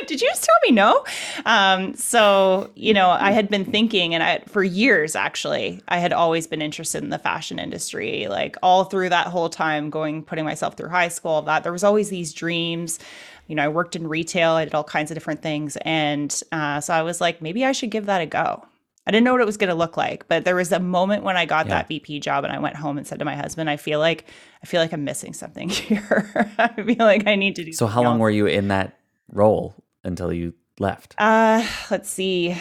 Did 0.07 0.21
you 0.21 0.29
just 0.29 0.45
tell 0.45 0.55
me 0.65 0.71
no? 0.71 1.05
Um, 1.45 1.95
so 1.95 2.71
you 2.77 2.95
know 2.95 3.11
i 3.11 3.33
had 3.33 3.49
been 3.49 3.65
thinking 3.65 4.15
and 4.15 4.23
i 4.23 4.39
for 4.47 4.63
years 4.63 5.17
actually 5.17 5.83
i 5.89 5.99
had 5.99 6.13
always 6.13 6.47
been 6.47 6.63
interested 6.63 7.03
in 7.03 7.11
the 7.11 7.19
fashion 7.19 7.59
industry 7.59 8.27
like 8.29 8.57
all 8.63 8.85
through 8.85 9.09
that 9.09 9.27
whole 9.27 9.49
time 9.49 9.91
going 9.91 10.23
putting 10.23 10.45
myself 10.45 10.77
through 10.77 10.91
high 10.91 11.09
school 11.09 11.43
that. 11.43 11.63
There 11.63 11.73
was 11.73 11.85
always 11.85 12.11
these 12.11 12.33
dreams. 12.33 12.99
You 13.47 13.57
know 13.57 13.65
i 13.65 13.69
worked 13.69 13.97
in 13.97 14.07
retail. 14.07 14.53
I 14.53 14.65
did 14.65 14.75
all 14.75 14.85
kinds 14.85 15.11
of 15.11 15.17
different 15.17 15.43
things. 15.43 15.77
And 15.83 16.31
uh, 16.53 16.81
so 16.81 16.95
i 16.95 17.03
was 17.03 17.21
like 17.21 17.41
maybe 17.41 17.65
i 17.65 17.73
should 17.73 17.91
give 17.91 18.07
that 18.07 18.21
a 18.21 18.27
go 18.27 18.67
I 19.07 19.13
didn't 19.13 19.25
know 19.25 19.33
what 19.33 19.41
it 19.41 19.47
was 19.47 19.57
going 19.57 19.69
to 19.69 19.77
look 19.77 19.97
like, 19.97 20.27
but 20.27 20.45
there 20.45 20.57
was 20.57 20.73
a 20.73 20.81
moment 20.81 21.23
when 21.23 21.37
I 21.37 21.47
got 21.47 21.67
yeah. 21.67 21.75
that 21.75 21.89
VP 21.89 22.21
job 22.21 22.43
and 22.43 22.53
I 22.53 22.59
went 22.59 22.75
home 22.75 22.99
and 22.99 23.07
said 23.07 23.21
to 23.21 23.25
my 23.25 23.37
husband, 23.37 23.71
I 23.71 23.77
feel 23.77 24.01
like 24.01 24.25
I 24.63 24.67
feel 24.67 24.81
like 24.81 24.93
I'm 24.93 25.05
missing 25.05 25.33
something 25.33 25.69
here. 25.71 26.53
I 26.59 26.83
feel 26.83 27.07
like 27.07 27.27
I 27.27 27.37
need 27.37 27.55
to 27.57 27.65
do 27.65 27.73
So 27.73 27.87
how 27.87 28.03
long 28.03 28.15
else. 28.15 28.21
were 28.21 28.31
you 28.31 28.47
in 28.47 28.69
that 28.69 28.99
role 29.31 29.77
until 30.03 30.33
you 30.33 30.55
left? 30.81 31.15
Uh, 31.19 31.65
let's 31.91 32.11
see. 32.11 32.57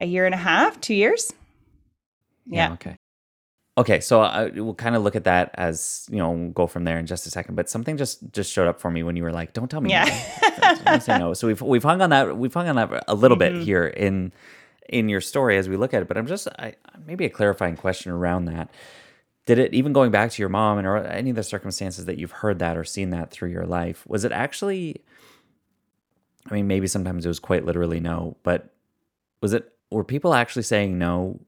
A 0.00 0.06
year 0.06 0.26
and 0.26 0.34
a 0.34 0.38
half, 0.38 0.80
2 0.80 0.94
years? 0.94 1.32
Yeah. 2.46 2.68
yeah 2.68 2.72
okay. 2.72 2.96
Okay, 3.76 3.98
so 3.98 4.20
I, 4.20 4.50
we'll 4.50 4.74
kind 4.74 4.94
of 4.94 5.02
look 5.02 5.16
at 5.16 5.24
that 5.24 5.50
as 5.54 6.06
you 6.08 6.18
know, 6.18 6.30
we'll 6.30 6.50
go 6.50 6.66
from 6.68 6.84
there 6.84 6.96
in 6.98 7.06
just 7.06 7.26
a 7.26 7.30
second. 7.30 7.56
But 7.56 7.68
something 7.68 7.96
just 7.96 8.32
just 8.32 8.52
showed 8.52 8.68
up 8.68 8.80
for 8.80 8.88
me 8.88 9.02
when 9.02 9.16
you 9.16 9.24
were 9.24 9.32
like, 9.32 9.52
"Don't 9.52 9.68
tell 9.68 9.80
me." 9.80 9.90
Yeah. 9.90 10.06
No. 11.08 11.34
So 11.34 11.48
we've 11.48 11.60
we've 11.60 11.82
hung 11.82 12.00
on 12.00 12.10
that 12.10 12.38
we've 12.38 12.54
hung 12.54 12.68
on 12.68 12.76
that 12.76 13.04
a 13.08 13.14
little 13.14 13.36
mm-hmm. 13.36 13.58
bit 13.58 13.64
here 13.64 13.86
in 13.86 14.32
in 14.88 15.08
your 15.08 15.20
story 15.20 15.56
as 15.56 15.68
we 15.68 15.76
look 15.76 15.94
at 15.94 16.02
it. 16.02 16.08
But 16.08 16.16
I'm 16.16 16.26
just 16.26 16.48
I, 16.58 16.74
maybe 17.06 17.24
a 17.24 17.30
clarifying 17.30 17.76
question 17.76 18.12
around 18.12 18.46
that. 18.46 18.70
did 19.46 19.58
it 19.58 19.74
even 19.74 19.92
going 19.92 20.10
back 20.10 20.30
to 20.32 20.42
your 20.42 20.48
mom 20.48 20.78
and 20.78 20.86
or 20.86 20.98
any 20.98 21.30
of 21.30 21.36
the 21.36 21.42
circumstances 21.42 22.04
that 22.06 22.18
you've 22.18 22.30
heard 22.30 22.58
that 22.58 22.76
or 22.76 22.84
seen 22.84 23.10
that 23.10 23.30
through 23.30 23.50
your 23.50 23.66
life 23.66 24.06
was 24.06 24.24
it 24.24 24.32
actually 24.32 25.02
i 26.50 26.54
mean 26.54 26.66
maybe 26.66 26.86
sometimes 26.86 27.24
it 27.24 27.28
was 27.28 27.38
quite 27.38 27.64
literally 27.64 28.00
no 28.00 28.36
but 28.42 28.74
was 29.40 29.52
it 29.52 29.70
were 29.90 30.04
people 30.04 30.32
actually 30.34 30.62
saying 30.62 30.98
no 30.98 31.40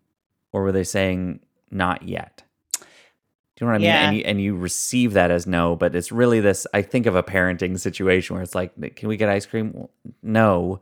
or 0.53 0.63
were 0.63 0.73
they 0.73 0.85
saying 0.85 1.41
not 1.71 2.03
yet 2.03 2.43
do 3.57 3.65
you 3.65 3.69
know 3.69 3.73
what 3.73 3.77
I 3.77 3.79
mean? 3.79 3.87
Yeah. 3.87 4.09
And 4.09 4.17
you 4.17 4.23
and 4.25 4.41
you 4.41 4.55
receive 4.55 5.15
that 5.15 5.31
as 5.31 5.47
no, 5.47 5.77
but 5.77 5.97
it's 5.97 6.13
really 6.13 6.41
this. 6.41 6.67
I 6.75 6.83
think 6.83 7.07
of 7.07 7.17
a 7.17 7.23
parenting 7.23 7.81
situation 7.81 8.35
where 8.35 8.43
it's 8.43 8.55
like, 8.55 8.97
can 8.97 9.09
we 9.09 9.17
get 9.17 9.31
ice 9.31 9.47
cream? 9.47 9.73
Well, 9.73 9.91
no, 10.23 10.81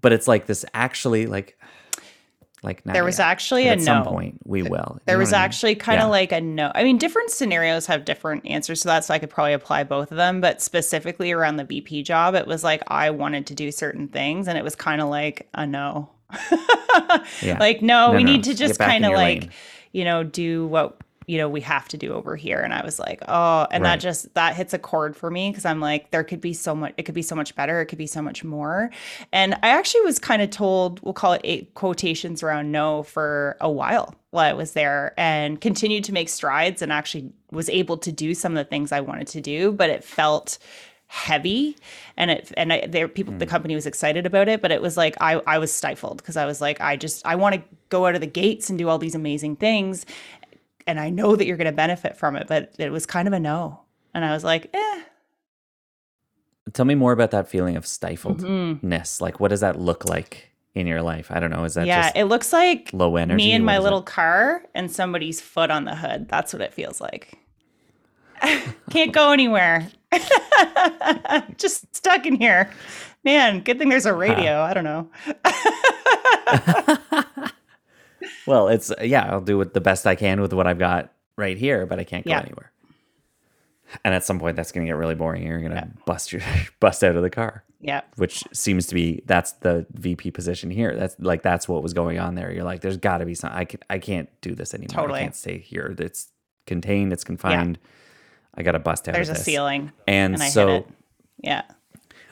but 0.00 0.12
it's 0.12 0.26
like 0.28 0.46
this 0.46 0.64
actually 0.74 1.26
like 1.26 1.58
like 2.62 2.82
There 2.84 3.04
was 3.04 3.18
yet. 3.18 3.26
actually 3.28 3.64
But 3.64 3.68
a 3.68 3.72
at 3.72 3.82
some 3.82 4.02
no. 4.04 4.10
point 4.10 4.38
we 4.44 4.62
will. 4.62 4.70
You 4.96 5.00
There 5.06 5.16
know 5.16 5.20
was 5.20 5.30
what 5.30 5.36
I 5.36 5.40
mean? 5.40 5.44
actually 5.44 5.74
kind 5.76 6.00
of 6.00 6.06
Yeah. 6.06 6.10
like 6.10 6.32
a 6.32 6.40
no. 6.40 6.72
I 6.74 6.82
mean, 6.84 6.98
different 6.98 7.30
scenarios 7.30 7.86
have 7.86 8.04
different 8.04 8.46
answers 8.46 8.80
to 8.80 8.88
that, 8.88 9.04
so 9.04 9.14
I 9.14 9.18
could 9.18 9.30
probably 9.30 9.52
apply 9.52 9.84
both 9.84 10.10
of 10.10 10.16
them. 10.16 10.40
But 10.40 10.60
specifically 10.62 11.30
around 11.32 11.56
the 11.56 11.64
VP 11.64 12.02
job, 12.02 12.34
it 12.34 12.46
was 12.46 12.64
like 12.64 12.82
I 12.88 13.10
wanted 13.10 13.46
to 13.48 13.54
do 13.54 13.70
certain 13.70 14.08
things, 14.08 14.48
and 14.48 14.58
it 14.58 14.64
was 14.64 14.74
kind 14.74 15.00
of 15.00 15.08
like 15.08 15.48
a 15.54 15.66
no. 15.66 16.10
Yeah. 17.42 17.58
Like, 17.60 17.82
no, 17.82 18.10
No, 18.10 18.16
we 18.16 18.24
no, 18.24 18.32
need 18.32 18.44
to 18.44 18.54
just 18.54 18.78
kind 18.80 19.04
of 19.04 19.12
like, 19.12 19.42
lane. 19.42 19.50
you 19.92 20.04
know, 20.04 20.24
do 20.24 20.66
what 20.66 20.98
you 21.26 21.38
know 21.38 21.48
we 21.48 21.60
have 21.60 21.88
to 21.88 21.96
do 21.96 22.12
over 22.12 22.36
here. 22.36 22.60
And 22.60 22.72
I 22.72 22.84
was 22.84 22.98
like, 22.98 23.22
oh, 23.28 23.66
and 23.70 23.82
Right. 23.82 23.90
that 23.90 24.00
just 24.00 24.32
that 24.34 24.56
hits 24.56 24.72
a 24.72 24.78
chord 24.78 25.16
for 25.16 25.30
me 25.30 25.50
because 25.50 25.64
I'm 25.64 25.80
like, 25.80 26.10
there 26.10 26.24
could 26.24 26.40
be 26.40 26.52
so 26.52 26.74
much. 26.74 26.94
It 26.96 27.02
could 27.02 27.14
be 27.14 27.22
so 27.22 27.34
much 27.34 27.54
better. 27.54 27.80
It 27.80 27.86
could 27.86 27.98
be 27.98 28.06
so 28.06 28.22
much 28.22 28.44
more. 28.44 28.90
And 29.32 29.54
I 29.54 29.68
actually 29.68 30.02
was 30.02 30.18
kind 30.18 30.42
of 30.42 30.50
told, 30.50 31.00
we'll 31.02 31.14
call 31.14 31.32
it 31.34 31.40
eight 31.44 31.74
quotations 31.74 32.42
around 32.42 32.72
no 32.72 33.02
for 33.02 33.56
a 33.60 33.70
while 33.70 34.14
while 34.30 34.50
I 34.50 34.52
was 34.52 34.72
there 34.72 35.14
and 35.16 35.60
continued 35.60 36.04
to 36.04 36.12
make 36.12 36.28
strides 36.28 36.82
and 36.82 36.92
actually 36.92 37.32
was 37.50 37.68
able 37.70 37.96
to 37.98 38.12
do 38.12 38.34
some 38.34 38.52
of 38.52 38.64
the 38.64 38.68
things 38.68 38.92
I 38.92 39.00
wanted 39.00 39.28
to 39.28 39.40
do, 39.40 39.72
but 39.72 39.90
it 39.90 40.04
felt 40.04 40.58
heavy 41.08 41.76
and 42.16 42.32
it 42.32 42.52
and 42.56 42.72
I, 42.72 42.86
there 42.86 43.06
people 43.06 43.32
the 43.38 43.44
hmm. 43.44 43.50
company 43.50 43.76
was 43.76 43.86
excited 43.86 44.26
about 44.26 44.48
it 44.48 44.60
but 44.60 44.72
it 44.72 44.82
was 44.82 44.96
like 44.96 45.14
I 45.20 45.40
I 45.46 45.58
was 45.58 45.72
stifled 45.72 46.16
because 46.16 46.36
I 46.36 46.46
was 46.46 46.60
like 46.60 46.80
I 46.80 46.96
just 46.96 47.24
I 47.24 47.36
want 47.36 47.54
to 47.54 47.62
go 47.90 48.06
out 48.06 48.16
of 48.16 48.20
the 48.20 48.26
gates 48.26 48.68
and 48.70 48.78
do 48.78 48.88
all 48.88 48.98
these 48.98 49.14
amazing 49.14 49.54
things 49.54 50.04
and 50.86 51.00
I 51.00 51.10
know 51.10 51.36
that 51.36 51.46
you're 51.46 51.56
going 51.56 51.66
to 51.66 51.72
benefit 51.72 52.16
from 52.16 52.36
it 52.36 52.46
but 52.46 52.74
it 52.78 52.90
was 52.90 53.06
kind 53.06 53.28
of 53.28 53.34
a 53.34 53.40
no 53.40 53.80
and 54.14 54.24
I 54.24 54.32
was 54.32 54.44
like 54.44 54.70
eh 54.74 55.02
Tell 56.72 56.84
me 56.84 56.96
more 56.96 57.12
about 57.12 57.30
that 57.30 57.48
feeling 57.48 57.76
of 57.76 57.86
stifledness. 57.86 59.20
Like, 59.20 59.38
what 59.38 59.48
does 59.48 59.60
that 59.60 59.78
look 59.78 60.04
like 60.04 60.50
in 60.74 60.88
your 60.88 61.00
life? 61.00 61.30
I 61.30 61.38
don't 61.38 61.50
know. 61.50 61.62
Is 61.62 61.74
that 61.74 61.86
yeah 61.86 62.02
just 62.02 62.16
it 62.16 62.24
looks 62.24 62.52
like 62.52 62.90
low 62.92 63.14
energy? 63.16 63.36
me 63.36 63.52
and 63.52 63.64
my 63.64 63.78
little 63.78 64.00
it? 64.00 64.06
car 64.06 64.64
and 64.74 64.90
somebody's 64.90 65.40
foot 65.40 65.70
on 65.70 65.84
the 65.84 65.94
hood. 65.94 66.28
That's 66.28 66.52
what 66.52 66.60
it 66.62 66.74
feels 66.74 67.00
like. 67.00 67.38
Can't 68.90 69.12
go 69.12 69.30
anywhere. 69.30 69.88
Just 71.56 71.94
stuck 71.94 72.26
in 72.26 72.34
here. 72.34 72.70
Man, 73.24 73.60
good 73.60 73.78
thing 73.78 73.88
there's 73.88 74.06
a 74.06 74.14
radio. 74.14 74.60
I 74.60 74.74
don't 74.74 74.84
know. 74.84 75.08
Well, 78.46 78.68
it's 78.68 78.92
yeah. 79.02 79.26
I'll 79.30 79.40
do 79.40 79.60
it 79.60 79.74
the 79.74 79.80
best 79.80 80.06
I 80.06 80.14
can 80.14 80.40
with 80.40 80.52
what 80.52 80.66
I've 80.66 80.78
got 80.78 81.12
right 81.36 81.56
here, 81.58 81.86
but 81.86 81.98
I 81.98 82.04
can't 82.04 82.24
go 82.24 82.30
Yeah. 82.30 82.40
anywhere. 82.40 82.70
And 84.04 84.14
at 84.14 84.24
some 84.24 84.40
point, 84.40 84.56
that's 84.56 84.72
going 84.72 84.84
to 84.84 84.90
get 84.90 84.96
really 84.96 85.14
boring. 85.14 85.46
You're 85.46 85.60
going 85.60 85.70
to 85.72 85.88
bust 86.06 86.32
your 86.32 86.42
bust 86.80 87.04
out 87.04 87.16
of 87.16 87.22
the 87.22 87.30
car. 87.30 87.62
Yeah. 87.78 88.00
which 88.16 88.42
seems 88.52 88.86
to 88.86 88.94
be 88.94 89.22
that's 89.26 89.52
the 89.52 89.86
VP 89.92 90.30
position 90.32 90.70
here. 90.70 90.96
That's 90.96 91.14
like 91.20 91.42
that's 91.42 91.68
what 91.68 91.82
was 91.82 91.92
going 91.92 92.18
on 92.18 92.34
there. 92.34 92.50
You're 92.52 92.64
like, 92.64 92.80
there's 92.80 92.96
got 92.96 93.18
to 93.18 93.26
be 93.26 93.34
some. 93.34 93.50
I 93.52 93.64
can, 93.64 93.80
I 93.90 93.98
can't 93.98 94.28
do 94.40 94.54
this 94.54 94.74
anymore. 94.74 95.02
Totally. 95.02 95.20
I 95.20 95.22
can't 95.24 95.36
stay 95.36 95.58
here. 95.58 95.94
It's 95.98 96.28
contained. 96.66 97.12
It's 97.12 97.22
confined. 97.22 97.78
I 98.54 98.62
got 98.62 98.72
to 98.72 98.78
bust 98.80 99.06
out. 99.08 99.12
There's 99.14 99.28
a 99.28 99.34
this. 99.34 99.44
ceiling. 99.44 99.92
And, 100.08 100.34
And 100.34 100.42
I 100.42 100.48
so, 100.48 100.66
hit 100.68 100.76
it. 100.80 100.88
Yeah. 101.44 101.62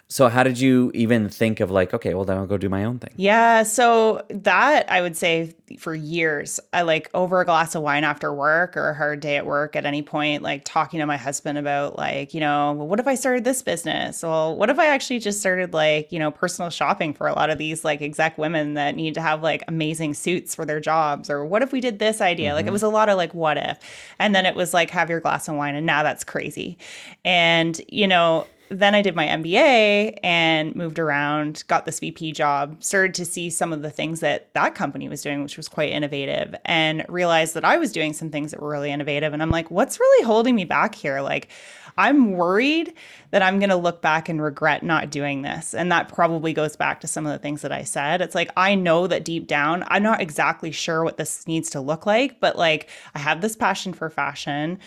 So 0.09 0.29
how 0.29 0.43
did 0.43 0.61
you 0.61 0.91
even 0.95 1.29
think 1.29 1.61
of 1.61 1.71
like, 1.71 1.95
okay, 1.95 2.15
well 2.15 2.25
then 2.25 2.37
I'll 2.37 2.47
go 2.47 2.59
do 2.59 2.69
my 2.69 2.85
own 2.85 2.99
thing. 2.99 3.13
Yeah, 3.17 3.63
so 3.63 4.25
that 4.29 4.91
I 4.91 5.01
would 5.01 5.17
say 5.17 5.55
for 5.79 5.95
years, 5.95 6.61
I 6.73 6.83
like 6.83 7.11
over 7.15 7.41
a 7.41 7.45
glass 7.45 7.75
of 7.75 7.83
wine 7.83 8.05
after 8.05 8.33
work 8.33 8.77
or 8.77 8.91
a 8.91 8.95
hard 8.95 9.21
day 9.21 9.37
at 9.37 9.47
work 9.47 9.75
at 9.77 9.87
any 9.87 10.03
point, 10.03 10.43
like 10.43 10.63
talking 10.65 11.01
to 11.01 11.07
my 11.07 11.17
husband 11.17 11.57
about 11.57 11.97
like, 11.97 12.35
you 12.35 12.41
know, 12.41 12.75
well, 12.75 12.87
what 12.87 13.01
if 13.01 13.07
I 13.07 13.15
started 13.15 13.45
this 13.45 13.63
business? 13.63 14.23
Well, 14.23 14.55
what 14.57 14.69
if 14.69 14.79
I 14.79 14.87
actually 14.87 15.21
just 15.21 15.41
started 15.41 15.73
like, 15.73 16.13
you 16.13 16.19
know, 16.19 16.31
personal 16.31 16.71
shopping 16.71 17.15
for 17.15 17.27
a 17.27 17.33
lot 17.33 17.49
of 17.49 17.57
these 17.57 17.85
like 17.85 18.03
exec 18.03 18.37
women 18.37 18.75
that 18.75 18.95
need 18.95 19.15
to 19.15 19.23
have 19.23 19.43
like 19.43 19.65
amazing 19.69 20.15
suits 20.15 20.55
for 20.55 20.67
their 20.67 20.81
jobs? 20.81 21.31
Or 21.31 21.47
what 21.47 21.63
if 21.63 21.73
we 21.73 21.81
did 21.81 21.99
this 21.99 22.21
idea? 22.21 22.53
Like 22.53 22.65
it 22.65 22.67
mm-hmm. 22.67 22.73
was 22.75 22.83
a 22.83 22.89
lot 22.89 23.09
of 23.09 23.17
like, 23.17 23.33
what 23.33 23.57
if? 23.57 23.79
And 24.19 24.35
then 24.35 24.45
it 24.45 24.55
was 24.55 24.75
like, 24.75 24.91
have 24.91 25.09
your 25.09 25.21
glass 25.21 25.49
of 25.49 25.55
wine. 25.55 25.75
And 25.75 25.87
now 25.87 26.03
that's 26.03 26.25
crazy. 26.25 26.77
And, 27.25 27.81
you 27.89 28.07
know, 28.07 28.47
then 28.79 28.95
I 28.95 29.03
did 29.03 29.15
my 29.15 29.27
MBA 29.27 30.19
and 30.23 30.75
moved 30.75 30.99
around, 30.99 31.65
got 31.69 31.85
this 31.85 32.01
VP 32.01 32.33
job, 32.33 32.83
started 32.83 33.15
to 33.15 33.25
see 33.25 33.51
some 33.51 33.73
of 33.73 33.83
the 33.83 33.91
things 33.91 34.21
that 34.21 34.53
that 34.55 34.75
company 34.75 35.09
was 35.09 35.23
doing, 35.23 35.43
which 35.43 35.57
was 35.57 35.69
quite 35.69 35.91
innovative, 35.91 36.55
and 36.65 37.05
realized 37.09 37.55
that 37.55 37.65
I 37.65 37.77
was 37.79 37.93
doing 37.93 38.13
some 38.13 38.31
things 38.31 38.51
that 38.51 38.61
were 38.61 38.71
really 38.71 38.91
innovative. 38.91 39.33
And 39.33 39.43
I'm 39.43 39.51
like, 39.51 39.71
what's 39.71 40.01
really 40.01 40.25
holding 40.25 40.55
me 40.55 40.65
back 40.65 40.95
here? 40.95 41.21
Like, 41.21 41.49
I'm 41.97 42.33
worried 42.33 42.93
that 43.31 43.43
I'm 43.43 43.59
going 43.59 43.71
to 43.71 43.77
look 43.77 44.03
back 44.03 44.29
and 44.29 44.43
regret 44.43 44.83
not 44.83 45.11
doing 45.11 45.43
this. 45.43 45.75
And 45.75 45.93
that 45.93 46.09
probably 46.09 46.53
goes 46.53 46.77
back 46.77 47.01
to 47.01 47.07
some 47.07 47.25
of 47.25 47.33
the 47.33 47.39
things 47.39 47.63
that 47.63 47.73
I 47.73 47.85
said. 47.85 48.21
It's 48.21 48.35
like, 48.35 48.51
I 48.57 48.75
know 48.75 49.07
that 49.07 49.25
deep 49.25 49.47
down, 49.47 49.85
I'm 49.89 50.03
not 50.03 50.21
exactly 50.21 50.73
sure 50.73 51.05
what 51.05 51.17
this 51.17 51.47
needs 51.47 51.71
to 51.71 51.81
look 51.81 52.07
like, 52.07 52.41
but 52.41 52.57
like, 52.57 52.89
I 53.15 53.21
have 53.21 53.41
this 53.41 53.57
passion 53.57 53.93
for 53.93 54.11
fashion 54.11 54.79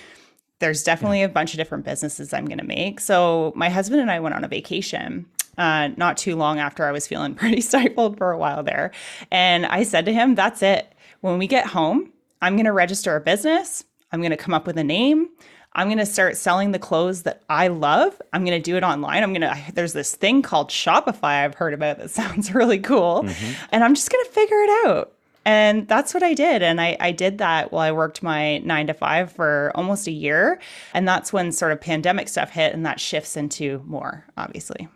there's 0.60 0.84
definitely 0.84 1.24
a 1.24 1.30
bunch 1.30 1.54
of 1.54 1.58
different 1.58 1.86
businesses 1.86 2.34
I'm 2.34 2.46
going 2.46 2.58
to 2.58 2.66
make. 2.66 3.00
So 3.00 3.54
my 3.56 3.70
husband 3.70 4.02
and 4.02 4.10
I 4.10 4.20
went 4.20 4.36
on 4.36 4.44
a 4.44 4.48
vacation 4.48 5.26
uh, 5.58 5.90
not 5.98 6.18
too 6.18 6.36
long 6.36 6.60
after 6.60 6.86
I 6.86 6.92
was 6.92 7.08
feeling 7.08 7.36
pretty 7.36 7.62
stifled 7.62 8.18
for 8.18 8.32
a 8.32 8.38
while 8.38 8.64
there. 8.64 8.92
And 9.32 9.66
I 9.66 9.84
said 9.84 10.06
to 10.06 10.14
him, 10.14 10.36
that's 10.36 10.62
it. 10.62 10.94
When 11.22 11.38
we 11.38 11.48
get 11.48 11.66
home, 11.66 12.12
I'm 12.42 12.56
going 12.56 12.66
to 12.66 12.72
register 12.72 13.16
a 13.16 13.22
business. 13.22 13.84
I'm 14.12 14.22
going 14.22 14.32
to 14.32 14.38
come 14.38 14.54
up 14.54 14.68
with 14.68 14.78
a 14.78 14.84
name. 14.84 15.30
I'm 15.74 15.88
going 15.88 15.98
to 16.00 16.06
start 16.06 16.38
selling 16.38 16.72
the 16.72 16.80
clothes 16.80 17.24
that 17.24 17.44
I 17.50 17.68
love. 17.68 18.20
I'm 18.34 18.46
going 18.46 18.60
to 18.60 18.64
do 18.64 18.78
it 18.78 18.84
online. 18.84 19.22
I'm 19.22 19.34
going 19.34 19.42
to, 19.42 19.56
there's 19.74 19.94
this 19.94 20.16
thing 20.16 20.42
called 20.42 20.70
Shopify 20.70 21.44
I've 21.44 21.56
heard 21.56 21.74
about 21.74 21.98
that 21.98 22.10
sounds 22.12 22.54
really 22.54 22.80
cool. 22.80 23.28
And 23.72 23.84
I'm 23.84 23.94
just 23.94 24.12
going 24.12 24.24
to 24.26 24.32
figure 24.32 24.58
it 24.58 24.88
out. 24.88 25.14
And 25.48 25.88
that's 25.88 26.14
what 26.14 26.24
I 26.24 26.34
did. 26.34 26.62
And 26.62 26.82
I, 26.82 26.98
I 27.00 27.14
did 27.14 27.38
that 27.38 27.72
while 27.72 27.82
I 27.82 27.94
worked 27.94 28.22
my 28.22 28.58
nine 28.58 28.86
to 28.88 28.94
five 28.94 29.32
for 29.32 29.72
almost 29.76 30.06
a 30.06 30.12
year. 30.12 30.60
And 30.94 31.08
that's 31.08 31.32
when 31.32 31.54
sort 31.54 31.72
of 31.72 31.80
pandemic 31.80 32.28
stuff 32.28 32.50
hit 32.50 32.74
and 32.74 32.86
that 32.86 33.00
shifts 33.00 33.38
into 33.38 33.82
more, 33.86 34.26
obviously. 34.36 34.90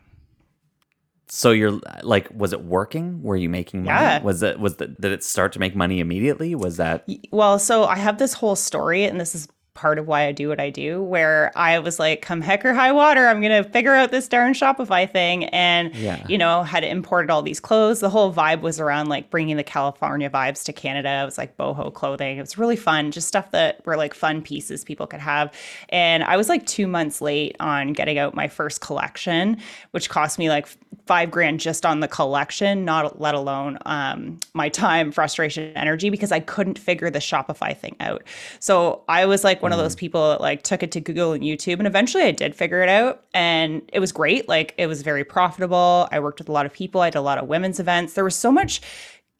So 1.29 1.51
you're 1.51 1.79
like, 2.03 2.27
was 2.35 2.51
it 2.51 2.65
working? 2.65 3.23
Were 3.23 3.37
you 3.37 3.47
making 3.47 3.85
money? 3.85 3.97
Yeah. 3.97 4.21
Was 4.21 4.43
it 4.43 4.59
was 4.59 4.75
the, 4.75 4.87
did 4.87 5.13
it 5.13 5.23
start 5.23 5.53
to 5.53 5.59
make 5.59 5.73
money 5.73 6.01
immediately? 6.01 6.53
Was 6.53 6.75
that 6.75 7.07
Well, 7.31 7.57
so 7.57 7.85
I 7.85 7.95
have 7.95 8.17
this 8.17 8.33
whole 8.33 8.57
story, 8.57 9.05
and 9.05 9.21
this 9.21 9.33
is 9.33 9.47
part 9.73 9.97
of 9.97 10.05
why 10.05 10.25
I 10.27 10.33
do 10.33 10.49
what 10.49 10.59
I 10.59 10.69
do, 10.69 11.01
where 11.01 11.51
I 11.55 11.79
was 11.79 11.97
like, 11.97 12.21
come 12.21 12.41
heck 12.41 12.65
or 12.65 12.73
high 12.73 12.91
water, 12.91 13.27
I'm 13.27 13.39
going 13.39 13.63
to 13.63 13.69
figure 13.69 13.93
out 13.95 14.11
this 14.11 14.27
darn 14.27 14.53
Shopify 14.53 15.09
thing. 15.09 15.45
And, 15.45 15.95
Yeah. 15.95 16.21
you 16.27 16.37
know, 16.37 16.63
had 16.63 16.83
imported 16.83 17.29
all 17.29 17.41
these 17.41 17.61
clothes. 17.61 18.01
The 18.01 18.09
whole 18.09 18.33
vibe 18.33 18.61
was 18.61 18.79
around 18.81 19.07
like 19.07 19.29
bringing 19.29 19.55
the 19.55 19.63
California 19.63 20.29
vibes 20.29 20.63
to 20.65 20.73
Canada. 20.73 21.21
It 21.21 21.25
was 21.25 21.37
like 21.37 21.55
boho 21.55 21.93
clothing. 21.93 22.37
It 22.37 22.41
was 22.41 22.57
really 22.57 22.75
fun, 22.75 23.11
just 23.11 23.29
stuff 23.29 23.51
that 23.51 23.85
were 23.85 23.95
like 23.95 24.13
fun 24.13 24.41
pieces 24.41 24.83
people 24.83 25.07
could 25.07 25.21
have. 25.21 25.53
And 25.89 26.23
I 26.23 26.35
was 26.35 26.49
like 26.49 26.65
two 26.65 26.87
months 26.87 27.21
late 27.21 27.55
on 27.61 27.93
getting 27.93 28.17
out 28.17 28.35
my 28.35 28.49
first 28.49 28.81
collection, 28.81 29.57
which 29.91 30.09
cost 30.09 30.37
me 30.37 30.49
like 30.49 30.67
five 31.05 31.31
grand 31.31 31.59
just 31.61 31.85
on 31.85 32.01
the 32.01 32.07
collection, 32.07 32.83
not 32.85 33.21
let 33.21 33.35
alone 33.35 33.77
um, 33.85 34.39
my 34.53 34.67
time, 34.69 35.11
frustration, 35.11 35.71
energy, 35.75 36.09
because 36.09 36.31
I 36.31 36.39
couldn't 36.41 36.77
figure 36.77 37.09
the 37.09 37.19
Shopify 37.19 37.75
thing 37.75 37.95
out. 37.99 38.23
So 38.59 39.03
I 39.07 39.25
was 39.25 39.43
like 39.43 39.60
one 39.61 39.71
of 39.71 39.77
those 39.77 39.93
mm-hmm. 39.93 39.99
people 39.99 40.29
that 40.29 40.41
like 40.41 40.63
took 40.63 40.83
it 40.83 40.91
to 40.93 41.01
Google 41.01 41.33
and 41.33 41.43
YouTube, 41.43 41.79
and 41.79 41.87
eventually 41.87 42.23
I 42.23 42.31
did 42.31 42.55
figure 42.55 42.81
it 42.81 42.89
out, 42.89 43.23
and 43.33 43.81
it 43.91 43.99
was 43.99 44.11
great. 44.11 44.47
Like 44.47 44.73
it 44.77 44.87
was 44.87 45.01
very 45.01 45.23
profitable. 45.23 46.07
I 46.11 46.19
worked 46.19 46.39
with 46.39 46.49
a 46.49 46.51
lot 46.51 46.65
of 46.65 46.73
people. 46.73 47.01
I 47.01 47.09
did 47.09 47.19
a 47.19 47.21
lot 47.21 47.37
of 47.37 47.47
women's 47.47 47.79
events. 47.79 48.13
There 48.13 48.23
was 48.23 48.35
so 48.35 48.51
much 48.51 48.81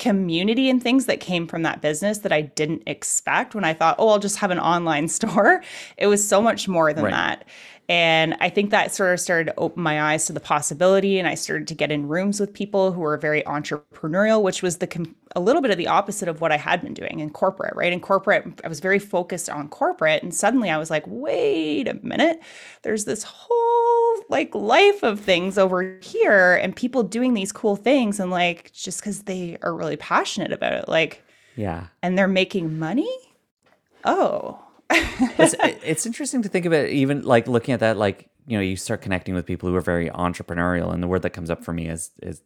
community 0.02 0.68
and 0.68 0.82
things 0.82 1.06
that 1.06 1.20
came 1.20 1.46
from 1.46 1.62
that 1.62 1.80
business 1.80 2.20
that 2.20 2.32
I 2.32 2.42
didn't 2.42 2.82
expect 2.88 3.54
when 3.54 3.64
I 3.64 3.76
thought, 3.76 3.98
oh, 4.00 4.10
I'll 4.10 4.20
just 4.20 4.38
have 4.38 4.50
an 4.50 4.60
online 4.60 5.08
store. 5.08 5.64
It 5.98 6.08
was 6.08 6.28
so 6.28 6.42
much 6.42 6.68
more 6.68 6.92
than 6.92 7.06
Right. 7.06 7.12
that. 7.12 7.46
And 7.92 8.38
I 8.40 8.48
think 8.48 8.72
that 8.72 8.94
sort 8.94 9.12
of 9.12 9.20
started 9.20 9.48
to 9.48 9.60
open 9.60 9.84
my 9.84 10.14
eyes 10.14 10.24
to 10.28 10.32
the 10.32 10.40
possibility. 10.40 11.20
And 11.20 11.28
I 11.28 11.36
started 11.36 11.68
to 11.68 11.76
get 11.76 11.92
in 11.92 12.08
rooms 12.08 12.40
with 12.40 12.54
people 12.54 12.94
who 12.94 13.02
were 13.02 13.18
very 13.18 13.44
entrepreneurial, 13.44 14.42
which 14.42 14.62
was 14.62 14.78
the 14.78 14.88
a 15.36 15.42
little 15.42 15.62
bit 15.62 15.72
of 15.72 15.78
the 15.78 15.88
opposite 15.88 16.30
of 16.30 16.40
what 16.40 16.54
I 16.54 16.58
had 16.58 16.82
been 16.82 16.94
doing 16.94 17.20
in 17.20 17.32
corporate, 17.32 17.76
right? 17.76 17.92
In 17.92 18.00
corporate, 18.00 18.62
I 18.64 18.70
was 18.70 18.80
very 18.80 18.98
focused 18.98 19.50
on 19.50 19.68
corporate. 19.68 20.24
And 20.24 20.34
suddenly 20.34 20.70
I 20.70 20.78
was 20.78 20.90
like, 20.90 21.04
wait 21.06 21.90
a 21.90 21.96
minute, 21.96 22.42
there's 22.84 23.04
this 23.04 23.24
whole 23.24 24.24
like 24.30 24.56
life 24.56 25.04
of 25.04 25.20
things 25.20 25.58
over 25.58 26.00
here 26.02 26.56
and 26.56 26.74
people 26.74 27.04
doing 27.04 27.34
these 27.34 27.52
cool 27.52 27.76
things. 27.76 28.22
And 28.22 28.32
like, 28.32 28.72
just 28.72 29.02
because 29.02 29.24
they 29.24 29.58
are 29.64 29.76
really 29.76 29.98
passionate 29.98 30.54
about 30.54 30.72
it, 30.72 30.88
like, 30.88 31.26
yeah. 31.58 31.88
and 32.02 32.18
they're 32.18 32.30
making 32.30 32.80
money. 32.80 33.14
oh. 34.06 34.64
It's, 34.92 35.56
it's 35.84 36.06
interesting 36.06 36.42
to 36.44 36.50
think 36.50 36.66
about 36.66 36.88
even 36.88 37.22
like 37.24 37.48
looking 37.48 37.74
at 37.74 37.80
that 37.82 37.98
like 37.98 38.30
you 38.48 38.58
know 38.58 38.62
you 38.62 38.76
start 38.76 39.02
connecting 39.02 39.34
with 39.36 39.46
people 39.46 39.70
who 39.70 39.76
are 39.76 39.82
very 39.82 40.10
entrepreneurial 40.10 40.94
and 40.94 41.02
the 41.02 41.08
word 41.08 41.22
that 41.22 41.30
comes 41.32 41.50
up 41.50 41.64
for 41.64 41.74
me 41.74 41.88
is 41.88 42.12
is 42.22 42.42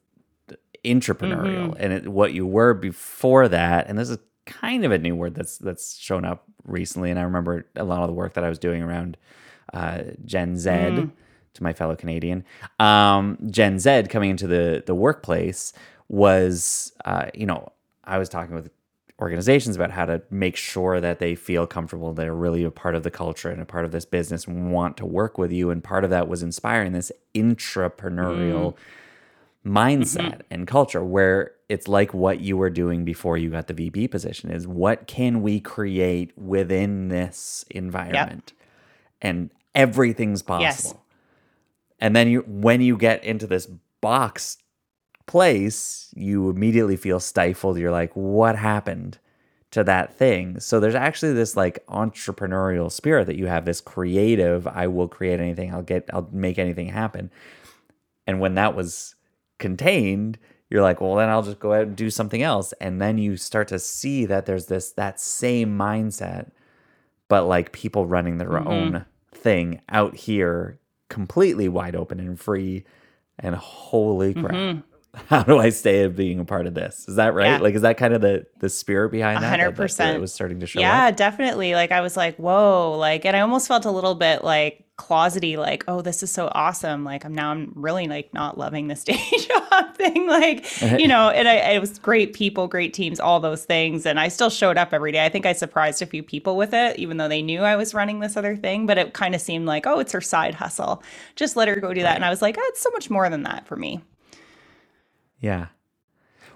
intrapreneurial 0.83 1.69
Mm-hmm. 1.71 1.83
and 1.83 1.93
it, 1.93 2.07
what 2.07 2.33
you 2.33 2.45
were 2.45 2.73
before 2.73 3.47
that 3.47 3.87
and 3.87 3.97
this 3.97 4.09
is 4.09 4.19
kind 4.45 4.85
of 4.85 4.91
a 4.91 4.97
new 4.99 5.15
word 5.15 5.33
that's 5.33 5.57
that's 5.57 5.97
shown 5.97 6.23
up 6.25 6.43
recently 6.65 7.09
and 7.09 7.19
i 7.19 7.23
remember 7.23 7.65
a 7.75 7.83
lot 7.83 8.01
of 8.01 8.07
the 8.07 8.13
work 8.13 8.33
that 8.33 8.43
i 8.43 8.49
was 8.49 8.59
doing 8.59 8.83
around 8.83 9.17
uh, 9.73 10.03
gen 10.23 10.57
z 10.57 10.69
Mm. 10.69 11.11
to 11.55 11.63
my 11.63 11.73
fellow 11.73 11.95
canadian 11.95 12.43
um, 12.79 13.37
gen 13.49 13.79
z 13.79 14.03
coming 14.03 14.29
into 14.29 14.45
the 14.45 14.83
the 14.85 14.93
workplace 14.93 15.73
was 16.07 16.93
uh, 17.05 17.25
you 17.33 17.47
know 17.47 17.71
i 18.03 18.19
was 18.19 18.29
talking 18.29 18.53
with 18.53 18.69
organizations 19.19 19.75
about 19.75 19.91
how 19.91 20.05
to 20.05 20.21
make 20.29 20.57
sure 20.57 20.99
that 20.99 21.19
they 21.19 21.35
feel 21.35 21.65
comfortable 21.65 22.13
they're 22.13 22.35
really 22.35 22.63
a 22.63 22.71
part 22.71 22.95
of 22.95 23.03
the 23.03 23.11
culture 23.11 23.49
and 23.49 23.61
a 23.61 23.65
part 23.65 23.85
of 23.85 23.91
this 23.91 24.05
business 24.05 24.45
and 24.45 24.71
want 24.71 24.97
to 24.97 25.05
work 25.05 25.37
with 25.37 25.51
you. 25.51 25.69
And 25.69 25.83
part 25.83 26.03
of 26.03 26.09
that 26.09 26.27
was 26.27 26.43
inspiring 26.43 26.91
this 26.91 27.11
intrapreneurial 27.33 28.75
mm. 28.75 28.77
mindset 29.65 30.17
mm-hmm. 30.17 30.41
and 30.51 30.67
culture 30.67 31.03
where 31.03 31.53
it's 31.69 31.87
like 31.87 32.13
what 32.13 32.41
you 32.41 32.57
were 32.57 32.69
doing 32.69 33.05
before 33.05 33.37
you 33.37 33.49
got 33.49 33.67
the 33.67 33.73
VP 33.73 34.09
position 34.09 34.51
is 34.51 34.67
what 34.67 35.07
can 35.07 35.41
we 35.41 35.61
create 35.61 36.37
within 36.37 37.07
this 37.07 37.63
environment? 37.71 38.51
And 39.21 39.49
everything's 39.73 40.41
possible. 40.41 41.01
And 41.99 42.15
then 42.15 42.27
you 42.27 42.41
when 42.45 42.81
you 42.81 42.97
get 42.97 43.23
into 43.23 43.47
this 43.47 43.67
box 44.01 44.57
place 45.27 46.13
you 46.15 46.49
immediately 46.49 46.97
feel 46.97 47.19
stifled. 47.19 47.77
You're 47.77 47.91
like 47.91 48.11
what 48.13 48.55
happened 48.55 49.17
to 49.71 49.83
that 49.83 50.13
thing? 50.13 50.59
So 50.59 50.79
there's 50.79 50.95
actually 50.95 51.33
this 51.33 51.55
like 51.55 51.85
entrepreneurial 51.87 52.91
spirit 52.91 53.25
that 53.27 53.37
you 53.37 53.47
have 53.47 53.65
this 53.65 53.81
creative 53.81 54.67
i 54.67 54.87
will 54.87 55.07
create 55.07 55.39
anything. 55.39 55.73
I'll 55.73 55.81
get 55.83 56.09
i'll 56.13 56.29
make 56.31 56.59
anything 56.59 56.89
happen. 56.89 57.31
And 58.27 58.39
when 58.39 58.55
that 58.55 58.75
was 58.75 59.15
contained 59.57 60.37
you're 60.69 60.81
like 60.81 60.99
well 60.99 61.15
then 61.15 61.29
i'll 61.29 61.43
just 61.43 61.59
go 61.59 61.73
out 61.73 61.83
and 61.83 61.95
do 61.95 62.09
something 62.09 62.41
else. 62.41 62.73
And 62.79 63.01
then 63.01 63.17
you 63.17 63.37
start 63.37 63.67
to 63.69 63.79
see 63.79 64.25
that 64.25 64.45
there's 64.45 64.67
this 64.67 64.91
that 64.91 65.19
same 65.19 65.77
mindset 65.77 66.51
but 67.27 67.45
like 67.45 67.71
people 67.71 68.05
running 68.05 68.37
their 68.37 68.49
mm-hmm. 68.49 68.67
own 68.67 69.05
thing 69.31 69.81
out 69.89 70.15
here 70.15 70.79
completely 71.09 71.67
wide 71.67 71.95
open 71.95 72.19
and 72.19 72.39
free 72.39 72.83
and 73.39 73.55
holy 73.55 74.33
crap 74.33 74.51
mm-hmm. 74.51 74.79
how 75.29 75.43
do 75.43 75.59
i 75.59 75.69
stay 75.69 76.07
being 76.07 76.39
a 76.39 76.45
part 76.45 76.67
of 76.67 76.73
this 76.73 77.07
is 77.07 77.15
that 77.15 77.33
right 77.33 77.45
Yeah. 77.45 77.57
like 77.59 77.75
is 77.75 77.81
that 77.83 77.97
kind 77.97 78.13
of 78.13 78.21
the 78.21 78.45
the 78.59 78.69
spirit 78.69 79.11
behind 79.11 79.43
that 79.43 79.59
that, 79.59 79.59
100%. 79.59 80.15
it 80.15 80.21
was 80.21 80.33
starting 80.33 80.59
to 80.61 80.67
show 80.67 80.79
yeah, 80.79 81.07
up 81.07 81.15
definitely. 81.15 81.75
Like 81.75 81.91
I 81.91 82.01
was 82.01 82.17
like, 82.17 82.37
whoa, 82.37 82.97
like, 82.97 83.25
and 83.25 83.35
I 83.35 83.41
almost 83.41 83.67
felt 83.67 83.85
a 83.85 83.91
little 83.91 84.15
bit 84.15 84.43
like 84.43 84.85
closety, 84.97 85.57
like, 85.57 85.83
oh, 85.87 86.01
this 86.01 86.23
is 86.23 86.31
so 86.31 86.49
awesome. 86.53 87.03
Like 87.03 87.25
I'm 87.25 87.35
now 87.35 87.51
I'm 87.51 87.71
really 87.75 88.07
like 88.07 88.33
not 88.33 88.57
loving 88.57 88.87
this 88.87 89.03
day 89.05 89.19
job 89.39 89.95
thing. 89.95 90.27
Like, 90.27 90.65
you 90.99 91.07
know, 91.07 91.29
and 91.29 91.47
I 91.47 91.55
it 91.73 91.79
was 91.79 91.99
great 91.99 92.33
people, 92.33 92.67
great 92.67 92.93
teams, 92.93 93.19
all 93.19 93.39
those 93.39 93.65
things. 93.65 94.05
And 94.05 94.19
I 94.19 94.27
still 94.29 94.49
showed 94.49 94.77
up 94.77 94.93
every 94.93 95.11
day. 95.11 95.25
I 95.25 95.29
think 95.29 95.45
I 95.45 95.53
surprised 95.53 96.01
a 96.01 96.05
few 96.07 96.23
people 96.23 96.57
with 96.57 96.73
it, 96.73 96.97
even 96.99 97.17
though 97.17 97.29
they 97.29 97.41
knew 97.41 97.61
I 97.61 97.75
was 97.75 97.93
running 97.93 98.19
this 98.19 98.37
other 98.37 98.55
thing. 98.55 98.85
But 98.87 98.97
it 98.97 99.13
kind 99.13 99.35
of 99.35 99.41
seemed 99.41 99.65
like, 99.67 99.87
oh, 99.87 99.99
it's 99.99 100.13
her 100.13 100.21
side 100.21 100.55
hustle. 100.55 101.03
Just 101.35 101.55
let 101.55 101.67
her 101.69 101.77
go 101.77 101.93
do 101.93 102.01
that. 102.03 102.15
And 102.15 102.25
I 102.25 102.29
was 102.31 102.41
like, 102.41 102.57
oh, 102.59 102.65
it's 102.69 102.81
so 102.81 102.89
much 102.91 103.09
more 103.09 103.29
than 103.29 103.43
that 103.43 103.67
for 103.67 103.75
me. 103.77 104.01
Yeah. 105.45 105.67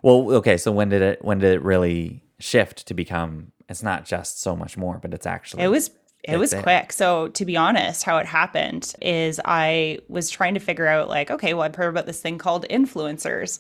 Well 0.01 0.31
okay 0.39 0.57
so 0.57 0.71
when 0.71 0.89
did 0.89 1.01
it 1.01 1.23
when 1.23 1.39
did 1.39 1.53
it 1.53 1.61
really 1.61 2.23
shift 2.39 2.87
to 2.87 2.93
become 2.93 3.51
it's 3.67 3.83
not 3.83 4.05
just 4.05 4.41
so 4.41 4.55
much 4.55 4.77
more 4.77 4.97
but 4.97 5.13
it's 5.13 5.27
actually 5.27 5.63
It 5.63 5.67
was 5.67 5.91
it 6.23 6.37
was 6.37 6.51
it. 6.51 6.63
quick. 6.63 6.91
So 6.91 7.29
to 7.29 7.45
be 7.45 7.55
honest, 7.55 8.03
how 8.03 8.17
it 8.17 8.25
happened 8.25 8.93
is 9.01 9.39
I 9.45 9.99
was 10.09 10.29
trying 10.29 10.53
to 10.55 10.59
figure 10.59 10.85
out 10.85 11.07
like, 11.07 11.31
okay, 11.31 11.53
well, 11.53 11.63
I've 11.63 11.75
heard 11.75 11.87
about 11.87 12.07
this 12.07 12.19
thing 12.21 12.37
called 12.37 12.65
influencers. 12.69 13.59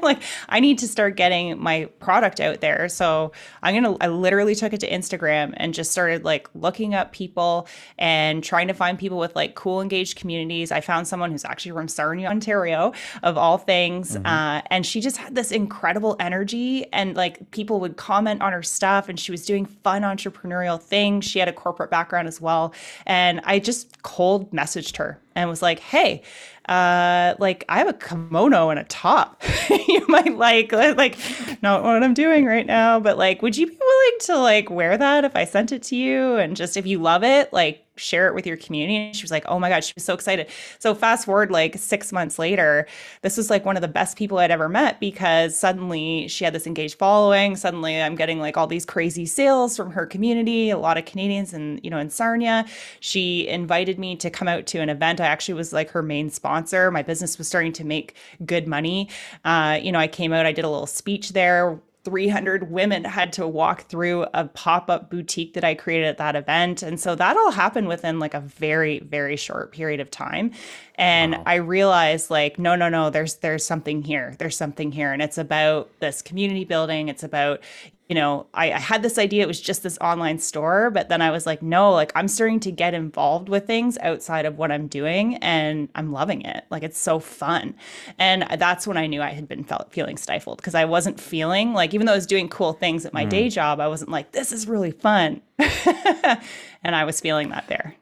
like 0.02 0.22
I 0.50 0.60
need 0.60 0.78
to 0.80 0.88
start 0.88 1.16
getting 1.16 1.58
my 1.58 1.86
product 2.00 2.40
out 2.40 2.60
there. 2.60 2.90
So 2.90 3.32
I'm 3.62 3.74
gonna 3.74 3.96
I 4.02 4.08
literally 4.08 4.54
took 4.54 4.74
it 4.74 4.80
to 4.80 4.90
Instagram 4.90 5.54
and 5.56 5.72
just 5.72 5.92
started 5.92 6.24
like 6.24 6.48
looking 6.54 6.94
up 6.94 7.12
people 7.12 7.66
and 7.98 8.44
trying 8.44 8.68
to 8.68 8.74
find 8.74 8.98
people 8.98 9.18
with 9.18 9.34
like 9.34 9.54
cool 9.54 9.80
engaged 9.80 10.18
communities. 10.18 10.70
I 10.70 10.82
found 10.82 11.08
someone 11.08 11.30
who's 11.30 11.44
actually 11.44 11.72
from 11.72 11.88
Sarnia, 11.88 12.28
Ontario, 12.28 12.92
of 13.22 13.38
all 13.38 13.56
things. 13.56 14.16
Uh, 14.16 14.60
and 14.66 14.84
she 14.84 15.00
just 15.00 15.16
had 15.16 15.34
this 15.34 15.50
incredible 15.50 16.16
energy 16.20 16.86
and 16.92 17.16
like 17.16 17.50
people 17.50 17.80
would 17.80 17.96
comment 17.96 18.42
on 18.42 18.52
her 18.52 18.62
stuff 18.62 19.08
and 19.08 19.18
she 19.18 19.32
was 19.32 19.46
doing 19.46 19.64
fun 19.64 20.02
entrepreneurial 20.02 20.80
things. 20.80 21.24
She 21.24 21.38
had 21.38 21.48
a 21.48 21.52
corporate 21.52 21.90
background 21.94 22.26
as 22.26 22.40
well. 22.40 22.74
And 23.06 23.40
I 23.44 23.60
just 23.60 24.02
cold 24.02 24.50
messaged 24.50 24.96
her 24.96 25.20
and 25.36 25.48
was 25.48 25.62
like, 25.62 25.78
hey, 25.78 26.22
uh, 26.68 27.34
like 27.38 27.64
I 27.68 27.78
have 27.78 27.88
a 27.88 27.92
kimono 27.92 28.70
and 28.70 28.80
a 28.80 28.84
top. 28.84 29.40
you 29.70 30.04
might 30.08 30.36
like, 30.36 30.72
like, 30.72 31.16
not 31.62 31.84
what 31.84 32.02
I'm 32.02 32.14
doing 32.14 32.46
right 32.46 32.66
now, 32.66 32.98
but 32.98 33.16
like, 33.16 33.42
would 33.42 33.56
you 33.56 33.68
be 33.68 33.78
willing 33.78 34.18
to 34.22 34.38
like 34.38 34.70
wear 34.70 34.98
that 34.98 35.24
if 35.24 35.36
I 35.36 35.44
sent 35.44 35.70
it 35.70 35.84
to 35.84 35.96
you? 35.96 36.34
And 36.34 36.56
just 36.56 36.76
if 36.76 36.84
you 36.84 36.98
love 36.98 37.22
it, 37.22 37.52
like, 37.52 37.83
share 37.96 38.26
it 38.28 38.34
with 38.34 38.46
your 38.46 38.56
community. 38.56 38.96
And 38.96 39.16
she 39.16 39.22
was 39.22 39.30
like, 39.30 39.44
oh 39.46 39.58
my 39.58 39.68
God, 39.68 39.84
she 39.84 39.92
was 39.94 40.04
so 40.04 40.14
excited. 40.14 40.48
So 40.78 40.94
fast 40.94 41.26
forward 41.26 41.50
like 41.50 41.76
six 41.78 42.12
months 42.12 42.38
later, 42.38 42.86
this 43.22 43.36
was 43.36 43.50
like 43.50 43.64
one 43.64 43.76
of 43.76 43.82
the 43.82 43.88
best 43.88 44.16
people 44.16 44.38
I'd 44.38 44.50
ever 44.50 44.68
met 44.68 45.00
because 45.00 45.56
suddenly 45.56 46.28
she 46.28 46.44
had 46.44 46.54
this 46.54 46.66
engaged 46.66 46.98
following. 46.98 47.56
Suddenly 47.56 48.00
I'm 48.00 48.14
getting 48.14 48.38
like 48.38 48.56
all 48.56 48.66
these 48.66 48.84
crazy 48.84 49.26
sales 49.26 49.76
from 49.76 49.90
her 49.92 50.06
community, 50.06 50.70
a 50.70 50.78
lot 50.78 50.98
of 50.98 51.04
Canadians 51.04 51.52
and, 51.52 51.80
you 51.84 51.90
know, 51.90 51.98
in 51.98 52.10
Sarnia. 52.10 52.64
She 53.00 53.46
invited 53.48 53.98
me 53.98 54.16
to 54.16 54.30
come 54.30 54.48
out 54.48 54.66
to 54.66 54.78
an 54.78 54.88
event. 54.88 55.20
I 55.20 55.26
actually 55.26 55.54
was 55.54 55.72
like 55.72 55.90
her 55.90 56.02
main 56.02 56.30
sponsor. 56.30 56.90
My 56.90 57.02
business 57.02 57.38
was 57.38 57.48
starting 57.48 57.72
to 57.74 57.84
make 57.84 58.16
good 58.44 58.66
money. 58.66 59.08
Uh, 59.44 59.78
you 59.80 59.92
know, 59.92 59.98
I 59.98 60.08
came 60.08 60.32
out, 60.32 60.46
I 60.46 60.52
did 60.52 60.64
a 60.64 60.70
little 60.70 60.86
speech 60.86 61.32
there 61.32 61.80
300 62.04 62.70
women 62.70 63.04
had 63.04 63.32
to 63.34 63.48
walk 63.48 63.88
through 63.88 64.26
a 64.34 64.46
pop-up 64.46 65.10
boutique 65.10 65.54
that 65.54 65.64
I 65.64 65.74
created 65.74 66.06
at 66.06 66.18
that 66.18 66.36
event. 66.36 66.82
And 66.82 67.00
so 67.00 67.14
that 67.14 67.36
all 67.36 67.50
happened 67.50 67.88
within 67.88 68.18
like 68.18 68.34
a 68.34 68.40
very 68.40 69.00
very 69.00 69.36
short 69.36 69.72
period 69.72 70.00
of 70.00 70.10
time. 70.10 70.52
And 70.96 71.36
I 71.46 71.56
realized 71.56 72.30
like 72.30 72.58
no 72.58 72.76
no 72.76 72.88
no 72.88 73.10
there's 73.10 73.36
there's 73.36 73.64
something 73.64 74.02
here. 74.02 74.34
There's 74.38 74.56
something 74.56 74.92
here 74.92 75.12
and 75.12 75.22
it's 75.22 75.38
about 75.38 75.90
this 76.00 76.22
community 76.22 76.64
building. 76.64 77.08
It's 77.08 77.22
about 77.22 77.60
you 78.08 78.14
know, 78.14 78.46
I, 78.52 78.72
I 78.72 78.78
had 78.78 79.02
this 79.02 79.18
idea 79.18 79.44
it 79.44 79.48
was 79.48 79.60
just 79.60 79.82
this 79.82 79.96
online 79.98 80.38
store, 80.38 80.90
but 80.90 81.08
then 81.08 81.22
I 81.22 81.30
was 81.30 81.46
like, 81.46 81.62
no, 81.62 81.92
like 81.92 82.12
I'm 82.14 82.28
starting 82.28 82.60
to 82.60 82.70
get 82.70 82.92
involved 82.92 83.48
with 83.48 83.66
things 83.66 83.96
outside 83.98 84.44
of 84.44 84.58
what 84.58 84.70
I'm 84.70 84.88
doing 84.88 85.36
and 85.36 85.88
I'm 85.94 86.12
loving 86.12 86.42
it. 86.42 86.64
Like 86.70 86.82
it's 86.82 86.98
so 86.98 87.18
fun. 87.18 87.74
And 88.18 88.46
that's 88.58 88.86
when 88.86 88.98
I 88.98 89.06
knew 89.06 89.22
I 89.22 89.30
had 89.30 89.48
been 89.48 89.64
felt 89.64 89.90
feeling 89.90 90.18
stifled 90.18 90.58
because 90.58 90.74
I 90.74 90.84
wasn't 90.84 91.18
feeling 91.18 91.72
like, 91.72 91.94
even 91.94 92.06
though 92.06 92.12
I 92.12 92.16
was 92.16 92.26
doing 92.26 92.48
cool 92.48 92.74
things 92.74 93.06
at 93.06 93.14
my 93.14 93.24
mm. 93.24 93.30
day 93.30 93.48
job, 93.48 93.80
I 93.80 93.88
wasn't 93.88 94.10
like, 94.10 94.32
this 94.32 94.52
is 94.52 94.68
really 94.68 94.90
fun. 94.90 95.40
and 95.58 96.94
I 96.94 97.04
was 97.04 97.20
feeling 97.20 97.48
that 97.50 97.68
there. 97.68 97.94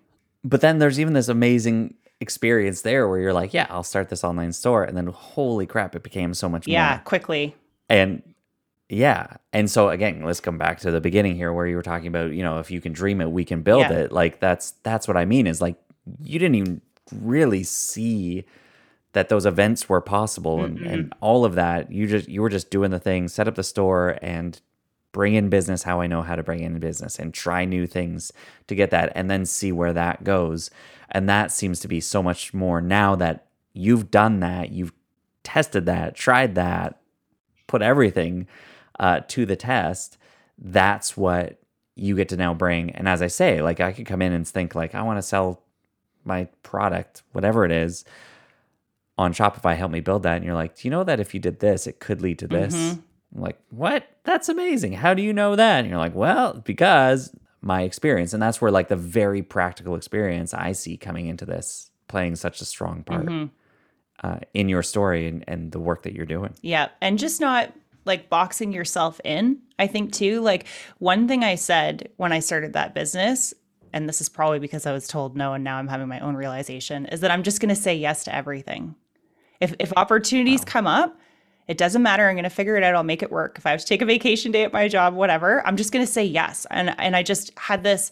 But 0.43 0.63
then 0.63 0.81
there's 0.81 0.99
even 0.99 1.13
this 1.13 1.29
amazing 1.29 1.95
experience 2.21 2.83
there 2.83 3.07
where 3.07 3.21
you're 3.21 3.33
like, 3.33 3.55
yeah, 3.55 3.69
I'll 3.71 3.85
start 3.85 4.09
this 4.09 4.25
online 4.25 4.53
store. 4.53 4.83
And 4.83 4.97
then 4.97 5.07
holy 5.07 5.67
crap, 5.67 5.95
it 5.95 6.03
became 6.03 6.35
so 6.35 6.49
much 6.49 6.67
Yeah, 6.67 6.95
more. 6.97 7.03
quickly. 7.05 7.55
And 7.89 8.23
yeah. 8.93 9.39
And 9.55 9.71
so 9.71 9.89
again, 9.89 10.23
let's 10.23 10.41
come 10.41 10.59
back 10.59 10.81
to 10.81 10.91
the 10.91 11.01
beginning 11.01 11.35
here 11.35 11.51
where 11.51 11.67
you 11.67 11.77
were 11.77 11.83
talking 11.83 12.09
about, 12.09 12.33
you 12.33 12.43
know, 12.43 12.59
if 12.59 12.71
you 12.71 12.81
can 12.81 12.93
dream 12.93 13.23
it, 13.23 13.31
we 13.31 13.43
can 13.43 13.63
build 13.63 13.83
Yeah. 13.83 13.93
it. 13.93 14.13
Like 14.13 14.39
that's 14.39 14.73
that's 14.83 15.09
what 15.09 15.17
I 15.17 15.25
mean 15.25 15.47
is 15.47 15.63
like 15.63 15.77
you 16.23 16.39
didn't 16.39 16.57
even 16.57 16.83
really 17.11 17.63
see 17.63 18.45
that 19.15 19.31
those 19.31 19.47
events 19.47 19.89
were 19.89 20.01
possible 20.03 20.63
and, 20.63 20.79
mm-hmm. 20.79 20.89
and 20.89 21.15
all 21.21 21.47
of 21.47 21.55
that. 21.55 21.91
You 21.91 22.07
just 22.07 22.29
you 22.29 22.43
were 22.43 22.51
just 22.51 22.71
doing 22.71 22.91
the 22.91 22.99
thing, 22.99 23.29
set 23.29 23.49
up 23.49 23.55
the 23.55 23.63
store 23.63 24.19
and 24.21 24.61
bring 25.13 25.35
in 25.35 25.49
business 25.49 25.85
how 25.85 26.01
I 26.03 26.07
know 26.07 26.21
how 26.21 26.37
to 26.37 26.43
bring 26.43 26.61
in 26.61 26.79
business 26.79 27.19
and 27.19 27.33
try 27.33 27.65
new 27.65 27.87
things 27.87 28.31
to 28.67 28.75
get 28.75 28.91
that 28.91 29.13
and 29.15 29.31
then 29.31 29.47
see 29.47 29.73
where 29.73 29.95
that 29.95 30.23
goes. 30.23 30.71
And 31.11 31.29
that 31.31 31.51
seems 31.51 31.81
to 31.81 31.89
be 31.89 32.01
so 32.01 32.23
much 32.23 32.53
more 32.53 32.83
now 32.83 33.17
that 33.17 33.47
you've 33.73 34.11
done 34.11 34.41
that, 34.41 34.71
you've 34.71 34.93
tested 35.45 35.87
that, 35.87 36.15
tried 36.15 36.55
that, 36.57 37.01
put 37.67 37.81
everything 37.81 38.47
uh, 38.99 39.21
to 39.29 39.47
the 39.47 39.57
test. 39.57 40.19
That's 40.59 41.17
what 41.17 41.59
you 41.95 42.17
get 42.17 42.29
to 42.31 42.37
now 42.37 42.55
bring. 42.55 42.91
And 42.91 43.09
as 43.09 43.23
I 43.23 43.27
say, 43.27 43.63
like 43.63 43.81
I 43.81 43.93
could 43.93 44.07
come 44.07 44.23
in 44.23 44.33
and 44.33 44.47
think 44.47 44.75
like 44.75 44.95
I 44.95 45.03
want 45.03 45.19
to 45.19 45.23
sell 45.23 45.63
my 46.25 46.45
product, 46.63 47.23
whatever 47.33 47.65
it 47.65 47.73
is, 47.73 48.05
on 49.19 49.33
Shopify. 49.33 49.77
Help 49.77 49.93
me 49.93 50.01
build 50.01 50.23
that. 50.23 50.37
And 50.37 50.45
you're 50.45 50.55
like, 50.55 50.77
do 50.77 50.89
you 50.89 50.91
know 50.91 51.05
that 51.05 51.21
if 51.21 51.35
you 51.35 51.41
did 51.41 51.61
this, 51.61 51.87
it 51.87 52.01
could 52.01 52.23
lead 52.23 52.39
to 52.41 52.49
this? 52.49 52.75
I'm 53.35 53.41
like, 53.41 53.59
what? 53.71 54.09
That's 54.25 54.49
amazing. 54.49 54.93
How 54.93 55.15
do 55.15 55.23
you 55.23 55.33
know 55.33 55.57
that? 55.57 55.81
And 55.81 55.89
you're 55.89 55.99
like, 55.99 56.15
well, 56.15 56.55
because 56.65 57.35
my 57.61 57.83
experience. 57.83 58.33
And 58.33 58.43
that's 58.43 58.61
where 58.61 58.71
like 58.71 58.89
the 58.89 58.97
very 58.97 59.43
practical 59.43 59.95
experience 59.95 60.53
I 60.53 60.73
see 60.73 60.97
coming 60.97 61.27
into 61.27 61.47
this 61.47 61.91
playing 62.09 62.37
such 62.37 62.61
a 62.61 62.65
strong 62.65 63.05
part 63.05 63.31
uh, 64.23 64.39
in 64.53 64.69
your 64.69 64.83
story 64.83 65.29
and, 65.29 65.45
and 65.47 65.73
the 65.73 65.81
work 65.81 66.03
that 66.03 66.13
you're 66.13 66.27
doing. 66.27 66.55
Yeah. 66.61 66.89
And 67.01 67.19
just 67.19 67.41
not 67.41 67.73
like 68.05 68.29
boxing 68.29 68.73
yourself 68.73 69.21
in. 69.25 69.59
I 69.79 69.87
think 69.87 70.13
too, 70.13 70.41
like 70.41 70.67
one 70.99 71.29
thing 71.29 71.45
I 71.45 71.55
said 71.55 72.11
when 72.17 72.33
I 72.33 72.41
started 72.41 72.73
that 72.73 72.95
business, 72.95 73.55
and 73.93 74.09
this 74.09 74.21
is 74.21 74.29
probably 74.29 74.59
because 74.59 74.87
I 74.87 74.93
was 74.93 75.07
told 75.07 75.37
no 75.37 75.53
and 75.53 75.65
now 75.65 75.77
I'm 75.77 75.89
having 75.89 76.09
my 76.09 76.21
own 76.21 76.35
realization, 76.35 77.07
is 77.07 77.21
that 77.21 77.31
I'm 77.31 77.43
just 77.43 77.61
going 77.61 77.69
to 77.69 77.81
say 77.81 77.95
yes 77.95 78.25
to 78.25 78.35
everything. 78.35 78.95
If 79.61 79.75
if 79.79 79.93
opportunities 79.97 80.61
wow. 80.61 80.67
come 80.67 80.87
up, 80.87 81.19
it 81.69 81.79
doesn't 81.79 82.03
matter. 82.03 82.29
I'm 82.29 82.35
going 82.35 82.45
to 82.45 82.51
figure 82.51 82.77
it 82.77 82.83
out. 82.83 82.95
I'll 82.95 83.05
make 83.05 83.23
it 83.23 83.31
work. 83.31 83.57
If 83.59 83.67
I 83.67 83.71
have 83.71 83.81
to 83.81 83.87
take 83.87 84.03
a 84.03 84.07
vacation 84.07 84.51
day 84.51 84.65
at 84.65 84.73
my 84.73 84.89
job, 84.89 85.15
whatever, 85.15 85.65
I'm 85.67 85.77
just 85.77 85.93
going 85.93 86.05
to 86.05 86.11
say 86.11 86.25
yes. 86.25 86.67
And 86.71 86.99
and 86.99 87.15
I 87.15 87.23
just 87.23 87.57
had 87.59 87.83
this 87.83 88.11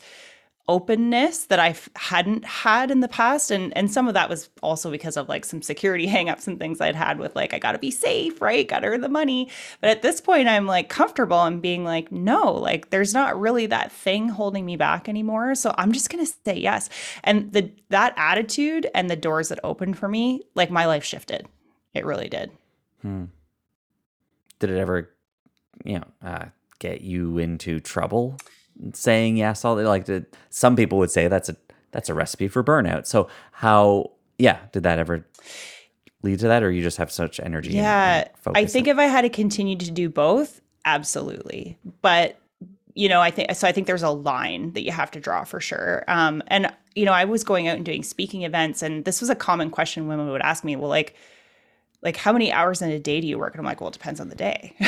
openness 0.70 1.46
that 1.46 1.58
I 1.58 1.74
hadn't 1.96 2.44
had 2.44 2.92
in 2.92 3.00
the 3.00 3.08
past. 3.08 3.50
And 3.50 3.76
and 3.76 3.90
some 3.90 4.06
of 4.06 4.14
that 4.14 4.28
was 4.28 4.48
also 4.62 4.88
because 4.88 5.16
of 5.16 5.28
like 5.28 5.44
some 5.44 5.62
security 5.62 6.06
hangups 6.16 6.46
and 6.46 6.58
things 6.58 6.80
I'd 6.80 6.94
had 6.94 7.18
with 7.18 7.34
like, 7.34 7.52
I 7.52 7.58
gotta 7.58 7.80
be 7.80 7.90
safe, 7.90 8.40
right? 8.40 8.66
Gotta 8.66 8.86
earn 8.86 9.00
the 9.00 9.08
money. 9.08 9.50
But 9.80 9.90
at 9.90 10.02
this 10.02 10.20
point, 10.20 10.48
I'm 10.48 10.66
like 10.66 10.88
comfortable 10.88 11.42
and 11.42 11.60
being 11.60 11.84
like, 11.84 12.12
no, 12.12 12.52
like 12.52 12.90
there's 12.90 13.12
not 13.12 13.38
really 13.38 13.66
that 13.66 13.90
thing 13.90 14.28
holding 14.28 14.64
me 14.64 14.76
back 14.76 15.08
anymore. 15.08 15.56
So 15.56 15.74
I'm 15.76 15.90
just 15.90 16.08
gonna 16.08 16.26
say 16.26 16.56
yes. 16.56 16.88
And 17.24 17.52
the 17.52 17.72
that 17.88 18.14
attitude 18.16 18.88
and 18.94 19.10
the 19.10 19.16
doors 19.16 19.48
that 19.48 19.58
opened 19.64 19.98
for 19.98 20.08
me, 20.08 20.42
like 20.54 20.70
my 20.70 20.86
life 20.86 21.04
shifted. 21.04 21.48
It 21.94 22.06
really 22.06 22.28
did. 22.28 22.52
Hmm. 23.02 23.24
Did 24.60 24.70
it 24.70 24.78
ever, 24.78 25.10
you 25.84 25.98
know, 25.98 26.06
uh, 26.24 26.44
get 26.78 27.00
you 27.00 27.38
into 27.38 27.80
trouble? 27.80 28.36
Saying 28.92 29.36
yes 29.36 29.64
all 29.64 29.76
like 29.82 30.04
to, 30.06 30.24
some 30.50 30.76
people 30.76 30.98
would 30.98 31.10
say 31.10 31.28
that's 31.28 31.48
a 31.48 31.56
that's 31.92 32.08
a 32.08 32.14
recipe 32.14 32.48
for 32.48 32.62
burnout. 32.62 33.06
So 33.06 33.28
how 33.52 34.12
yeah 34.38 34.58
did 34.72 34.82
that 34.84 34.98
ever 34.98 35.26
lead 36.22 36.38
to 36.38 36.48
that 36.48 36.62
or 36.62 36.70
you 36.70 36.82
just 36.82 36.98
have 36.98 37.10
such 37.10 37.40
energy 37.40 37.70
yeah 37.70 38.18
and, 38.18 38.30
and 38.46 38.56
i 38.56 38.64
think 38.66 38.86
if 38.86 38.98
i 38.98 39.04
had 39.04 39.22
to 39.22 39.30
continue 39.30 39.76
to 39.76 39.90
do 39.90 40.08
both 40.08 40.60
absolutely. 40.84 41.78
But 42.02 42.38
you 42.94 43.08
know 43.08 43.20
i 43.20 43.30
think 43.30 43.54
so 43.54 43.68
i 43.68 43.72
think 43.72 43.86
there's 43.86 44.02
a 44.02 44.10
line 44.10 44.72
that 44.72 44.82
you 44.82 44.92
have 44.92 45.10
to 45.12 45.20
draw 45.20 45.44
for 45.44 45.60
sure. 45.60 46.04
Um 46.08 46.42
and 46.48 46.72
you 46.94 47.04
know 47.04 47.12
i 47.12 47.24
was 47.24 47.44
going 47.44 47.68
out 47.68 47.76
and 47.76 47.84
doing 47.84 48.02
speaking 48.02 48.42
events 48.42 48.82
and 48.82 49.04
this 49.04 49.20
was 49.20 49.30
a 49.30 49.34
common 49.34 49.70
question 49.70 50.08
women 50.08 50.30
would 50.30 50.42
ask 50.42 50.64
me 50.64 50.76
well 50.76 50.88
like 50.88 51.14
like 52.02 52.16
how 52.16 52.32
many 52.32 52.50
hours 52.50 52.80
in 52.80 52.90
a 52.90 52.98
day 52.98 53.20
do 53.20 53.26
you 53.26 53.38
work? 53.38 53.54
And 53.54 53.60
i'm 53.60 53.66
like 53.66 53.80
well 53.80 53.88
it 53.88 53.94
depends 53.94 54.20
on 54.20 54.28
the 54.28 54.36
day. 54.36 54.74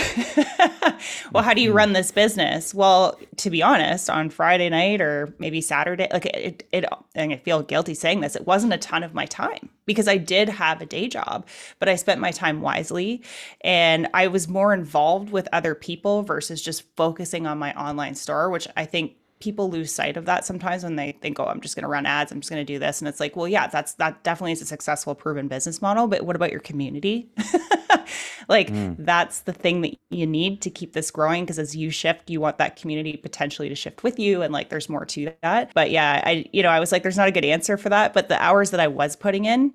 Well 1.33 1.43
how 1.43 1.53
do 1.55 1.61
you 1.61 1.71
mm-hmm. 1.71 1.77
run 1.79 1.93
this 1.95 2.11
business? 2.11 2.75
Well 2.75 3.19
to 3.39 3.51
be 3.51 3.63
honest 3.63 4.09
on 4.09 4.31
friday 4.31 4.69
night 4.69 5.01
or 5.01 5.35
maybe 5.39 5.61
saturday 5.61 6.09
like 6.13 6.27
it, 6.27 6.67
it 6.73 6.85
and 7.15 7.33
i 7.33 7.37
feel 7.37 7.63
guilty 7.63 7.95
saying 7.95 8.21
this 8.21 8.37
it 8.37 8.47
wasn't 8.47 8.73
a 8.73 8.79
ton 8.79 9.03
of 9.03 9.15
my 9.15 9.27
time 9.27 9.69
because 9.87 10.07
i 10.07 10.17
did 10.17 10.49
have 10.49 10.81
a 10.81 10.87
day 10.87 11.09
job 11.09 11.47
but 11.79 11.89
i 11.89 11.97
spent 11.97 12.21
my 12.21 12.31
time 12.31 12.61
wisely. 12.61 13.23
And 13.63 14.09
i 14.15 14.27
was 14.27 14.49
more 14.49 14.73
involved 14.73 15.31
with 15.31 15.49
other 15.53 15.75
people 15.75 16.23
versus 16.23 16.63
just 16.63 16.83
focusing 16.97 17.47
on 17.47 17.59
my 17.59 17.73
online 17.75 18.15
store 18.15 18.51
which 18.51 18.69
i 18.77 18.85
think 18.85 19.15
people 19.43 19.69
lose 19.69 19.93
sight 19.93 20.17
of 20.17 20.25
that 20.27 20.45
sometimes 20.45 20.85
when 20.85 20.95
they 20.95 21.11
think, 21.21 21.41
oh, 21.41 21.47
I'm 21.47 21.61
just 21.61 21.75
going 21.75 21.83
to 21.83 21.89
run 21.89 22.07
ads, 22.07 22.31
I'm 22.31 22.41
just 22.41 22.49
going 22.49 22.65
to 22.65 22.73
do 22.73 22.79
this. 22.79 23.01
And 23.01 23.09
it's 23.09 23.19
like, 23.19 23.35
well, 23.35 23.49
yeah, 23.49 23.67
that's 23.67 23.95
that 23.95 24.23
definitely 24.23 24.53
is 24.53 24.63
a 24.63 24.67
successful, 24.67 25.17
proven 25.17 25.49
business 25.49 25.83
model. 25.83 26.07
But 26.07 26.23
what 26.23 26.37
about 26.37 26.53
your 26.53 26.61
community? 26.61 27.29
like 28.49 28.71
mm. 28.71 28.95
that's 29.01 29.41
the 29.41 29.53
thing 29.53 29.81
that 29.81 29.99
you 30.11 30.29
need 30.29 30.63
to 30.63 30.71
keep 30.71 30.93
this 30.93 31.11
growing 31.11 31.43
because 31.43 31.59
as 31.59 31.75
you 31.75 31.91
shift, 31.91 32.31
you 32.31 32.41
want 32.41 32.59
that 32.59 32.77
community 32.77 33.17
potentially 33.17 33.69
to 33.69 33.75
shift 33.75 34.05
with 34.05 34.17
you. 34.17 34.43
And 34.43 34.53
like 34.53 34.69
there's 34.69 34.89
more 34.89 35.05
to 35.07 35.33
that. 35.43 35.73
But 35.75 35.91
yeah, 35.91 36.23
I, 36.25 36.47
you 36.53 36.63
know, 36.63 36.71
I 36.71 36.79
was 36.79 36.93
like, 36.93 37.03
there's 37.03 37.17
not 37.17 37.27
a 37.27 37.33
good 37.33 37.45
answer 37.45 37.77
for 37.77 37.89
that. 37.89 38.15
But 38.15 38.29
the 38.29 38.41
hours 38.41 38.71
that 38.71 38.79
I 38.79 38.87
was 38.87 39.17
putting 39.17 39.45
in, 39.45 39.75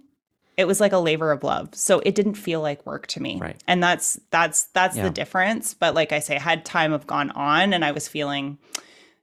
it 0.56 0.66
was 0.66 0.80
like 0.80 0.94
a 0.94 0.98
labor 0.98 1.32
of 1.32 1.44
love 1.44 1.76
so 1.76 2.00
it 2.00 2.16
didn't 2.16 2.34
feel 2.34 2.62
like 2.62 2.84
work 2.84 3.06
to 3.06 3.22
me 3.22 3.38
right 3.38 3.62
and 3.68 3.84
that's 3.84 4.20
that's 4.32 4.64
that's 4.74 4.98
yeah. 4.98 5.04
the 5.04 5.12
difference 5.12 5.76
but 5.76 5.94
like 5.94 6.12
i 6.12 6.18
say 6.18 6.34
had 6.36 6.66
time 6.66 6.94
have 6.94 7.06
gone 7.06 7.30
on 7.30 7.74
and 7.74 7.86
i 7.86 7.92
was 7.92 8.08
feeling 8.08 8.58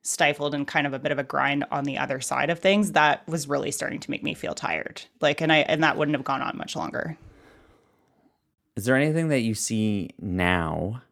stifled 0.05 0.55
and 0.55 0.67
kind 0.67 0.87
of 0.87 0.93
a 0.93 0.99
bit 0.99 1.11
of 1.11 1.19
a 1.19 1.25
grind 1.25 1.65
on 1.71 1.85
the 1.85 1.97
other 1.99 2.21
side 2.21 2.51
of 2.51 2.59
things 2.59 2.93
that 2.93 3.27
was 3.27 3.49
really 3.49 3.71
starting 3.71 3.99
to 3.99 4.11
make 4.11 4.23
me 4.23 4.35
feel 4.35 4.55
tired. 4.55 5.03
Like 5.21 5.41
and 5.41 5.51
i 5.51 5.59
and 5.59 5.83
that 5.83 5.97
wouldn't 5.97 6.15
have 6.15 6.25
gone 6.25 6.43
on 6.43 6.57
much 6.57 6.77
longer. 6.77 7.17
Is 8.77 8.85
there 8.85 8.97
anything 8.97 9.29
that 9.29 9.41
you 9.41 9.55
see 9.55 10.11
now? 10.21 11.03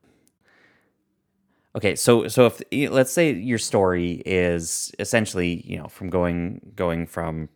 Okay 1.75 1.97
so 1.97 2.29
so 2.29 2.47
if 2.47 2.91
let's 2.91 3.11
say 3.11 3.33
your 3.33 3.59
story 3.59 4.23
is 4.27 4.93
essentially 4.99 5.63
you 5.67 5.79
know 5.79 5.89
from 5.89 6.11
going 6.11 6.61
going 6.77 7.07
from 7.07 7.49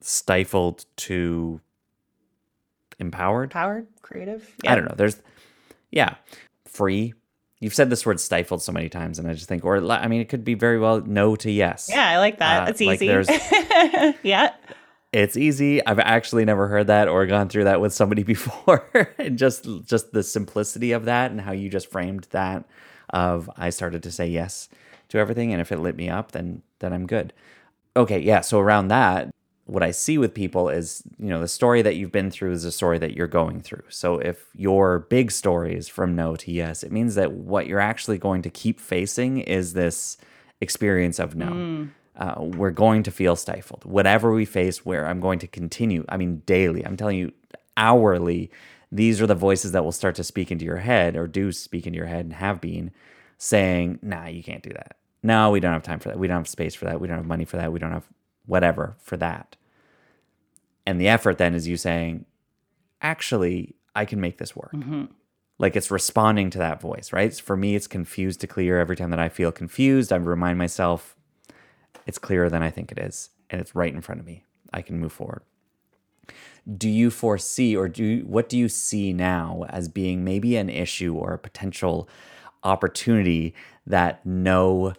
stifled 0.00 0.86
to 0.96 1.60
empowered? 3.00 3.50
Empowered 3.50 3.88
creative 4.02 4.54
yeah. 4.62 4.72
i 4.72 4.74
don't 4.76 4.84
know 4.84 4.94
there's 4.96 5.20
yeah 5.90 6.14
free 6.64 7.12
You've 7.60 7.74
said 7.74 7.88
this 7.88 8.04
word 8.04 8.20
stifled 8.20 8.62
so 8.62 8.72
many 8.72 8.88
times, 8.88 9.18
and 9.18 9.28
I 9.28 9.32
just 9.32 9.48
think, 9.48 9.64
or 9.64 9.78
I 9.90 10.08
mean, 10.08 10.20
it 10.20 10.28
could 10.28 10.44
be 10.44 10.54
very 10.54 10.78
well 10.78 11.00
no 11.00 11.36
to 11.36 11.50
yes. 11.50 11.88
Yeah, 11.90 12.08
I 12.08 12.18
like 12.18 12.38
that. 12.38 12.62
Uh, 12.62 12.64
That's 12.66 12.80
easy. 12.82 13.08
Like 13.08 14.18
yeah. 14.22 14.52
It's 15.12 15.36
easy. 15.36 15.84
I've 15.86 15.98
actually 15.98 16.44
never 16.44 16.68
heard 16.68 16.88
that 16.88 17.08
or 17.08 17.24
gone 17.26 17.48
through 17.48 17.64
that 17.64 17.80
with 17.80 17.94
somebody 17.94 18.22
before. 18.34 19.14
and 19.18 19.38
just 19.38 19.66
just 19.84 20.12
the 20.12 20.22
simplicity 20.22 20.92
of 20.92 21.06
that 21.06 21.30
and 21.30 21.40
how 21.40 21.52
you 21.52 21.70
just 21.70 21.90
framed 21.90 22.26
that 22.30 22.64
of 23.10 23.48
I 23.56 23.70
started 23.70 24.02
to 24.02 24.12
say 24.12 24.26
yes 24.26 24.68
to 25.08 25.18
everything, 25.18 25.52
and 25.52 25.60
if 25.60 25.72
it 25.72 25.78
lit 25.78 25.96
me 25.96 26.10
up, 26.10 26.32
then 26.32 26.62
then 26.80 26.92
I'm 26.92 27.06
good. 27.06 27.32
Okay, 27.96 28.18
yeah. 28.18 28.42
So 28.42 28.60
around 28.60 28.88
that, 28.88 29.30
what 29.66 29.82
I 29.82 29.90
see 29.90 30.16
with 30.16 30.32
people 30.32 30.68
is, 30.68 31.02
you 31.18 31.28
know, 31.28 31.40
the 31.40 31.48
story 31.48 31.82
that 31.82 31.96
you've 31.96 32.12
been 32.12 32.30
through 32.30 32.52
is 32.52 32.64
a 32.64 32.70
story 32.70 32.98
that 32.98 33.14
you're 33.14 33.26
going 33.26 33.60
through. 33.60 33.82
So 33.88 34.18
if 34.18 34.46
your 34.54 35.00
big 35.00 35.32
story 35.32 35.74
is 35.76 35.88
from 35.88 36.14
no 36.14 36.36
to 36.36 36.52
yes, 36.52 36.84
it 36.84 36.92
means 36.92 37.16
that 37.16 37.32
what 37.32 37.66
you're 37.66 37.80
actually 37.80 38.18
going 38.18 38.42
to 38.42 38.50
keep 38.50 38.80
facing 38.80 39.38
is 39.40 39.72
this 39.72 40.18
experience 40.60 41.18
of 41.18 41.34
no. 41.34 41.46
Mm. 41.46 41.90
Uh, 42.16 42.34
we're 42.38 42.70
going 42.70 43.02
to 43.02 43.10
feel 43.10 43.34
stifled. 43.34 43.84
Whatever 43.84 44.32
we 44.32 44.44
face, 44.44 44.86
where 44.86 45.06
I'm 45.06 45.20
going 45.20 45.40
to 45.40 45.48
continue, 45.48 46.04
I 46.08 46.16
mean, 46.16 46.42
daily, 46.46 46.86
I'm 46.86 46.96
telling 46.96 47.18
you, 47.18 47.32
hourly, 47.76 48.50
these 48.90 49.20
are 49.20 49.26
the 49.26 49.34
voices 49.34 49.72
that 49.72 49.84
will 49.84 49.92
start 49.92 50.14
to 50.14 50.24
speak 50.24 50.50
into 50.50 50.64
your 50.64 50.78
head 50.78 51.16
or 51.16 51.26
do 51.26 51.50
speak 51.50 51.86
into 51.86 51.96
your 51.96 52.06
head 52.06 52.24
and 52.24 52.34
have 52.34 52.60
been 52.60 52.92
saying, 53.36 53.98
nah, 54.00 54.26
you 54.26 54.42
can't 54.42 54.62
do 54.62 54.70
that. 54.70 54.96
No, 55.22 55.50
we 55.50 55.60
don't 55.60 55.72
have 55.72 55.82
time 55.82 55.98
for 55.98 56.08
that. 56.08 56.18
We 56.18 56.28
don't 56.28 56.38
have 56.38 56.48
space 56.48 56.74
for 56.74 56.84
that. 56.84 57.00
We 57.00 57.08
don't 57.08 57.16
have 57.16 57.26
money 57.26 57.44
for 57.44 57.56
that. 57.56 57.72
We 57.72 57.80
don't 57.80 57.92
have 57.92 58.06
whatever 58.46 58.96
for 59.00 59.16
that. 59.16 59.55
And 60.86 61.00
the 61.00 61.08
effort 61.08 61.38
then 61.38 61.54
is 61.54 61.66
you 61.66 61.76
saying, 61.76 62.24
actually, 63.02 63.74
I 63.94 64.04
can 64.04 64.20
make 64.20 64.38
this 64.38 64.54
work. 64.54 64.72
Mm-hmm. 64.72 65.06
Like 65.58 65.74
it's 65.74 65.90
responding 65.90 66.50
to 66.50 66.58
that 66.58 66.80
voice, 66.80 67.12
right? 67.12 67.34
For 67.34 67.56
me, 67.56 67.74
it's 67.74 67.86
confused 67.86 68.40
to 68.42 68.46
clear. 68.46 68.78
Every 68.78 68.94
time 68.94 69.10
that 69.10 69.18
I 69.18 69.28
feel 69.28 69.50
confused, 69.50 70.12
I 70.12 70.16
remind 70.16 70.58
myself 70.58 71.16
it's 72.06 72.18
clearer 72.18 72.48
than 72.48 72.62
I 72.62 72.70
think 72.70 72.92
it 72.92 72.98
is. 72.98 73.30
And 73.50 73.60
it's 73.60 73.74
right 73.74 73.92
in 73.92 74.00
front 74.00 74.20
of 74.20 74.26
me. 74.26 74.44
I 74.72 74.82
can 74.82 74.98
move 74.98 75.12
forward. 75.12 75.42
Do 76.76 76.88
you 76.88 77.10
foresee 77.10 77.76
or 77.76 77.88
do 77.88 78.04
you, 78.04 78.22
what 78.22 78.48
do 78.48 78.58
you 78.58 78.68
see 78.68 79.12
now 79.12 79.64
as 79.68 79.88
being 79.88 80.24
maybe 80.24 80.56
an 80.56 80.68
issue 80.68 81.14
or 81.14 81.32
a 81.32 81.38
potential 81.38 82.08
opportunity 82.64 83.54
that 83.86 84.26
no 84.26 84.92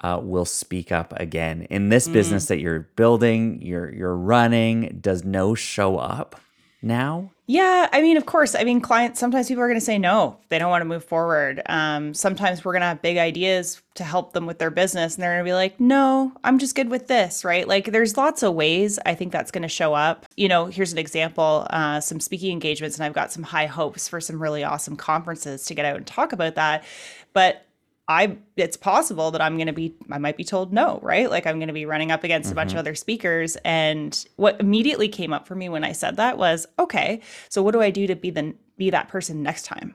uh, 0.00 0.20
will 0.22 0.44
speak 0.44 0.92
up 0.92 1.12
again 1.16 1.62
in 1.70 1.88
this 1.88 2.08
mm. 2.08 2.12
business 2.12 2.46
that 2.46 2.60
you're 2.60 2.88
building, 2.96 3.60
you're 3.62 3.92
you're 3.92 4.16
running. 4.16 4.98
Does 5.00 5.24
no 5.24 5.54
show 5.54 5.98
up 5.98 6.40
now? 6.82 7.32
Yeah, 7.50 7.88
I 7.90 8.02
mean, 8.02 8.18
of 8.18 8.26
course. 8.26 8.54
I 8.54 8.62
mean, 8.64 8.82
clients. 8.82 9.18
Sometimes 9.18 9.48
people 9.48 9.62
are 9.62 9.68
going 9.68 9.80
to 9.80 9.84
say 9.84 9.96
no; 9.96 10.38
they 10.50 10.58
don't 10.58 10.68
want 10.68 10.82
to 10.82 10.84
move 10.84 11.02
forward. 11.02 11.62
Um, 11.64 12.12
sometimes 12.12 12.62
we're 12.62 12.72
going 12.72 12.82
to 12.82 12.88
have 12.88 13.00
big 13.00 13.16
ideas 13.16 13.80
to 13.94 14.04
help 14.04 14.34
them 14.34 14.44
with 14.44 14.58
their 14.58 14.70
business, 14.70 15.14
and 15.14 15.22
they're 15.22 15.32
going 15.32 15.46
to 15.46 15.48
be 15.48 15.54
like, 15.54 15.80
"No, 15.80 16.30
I'm 16.44 16.58
just 16.58 16.74
good 16.74 16.90
with 16.90 17.06
this." 17.06 17.46
Right? 17.46 17.66
Like, 17.66 17.86
there's 17.86 18.18
lots 18.18 18.42
of 18.42 18.52
ways 18.52 18.98
I 19.06 19.14
think 19.14 19.32
that's 19.32 19.50
going 19.50 19.62
to 19.62 19.68
show 19.68 19.94
up. 19.94 20.26
You 20.36 20.48
know, 20.48 20.66
here's 20.66 20.92
an 20.92 20.98
example: 20.98 21.66
uh, 21.70 22.00
some 22.00 22.20
speaking 22.20 22.52
engagements, 22.52 22.98
and 22.98 23.06
I've 23.06 23.14
got 23.14 23.32
some 23.32 23.44
high 23.44 23.66
hopes 23.66 24.08
for 24.08 24.20
some 24.20 24.40
really 24.42 24.62
awesome 24.62 24.96
conferences 24.96 25.64
to 25.64 25.74
get 25.74 25.86
out 25.86 25.96
and 25.96 26.06
talk 26.06 26.34
about 26.34 26.56
that. 26.56 26.84
But 27.32 27.64
I 28.08 28.38
it's 28.56 28.76
possible 28.76 29.30
that 29.32 29.42
I'm 29.42 29.56
going 29.56 29.66
to 29.66 29.72
be 29.72 29.94
I 30.10 30.18
might 30.18 30.36
be 30.36 30.44
told 30.44 30.72
no, 30.72 30.98
right? 31.02 31.30
Like 31.30 31.46
I'm 31.46 31.58
going 31.58 31.68
to 31.68 31.74
be 31.74 31.84
running 31.84 32.10
up 32.10 32.24
against 32.24 32.48
mm-hmm. 32.48 32.54
a 32.54 32.56
bunch 32.56 32.70
of 32.70 32.72
mm-hmm. 32.72 32.80
other 32.80 32.94
speakers 32.94 33.56
and 33.64 34.26
what 34.36 34.58
immediately 34.60 35.08
came 35.08 35.32
up 35.32 35.46
for 35.46 35.54
me 35.54 35.68
when 35.68 35.84
I 35.84 35.92
said 35.92 36.16
that 36.16 36.38
was, 36.38 36.66
okay, 36.78 37.20
so 37.48 37.62
what 37.62 37.72
do 37.72 37.82
I 37.82 37.90
do 37.90 38.06
to 38.06 38.16
be 38.16 38.30
the 38.30 38.54
be 38.78 38.90
that 38.90 39.08
person 39.08 39.42
next 39.42 39.64
time? 39.66 39.94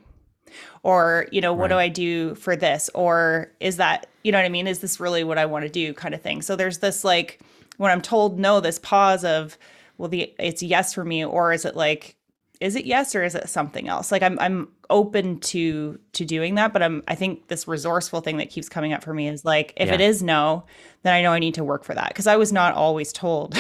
Or, 0.83 1.25
you 1.31 1.41
know, 1.41 1.53
what 1.53 1.63
right. 1.63 1.69
do 1.69 1.77
I 1.77 1.89
do 1.89 2.35
for 2.35 2.55
this? 2.55 2.89
Or 2.93 3.51
is 3.59 3.77
that, 3.77 4.05
you 4.23 4.31
know 4.31 4.37
what 4.37 4.45
I 4.45 4.49
mean? 4.49 4.67
Is 4.67 4.79
this 4.79 4.99
really 4.99 5.23
what 5.23 5.39
I 5.39 5.47
want 5.47 5.63
to 5.63 5.69
do 5.69 5.95
kind 5.95 6.13
of 6.13 6.21
thing? 6.21 6.43
So 6.43 6.55
there's 6.55 6.77
this 6.77 7.03
like 7.03 7.39
when 7.77 7.91
I'm 7.91 8.01
told 8.01 8.37
no, 8.37 8.59
this 8.59 8.77
pause 8.77 9.25
of, 9.25 9.57
well, 9.97 10.09
the 10.09 10.33
it's 10.37 10.61
yes 10.61 10.93
for 10.93 11.03
me, 11.03 11.25
or 11.25 11.53
is 11.53 11.65
it 11.65 11.75
like 11.75 12.15
is 12.63 12.77
it 12.77 12.85
yes 12.85 13.13
or 13.13 13.23
is 13.23 13.35
it 13.35 13.49
something 13.49 13.89
else? 13.89 14.09
Like 14.09 14.23
I'm 14.23 14.39
I'm 14.39 14.69
open 14.89 15.39
to 15.41 15.99
to 16.13 16.23
doing 16.23 16.55
that, 16.55 16.71
but 16.71 16.81
I'm 16.81 17.03
I 17.09 17.15
think 17.15 17.49
this 17.49 17.67
resourceful 17.67 18.21
thing 18.21 18.37
that 18.37 18.49
keeps 18.49 18.69
coming 18.69 18.93
up 18.93 19.03
for 19.03 19.13
me 19.13 19.27
is 19.27 19.43
like 19.43 19.73
if 19.75 19.89
yeah. 19.89 19.95
it 19.95 20.01
is 20.01 20.23
no, 20.23 20.63
then 21.01 21.13
I 21.13 21.21
know 21.21 21.33
I 21.33 21.39
need 21.39 21.55
to 21.55 21.63
work 21.63 21.83
for 21.83 21.93
that 21.93 22.07
because 22.07 22.25
I 22.25 22.37
was 22.37 22.53
not 22.53 22.73
always 22.73 23.11
told 23.11 23.57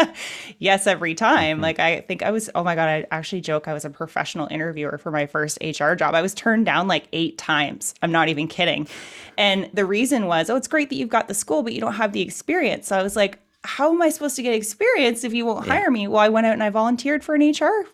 yes 0.58 0.86
every 0.86 1.14
time. 1.14 1.56
Mm-hmm. 1.56 1.62
Like 1.62 1.78
I 1.78 2.02
think 2.02 2.22
I 2.22 2.30
was 2.30 2.50
oh 2.54 2.62
my 2.62 2.74
god, 2.74 2.88
I 2.88 3.06
actually 3.10 3.40
joke 3.40 3.66
I 3.66 3.72
was 3.72 3.86
a 3.86 3.90
professional 3.90 4.46
interviewer 4.50 4.98
for 4.98 5.10
my 5.10 5.24
first 5.24 5.58
HR 5.62 5.94
job. 5.94 6.14
I 6.14 6.20
was 6.20 6.34
turned 6.34 6.66
down 6.66 6.86
like 6.86 7.08
8 7.14 7.38
times. 7.38 7.94
I'm 8.02 8.12
not 8.12 8.28
even 8.28 8.46
kidding. 8.46 8.86
And 9.38 9.70
the 9.72 9.86
reason 9.86 10.26
was, 10.26 10.50
"Oh, 10.50 10.56
it's 10.56 10.68
great 10.68 10.90
that 10.90 10.96
you've 10.96 11.08
got 11.08 11.28
the 11.28 11.34
school, 11.34 11.62
but 11.62 11.72
you 11.72 11.80
don't 11.80 11.94
have 11.94 12.12
the 12.12 12.20
experience." 12.20 12.88
So 12.88 12.98
I 12.98 13.02
was 13.02 13.16
like, 13.16 13.38
how 13.64 13.90
am 13.90 14.02
I 14.02 14.10
supposed 14.10 14.36
to 14.36 14.42
get 14.42 14.54
experience 14.54 15.24
if 15.24 15.32
you 15.32 15.46
won't 15.46 15.66
yeah. 15.66 15.72
hire 15.72 15.90
me? 15.90 16.06
Well, 16.06 16.20
I 16.20 16.28
went 16.28 16.46
out 16.46 16.52
and 16.52 16.62
I 16.62 16.68
volunteered 16.68 17.24
for 17.24 17.34
an 17.34 17.50
HR 17.50 17.86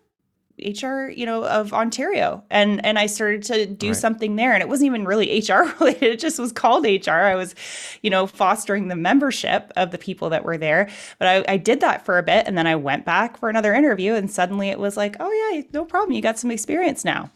HR, 0.64 1.10
you 1.10 1.26
know, 1.26 1.44
of 1.44 1.72
Ontario. 1.72 2.44
And 2.50 2.84
and 2.84 2.98
I 2.98 3.06
started 3.06 3.42
to 3.44 3.66
do 3.66 3.88
right. 3.88 3.96
something 3.96 4.36
there. 4.36 4.52
And 4.52 4.62
it 4.62 4.68
wasn't 4.68 4.86
even 4.86 5.04
really 5.04 5.38
HR 5.40 5.74
related. 5.80 6.02
It 6.02 6.20
just 6.20 6.38
was 6.38 6.52
called 6.52 6.84
HR. 6.84 7.10
I 7.10 7.34
was, 7.34 7.54
you 8.02 8.10
know, 8.10 8.26
fostering 8.26 8.88
the 8.88 8.96
membership 8.96 9.72
of 9.76 9.90
the 9.90 9.98
people 9.98 10.30
that 10.30 10.44
were 10.44 10.58
there. 10.58 10.88
But 11.18 11.28
I, 11.28 11.54
I 11.54 11.56
did 11.56 11.80
that 11.80 12.04
for 12.04 12.18
a 12.18 12.22
bit 12.22 12.46
and 12.46 12.56
then 12.56 12.66
I 12.66 12.76
went 12.76 13.04
back 13.04 13.36
for 13.36 13.48
another 13.48 13.74
interview 13.74 14.14
and 14.14 14.30
suddenly 14.30 14.68
it 14.68 14.78
was 14.78 14.96
like, 14.96 15.16
oh 15.20 15.52
yeah, 15.52 15.62
no 15.72 15.84
problem. 15.84 16.12
You 16.12 16.22
got 16.22 16.38
some 16.38 16.50
experience 16.50 17.04
now. 17.04 17.30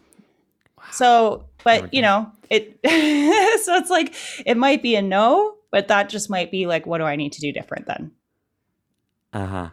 Wow. 0.77 0.85
So, 0.93 1.45
but 1.63 1.93
you 1.93 2.03
know, 2.03 2.31
it 2.51 2.79
so 3.65 3.75
it's 3.77 3.91
like 3.91 4.15
it 4.45 4.57
might 4.57 4.83
be 4.83 4.97
a 4.97 5.03
no, 5.03 5.57
but 5.71 5.89
that 5.89 6.09
just 6.09 6.31
might 6.31 6.51
be 6.51 6.67
like, 6.67 6.87
what 6.87 6.99
do 6.99 7.05
I 7.05 7.17
need 7.17 7.33
to 7.33 7.41
do 7.41 7.53
different 7.53 7.87
then? 7.87 8.13
Uh 9.33 9.47
huh. 9.47 9.71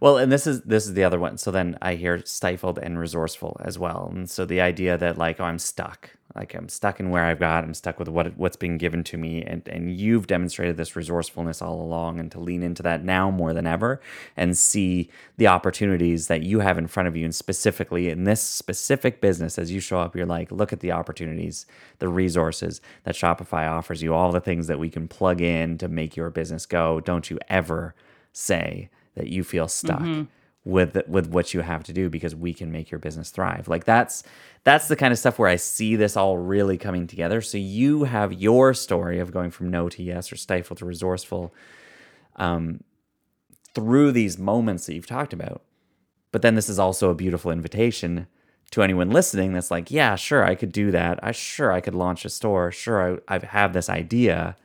Well, 0.00 0.18
and 0.18 0.30
this 0.30 0.46
is 0.46 0.62
this 0.62 0.86
is 0.86 0.94
the 0.94 1.04
other 1.04 1.18
one. 1.18 1.38
So 1.38 1.50
then 1.50 1.78
I 1.80 1.94
hear 1.94 2.24
stifled 2.24 2.78
and 2.78 2.98
resourceful 2.98 3.60
as 3.64 3.78
well. 3.78 4.10
And 4.14 4.28
so 4.28 4.44
the 4.44 4.60
idea 4.60 4.98
that 4.98 5.18
like, 5.18 5.40
oh, 5.40 5.44
I'm 5.44 5.58
stuck. 5.58 6.10
Like 6.34 6.54
I'm 6.54 6.68
stuck 6.68 7.00
in 7.00 7.08
where 7.08 7.24
I've 7.24 7.38
got. 7.40 7.64
I'm 7.64 7.72
stuck 7.72 7.98
with 7.98 8.08
what 8.08 8.36
what's 8.36 8.56
being 8.56 8.76
given 8.76 9.02
to 9.04 9.16
me. 9.16 9.42
And 9.42 9.66
and 9.66 9.90
you've 9.90 10.26
demonstrated 10.26 10.76
this 10.76 10.94
resourcefulness 10.94 11.62
all 11.62 11.80
along, 11.80 12.20
and 12.20 12.30
to 12.32 12.40
lean 12.40 12.62
into 12.62 12.82
that 12.82 13.02
now 13.02 13.30
more 13.30 13.54
than 13.54 13.66
ever, 13.66 14.02
and 14.36 14.56
see 14.56 15.08
the 15.38 15.46
opportunities 15.46 16.26
that 16.26 16.42
you 16.42 16.60
have 16.60 16.76
in 16.76 16.88
front 16.88 17.08
of 17.08 17.16
you, 17.16 17.24
and 17.24 17.34
specifically 17.34 18.10
in 18.10 18.24
this 18.24 18.42
specific 18.42 19.22
business, 19.22 19.58
as 19.58 19.72
you 19.72 19.80
show 19.80 19.98
up, 19.98 20.14
you're 20.14 20.26
like, 20.26 20.52
look 20.52 20.74
at 20.74 20.80
the 20.80 20.92
opportunities, 20.92 21.64
the 22.00 22.08
resources 22.08 22.82
that 23.04 23.14
Shopify 23.14 23.70
offers 23.70 24.02
you, 24.02 24.12
all 24.12 24.30
the 24.30 24.40
things 24.40 24.66
that 24.66 24.78
we 24.78 24.90
can 24.90 25.08
plug 25.08 25.40
in 25.40 25.78
to 25.78 25.88
make 25.88 26.16
your 26.16 26.28
business 26.28 26.66
go. 26.66 27.00
Don't 27.00 27.30
you 27.30 27.38
ever 27.48 27.94
say 28.34 28.90
that 29.16 29.28
you 29.28 29.42
feel 29.42 29.66
stuck 29.66 30.00
mm-hmm. 30.00 30.22
with 30.64 30.96
with 31.08 31.26
what 31.26 31.52
you 31.52 31.60
have 31.60 31.82
to 31.84 31.92
do 31.92 32.08
because 32.08 32.34
we 32.34 32.54
can 32.54 32.70
make 32.70 32.90
your 32.90 33.00
business 33.00 33.30
thrive. 33.30 33.66
Like 33.66 33.84
that's 33.84 34.22
that's 34.62 34.88
the 34.88 34.96
kind 34.96 35.12
of 35.12 35.18
stuff 35.18 35.38
where 35.38 35.48
I 35.48 35.56
see 35.56 35.96
this 35.96 36.16
all 36.16 36.38
really 36.38 36.78
coming 36.78 37.06
together. 37.06 37.40
So 37.40 37.58
you 37.58 38.04
have 38.04 38.32
your 38.32 38.74
story 38.74 39.18
of 39.18 39.32
going 39.32 39.50
from 39.50 39.70
no 39.70 39.88
to 39.88 40.02
yes 40.02 40.32
or 40.32 40.36
stifled 40.36 40.78
to 40.78 40.84
resourceful 40.84 41.52
um, 42.36 42.84
through 43.74 44.12
these 44.12 44.38
moments 44.38 44.86
that 44.86 44.94
you've 44.94 45.06
talked 45.06 45.32
about. 45.32 45.62
But 46.32 46.42
then 46.42 46.54
this 46.54 46.68
is 46.68 46.78
also 46.78 47.10
a 47.10 47.14
beautiful 47.14 47.50
invitation 47.50 48.26
to 48.72 48.82
anyone 48.82 49.10
listening 49.10 49.52
that's 49.52 49.70
like, 49.70 49.90
yeah, 49.90 50.16
sure, 50.16 50.44
I 50.44 50.54
could 50.54 50.72
do 50.72 50.90
that. 50.90 51.20
I 51.22 51.32
sure 51.32 51.72
I 51.72 51.80
could 51.80 51.94
launch 51.94 52.24
a 52.24 52.28
store. 52.28 52.72
Sure, 52.72 53.20
I, 53.28 53.36
I 53.36 53.46
have 53.46 53.72
this 53.72 53.88
idea, 53.88 54.56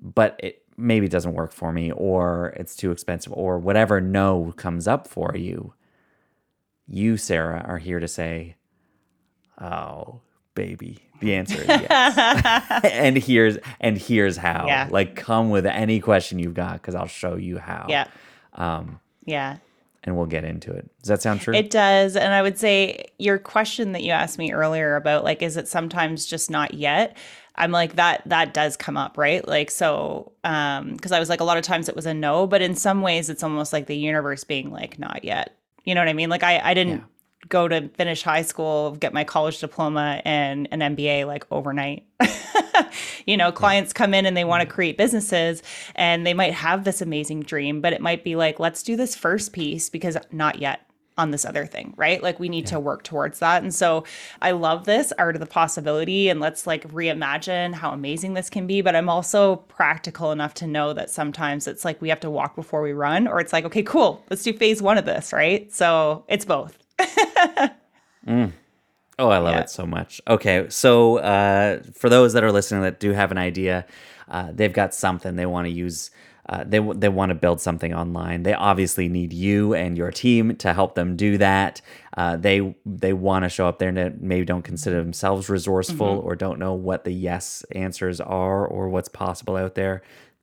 but 0.00 0.38
it 0.42 0.65
maybe 0.76 1.06
it 1.06 1.12
doesn't 1.12 1.34
work 1.34 1.52
for 1.52 1.72
me 1.72 1.90
or 1.92 2.52
it's 2.56 2.76
too 2.76 2.90
expensive 2.90 3.32
or 3.32 3.58
whatever 3.58 4.00
no 4.00 4.52
comes 4.56 4.86
up 4.86 5.06
for 5.06 5.34
you, 5.36 5.74
you, 6.86 7.16
Sarah, 7.16 7.64
are 7.66 7.78
here 7.78 7.98
to 7.98 8.08
say, 8.08 8.56
oh, 9.60 10.20
baby, 10.54 10.98
the 11.20 11.34
answer 11.34 11.60
is 11.60 11.66
yes. 11.68 12.84
and 12.84 13.16
here's 13.16 13.58
and 13.80 13.96
here's 13.96 14.36
how. 14.36 14.66
Yeah. 14.66 14.88
Like 14.90 15.16
come 15.16 15.50
with 15.50 15.66
any 15.66 16.00
question 16.00 16.38
you've 16.38 16.54
got 16.54 16.74
because 16.74 16.94
I'll 16.94 17.06
show 17.06 17.36
you 17.36 17.58
how. 17.58 17.86
Yeah. 17.88 18.08
Um, 18.52 19.00
yeah. 19.24 19.58
And 20.04 20.16
we'll 20.16 20.26
get 20.26 20.44
into 20.44 20.72
it. 20.72 20.88
Does 21.02 21.08
that 21.08 21.22
sound 21.22 21.40
true? 21.40 21.54
It 21.54 21.70
does. 21.70 22.14
And 22.14 22.32
I 22.32 22.40
would 22.40 22.58
say 22.58 23.06
your 23.18 23.38
question 23.38 23.90
that 23.92 24.04
you 24.04 24.12
asked 24.12 24.38
me 24.38 24.52
earlier 24.52 24.94
about 24.94 25.24
like, 25.24 25.42
is 25.42 25.56
it 25.56 25.66
sometimes 25.66 26.26
just 26.26 26.48
not 26.48 26.74
yet? 26.74 27.16
I'm 27.56 27.70
like 27.70 27.96
that 27.96 28.22
that 28.26 28.54
does 28.54 28.76
come 28.76 28.96
up, 28.96 29.16
right? 29.18 29.46
Like 29.46 29.70
so 29.70 30.32
um 30.44 30.94
because 30.94 31.12
I 31.12 31.18
was 31.18 31.28
like 31.28 31.40
a 31.40 31.44
lot 31.44 31.56
of 31.56 31.64
times 31.64 31.88
it 31.88 31.96
was 31.96 32.06
a 32.06 32.14
no, 32.14 32.46
but 32.46 32.62
in 32.62 32.74
some 32.74 33.02
ways 33.02 33.30
it's 33.30 33.42
almost 33.42 33.72
like 33.72 33.86
the 33.86 33.96
universe 33.96 34.44
being 34.44 34.70
like 34.70 34.98
not 34.98 35.24
yet. 35.24 35.56
You 35.84 35.94
know 35.94 36.00
what 36.00 36.08
I 36.08 36.12
mean? 36.12 36.28
Like 36.28 36.42
I 36.42 36.60
I 36.60 36.74
didn't 36.74 36.98
yeah. 36.98 37.46
go 37.48 37.68
to 37.68 37.88
finish 37.90 38.22
high 38.22 38.42
school, 38.42 38.92
get 38.92 39.12
my 39.12 39.24
college 39.24 39.58
diploma 39.58 40.20
and 40.24 40.68
an 40.70 40.80
MBA 40.80 41.26
like 41.26 41.46
overnight. 41.50 42.04
you 43.26 43.36
know, 43.36 43.52
clients 43.52 43.92
come 43.92 44.14
in 44.14 44.26
and 44.26 44.36
they 44.36 44.44
want 44.44 44.60
to 44.62 44.66
create 44.66 44.98
businesses 44.98 45.62
and 45.94 46.26
they 46.26 46.34
might 46.34 46.54
have 46.54 46.84
this 46.84 47.00
amazing 47.00 47.40
dream, 47.40 47.80
but 47.80 47.92
it 47.92 48.00
might 48.00 48.24
be 48.24 48.36
like 48.36 48.60
let's 48.60 48.82
do 48.82 48.96
this 48.96 49.16
first 49.16 49.52
piece 49.52 49.88
because 49.88 50.16
not 50.30 50.58
yet 50.58 50.85
on 51.18 51.30
this 51.30 51.44
other 51.44 51.64
thing, 51.64 51.94
right? 51.96 52.22
Like 52.22 52.38
we 52.38 52.48
need 52.48 52.64
yeah. 52.64 52.72
to 52.72 52.80
work 52.80 53.02
towards 53.02 53.38
that. 53.38 53.62
And 53.62 53.74
so 53.74 54.04
I 54.42 54.50
love 54.50 54.84
this 54.84 55.12
art 55.18 55.34
of 55.34 55.40
the 55.40 55.46
possibility 55.46 56.28
and 56.28 56.40
let's 56.40 56.66
like 56.66 56.86
reimagine 56.88 57.74
how 57.74 57.90
amazing 57.92 58.34
this 58.34 58.50
can 58.50 58.66
be. 58.66 58.82
But 58.82 58.94
I'm 58.94 59.08
also 59.08 59.56
practical 59.56 60.32
enough 60.32 60.54
to 60.54 60.66
know 60.66 60.92
that 60.92 61.10
sometimes 61.10 61.66
it's 61.66 61.84
like 61.84 62.00
we 62.02 62.10
have 62.10 62.20
to 62.20 62.30
walk 62.30 62.54
before 62.54 62.82
we 62.82 62.92
run, 62.92 63.26
or 63.26 63.40
it's 63.40 63.52
like, 63.52 63.64
okay, 63.64 63.82
cool, 63.82 64.22
let's 64.30 64.42
do 64.42 64.52
phase 64.52 64.82
one 64.82 64.98
of 64.98 65.06
this, 65.06 65.32
right? 65.32 65.72
So 65.72 66.24
it's 66.28 66.44
both. 66.44 66.76
mm. 68.26 68.52
Oh, 69.18 69.30
I 69.30 69.38
love 69.38 69.54
yeah. 69.54 69.62
it 69.62 69.70
so 69.70 69.86
much. 69.86 70.20
Okay, 70.28 70.66
so 70.68 71.16
uh, 71.18 71.82
for 71.94 72.10
those 72.10 72.34
that 72.34 72.44
are 72.44 72.52
listening 72.52 72.82
that 72.82 73.00
do 73.00 73.12
have 73.12 73.30
an 73.30 73.38
idea, 73.38 73.86
uh, 74.28 74.50
they've 74.52 74.72
got 74.72 74.94
something 74.94 75.36
they 75.36 75.46
want 75.46 75.66
to 75.66 75.72
use 75.72 76.10
uh, 76.48 76.64
they 76.64 76.78
they 76.78 77.08
want 77.08 77.30
to 77.30 77.34
build 77.34 77.60
something 77.60 77.92
online. 77.92 78.44
They 78.44 78.54
obviously 78.54 79.08
need 79.08 79.32
you 79.32 79.74
and 79.74 79.96
your 79.96 80.12
team 80.12 80.56
to 80.56 80.72
help 80.72 80.94
them 80.94 81.16
do 81.16 81.38
that. 81.38 81.80
Uh, 82.16 82.36
they 82.36 82.74
they 82.84 83.12
want 83.12 83.44
to 83.44 83.48
show 83.48 83.66
up 83.66 83.78
there 83.78 83.88
and 83.88 84.20
maybe 84.20 84.44
don't 84.44 84.62
consider 84.62 85.02
themselves 85.02 85.48
resourceful 85.48 86.18
mm-hmm. 86.18 86.26
or 86.26 86.36
don't 86.36 86.58
know 86.58 86.74
what 86.74 87.04
the 87.04 87.12
yes 87.12 87.64
answers 87.72 88.20
are 88.20 88.66
or 88.66 88.88
what's 88.88 89.08
possible 89.08 89.56
out 89.56 89.74
there. 89.74 90.02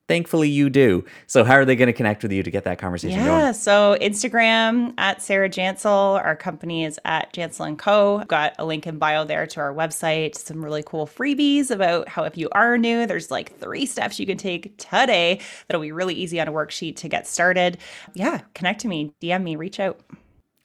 Thankfully, 0.10 0.50
you 0.50 0.70
do. 0.70 1.06
So, 1.28 1.46
how 1.46 1.54
are 1.54 1.64
they 1.64 1.78
going 1.78 1.88
to 1.88 1.94
connect 1.94 2.24
with 2.24 2.34
you 2.34 2.44
to 2.44 2.52
get 2.52 2.66
that 2.66 2.78
conversation 2.78 3.20
going? 3.20 3.32
yeah, 3.32 3.42
going? 3.44 3.54
so 3.54 3.98
Instagram 4.02 4.94
at 4.98 5.22
Sarah 5.22 5.50
Jansel. 5.50 6.22
Our 6.22 6.36
company 6.36 6.84
is 6.84 7.00
at 7.06 7.32
Jansel 7.34 7.68
and 7.68 7.80
Co. 7.80 8.22
Got 8.28 8.54
a 8.60 8.66
link 8.66 8.86
in 8.86 8.98
bio 8.98 9.24
there 9.24 9.48
to 9.48 9.60
our 9.62 9.74
website. 9.74 10.36
Some 10.36 10.64
really 10.64 10.84
cool 10.84 11.08
freebies 11.08 11.72
about 11.72 12.10
how 12.10 12.24
if 12.24 12.38
you 12.38 12.50
are 12.52 12.78
new, 12.78 13.08
there's 13.08 13.32
like 13.32 13.58
three 13.60 13.86
steps 13.86 14.20
you 14.20 14.26
can 14.26 14.38
take 14.38 14.78
today 14.78 15.40
that'll 15.68 15.82
be 15.82 15.94
really 15.94 16.16
easy 16.16 16.42
on 16.42 16.50
a 16.50 16.52
worksheet 16.52 16.98
to 16.98 17.08
get 17.08 17.26
started. 17.26 17.78
Yeah, 18.14 18.42
connect 18.54 18.82
to 18.82 18.90
me, 18.90 19.14
DM 19.22 19.44
me, 19.44 19.56
reach 19.56 19.80
out. 19.80 20.02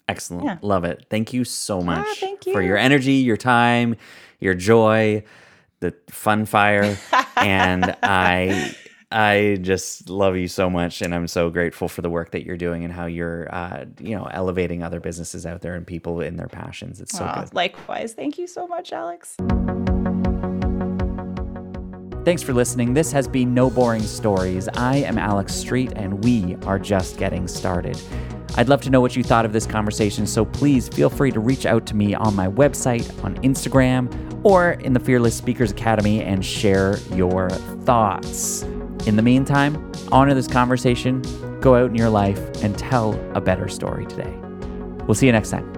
Excellent. 0.09 0.47
Yeah. 0.47 0.59
Love 0.63 0.83
it. 0.85 1.07
Thank 1.11 1.33
you 1.33 1.45
so 1.45 1.81
much 1.81 2.05
ah, 2.09 2.15
thank 2.17 2.47
you. 2.47 2.53
for 2.53 2.63
your 2.63 2.77
energy, 2.77 3.13
your 3.15 3.37
time, 3.37 3.95
your 4.41 4.55
joy, 4.55 5.23
the 5.79 5.95
fun 6.09 6.45
fire. 6.45 6.99
and 7.37 7.95
I 8.03 8.75
I 9.11 9.59
just 9.63 10.11
love 10.11 10.37
you 10.37 10.49
so 10.49 10.69
much, 10.69 11.01
and 11.01 11.15
I'm 11.15 11.27
so 11.29 11.49
grateful 11.49 11.89
for 11.89 12.03
the 12.03 12.11
work 12.11 12.33
that 12.33 12.45
you're 12.45 12.59
doing 12.59 12.85
and 12.85 12.93
how 12.93 13.07
you're, 13.07 13.49
uh, 13.55 13.87
you 14.01 14.15
know, 14.15 14.29
elevating 14.31 14.83
other 14.83 15.01
businesses 15.01 15.47
out 15.47 15.63
there 15.63 15.75
and 15.75 15.87
people 15.87 16.21
in 16.21 16.37
their 16.37 16.49
passions. 16.49 17.01
It's 17.01 17.17
so 17.17 17.25
Aww, 17.25 17.45
good. 17.45 17.55
Likewise, 17.55 18.13
thank 18.13 18.37
you 18.37 18.47
so 18.47 18.67
much, 18.67 18.93
Alex. 18.93 19.37
Thanks 22.27 22.43
for 22.43 22.53
listening. 22.53 22.93
This 22.93 23.11
has 23.13 23.27
been 23.27 23.55
No 23.55 23.71
Boring 23.71 24.03
Stories. 24.03 24.69
I 24.75 24.97
am 24.97 25.17
Alex 25.17 25.55
Street, 25.55 25.93
and 25.97 26.23
we 26.23 26.57
are 26.67 26.79
just 26.79 27.17
getting 27.17 27.49
started. 27.49 27.99
I'd 28.57 28.69
love 28.69 28.83
to 28.83 28.91
know 28.91 29.01
what 29.01 29.17
you 29.17 29.25
thought 29.25 29.47
of 29.47 29.55
this 29.55 29.65
conversation, 29.65 30.27
so 30.27 30.45
please 30.45 30.87
feel 30.89 31.09
free 31.09 31.31
to 31.31 31.41
reach 31.41 31.65
out 31.65 31.87
to 31.87 31.97
me 31.97 32.15
on 32.15 32.37
my 32.37 32.49
website, 32.49 33.25
on 33.25 33.37
Instagram, 33.37 34.13
or 34.45 34.73
in 34.73 34.93
the 34.93 35.01
Fearless 35.01 35.35
Speakers 35.35 35.71
Academy 35.71 36.23
and 36.23 36.45
share 36.45 36.99
your 37.15 37.49
thoughts. 37.49 38.67
In 39.07 39.17
the 39.17 39.23
meantime, 39.23 39.93
honor 40.13 40.35
this 40.35 40.49
conversation, 40.49 41.23
go 41.61 41.77
out 41.77 41.91
in 41.91 41.95
your 41.95 42.11
life, 42.11 42.39
and 42.63 42.77
tell 42.77 43.15
a 43.35 43.41
better 43.41 43.69
story 43.69 44.07
today. 44.07 44.35
We'll 45.07 45.15
see 45.15 45.27
you 45.27 45.33
next 45.33 45.51
time. 45.51 45.78